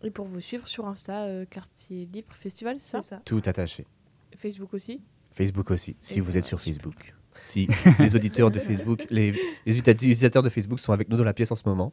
Et 0.05 0.11
pour 0.11 0.27
vous 0.27 0.41
suivre 0.41 0.67
sur 0.69 0.87
Insta, 0.87 1.25
euh, 1.25 1.45
Quartier 1.47 2.07
Libre 2.13 2.33
Festival, 2.35 2.77
c'est 2.79 2.91
ça, 2.93 3.03
ça 3.03 3.23
Tout 3.25 3.43
attaché. 3.47 3.87
Facebook 4.37 4.75
aussi 4.75 5.03
Facebook 5.33 5.71
aussi, 5.71 5.97
si 5.99 6.19
Et 6.19 6.21
vous 6.21 6.37
êtes 6.39 6.45
sur 6.45 6.61
Facebook. 6.61 7.15
Si 7.37 7.67
les 7.99 8.15
auditeurs 8.15 8.51
de 8.53 8.59
Facebook, 8.61 9.05
les, 9.11 9.33
les 9.67 9.77
utilisateurs 9.79 10.43
de 10.45 10.49
Facebook 10.49 10.79
sont 10.79 10.93
avec 10.93 11.09
nous 11.09 11.17
dans 11.17 11.25
la 11.25 11.33
pièce 11.35 11.51
en 11.51 11.57
ce 11.57 11.69
moment, 11.69 11.93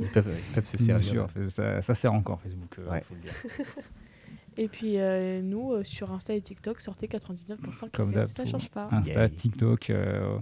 ils 0.00 0.06
peuvent, 0.12 0.32
ils 0.50 0.54
peuvent 0.54 0.64
se 0.66 0.76
Bien 0.76 0.86
servir. 0.86 1.26
sûr, 1.34 1.50
ça, 1.50 1.82
ça 1.82 1.94
sert 1.94 2.12
encore 2.12 2.40
Facebook. 2.40 2.78
euh, 2.78 2.88
Ouais. 2.90 3.02
faut 3.08 3.14
le 3.14 3.20
dire. 3.22 3.32
Et 4.60 4.68
puis, 4.68 4.98
euh, 4.98 5.40
nous, 5.40 5.72
euh, 5.72 5.84
sur 5.84 6.10
Insta 6.12 6.34
et 6.34 6.40
TikTok, 6.40 6.80
sortez 6.80 7.06
99.5 7.06 7.90
Comme 7.92 8.10
FM. 8.10 8.12
d'hab. 8.22 8.28
Ça 8.28 8.44
change 8.44 8.68
pas. 8.70 8.88
Insta, 8.90 9.28
TikTok. 9.28 9.90
euh, 9.90 10.38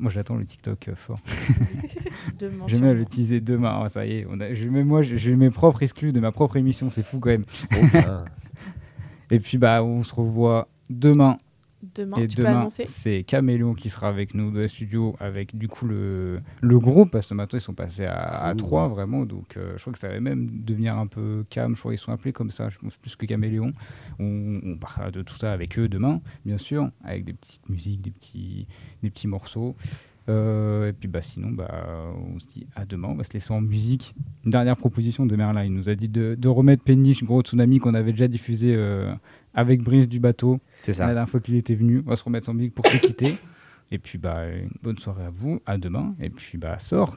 moi, 0.00 0.10
j'attends 0.10 0.36
le 0.36 0.44
TikTok 0.44 0.88
euh, 0.88 0.94
fort. 0.96 1.20
Demain, 2.38 2.64
Je 2.66 2.72
vais 2.74 2.78
sûrement. 2.78 2.92
l'utiliser 2.92 3.40
demain. 3.40 3.80
Ah, 3.84 3.88
ça 3.88 4.06
y 4.06 4.18
est, 4.18 4.26
on 4.28 4.40
a, 4.40 4.48
même 4.48 4.86
moi, 4.86 5.02
j'ai 5.02 5.36
mes 5.36 5.50
propres 5.50 5.82
exclus 5.82 6.12
de 6.12 6.20
ma 6.20 6.32
propre 6.32 6.56
émission. 6.56 6.90
C'est 6.90 7.04
fou 7.04 7.20
quand 7.20 7.30
même. 7.30 7.44
Oh. 7.74 7.76
Et 9.30 9.38
puis, 9.38 9.58
bah, 9.58 9.84
on 9.84 10.02
se 10.02 10.14
revoit 10.14 10.68
demain. 10.88 11.36
Demain, 11.94 12.18
Et 12.18 12.26
tu 12.26 12.36
peux 12.36 12.42
demain, 12.42 12.60
annoncer 12.60 12.84
c'est 12.86 13.22
Caméléon 13.24 13.72
qui 13.74 13.88
sera 13.88 14.08
avec 14.08 14.34
nous 14.34 14.50
dans 14.50 14.60
le 14.60 14.68
studio 14.68 15.16
avec 15.18 15.56
du 15.56 15.66
coup 15.66 15.86
le, 15.86 16.40
le 16.60 16.78
groupe 16.78 17.10
parce 17.10 17.30
que 17.30 17.34
maintenant 17.34 17.58
ils 17.58 17.62
sont 17.62 17.72
passés 17.72 18.04
à, 18.04 18.52
trois 18.58 18.86
vraiment 18.88 19.24
donc 19.24 19.56
euh, 19.56 19.72
je 19.76 19.80
crois 19.80 19.92
que 19.94 19.98
ça 19.98 20.08
va 20.08 20.20
même 20.20 20.46
devenir 20.62 20.98
un 20.98 21.06
peu 21.06 21.44
Cam 21.48 21.74
je 21.74 21.80
crois 21.80 21.92
qu'ils 21.92 21.98
sont 21.98 22.12
appelés 22.12 22.34
comme 22.34 22.50
ça 22.50 22.68
je 22.68 22.78
pense 22.78 22.96
plus 22.96 23.16
que 23.16 23.24
Caméléon. 23.24 23.72
On, 24.18 24.60
on 24.62 24.76
parlera 24.76 25.10
de 25.10 25.22
tout 25.22 25.36
ça 25.36 25.52
avec 25.52 25.78
eux 25.78 25.88
demain 25.88 26.20
bien 26.44 26.58
sûr 26.58 26.90
avec 27.02 27.24
des 27.24 27.32
petites 27.32 27.66
musiques 27.70 28.02
des 28.02 28.10
petits 28.10 28.66
des 29.02 29.08
petits 29.10 29.28
morceaux. 29.28 29.74
Euh, 30.28 30.90
et 30.90 30.92
puis 30.92 31.08
bah 31.08 31.22
sinon 31.22 31.50
bah 31.50 32.12
on 32.34 32.38
se 32.38 32.46
dit 32.46 32.66
à 32.76 32.84
demain 32.84 33.08
on 33.08 33.14
va 33.14 33.24
se 33.24 33.32
laisser 33.32 33.52
en 33.52 33.60
musique. 33.62 34.14
Une 34.44 34.50
dernière 34.50 34.76
proposition 34.76 35.24
de 35.26 35.34
Merlin 35.34 35.64
il 35.64 35.72
nous 35.72 35.88
a 35.88 35.94
dit 35.94 36.08
de, 36.08 36.36
de 36.38 36.48
remettre 36.48 36.84
Péniche 36.84 37.24
Gros 37.24 37.40
Tsunami 37.42 37.78
qu'on 37.78 37.94
avait 37.94 38.12
déjà 38.12 38.28
diffusé 38.28 38.74
euh, 38.76 39.12
avec 39.54 39.82
Brice 39.82 40.08
du 40.08 40.20
bateau 40.20 40.60
C'est 40.78 40.92
ça. 40.92 41.06
la 41.06 41.14
dernière 41.14 41.28
fois 41.28 41.40
qu'il 41.40 41.56
était 41.56 41.74
venu. 41.74 42.02
On 42.06 42.10
va 42.10 42.16
se 42.16 42.24
remettre 42.24 42.48
en 42.48 42.54
musique 42.54 42.74
pour 42.74 42.86
se 42.86 42.98
quitter. 42.98 43.34
Et 43.92 43.98
puis, 43.98 44.18
bah, 44.18 44.46
une 44.48 44.70
bonne 44.82 44.98
soirée 44.98 45.24
à 45.24 45.30
vous. 45.30 45.60
À 45.66 45.76
demain. 45.78 46.14
Et 46.20 46.30
puis, 46.30 46.58
bah, 46.58 46.78
sort. 46.78 47.16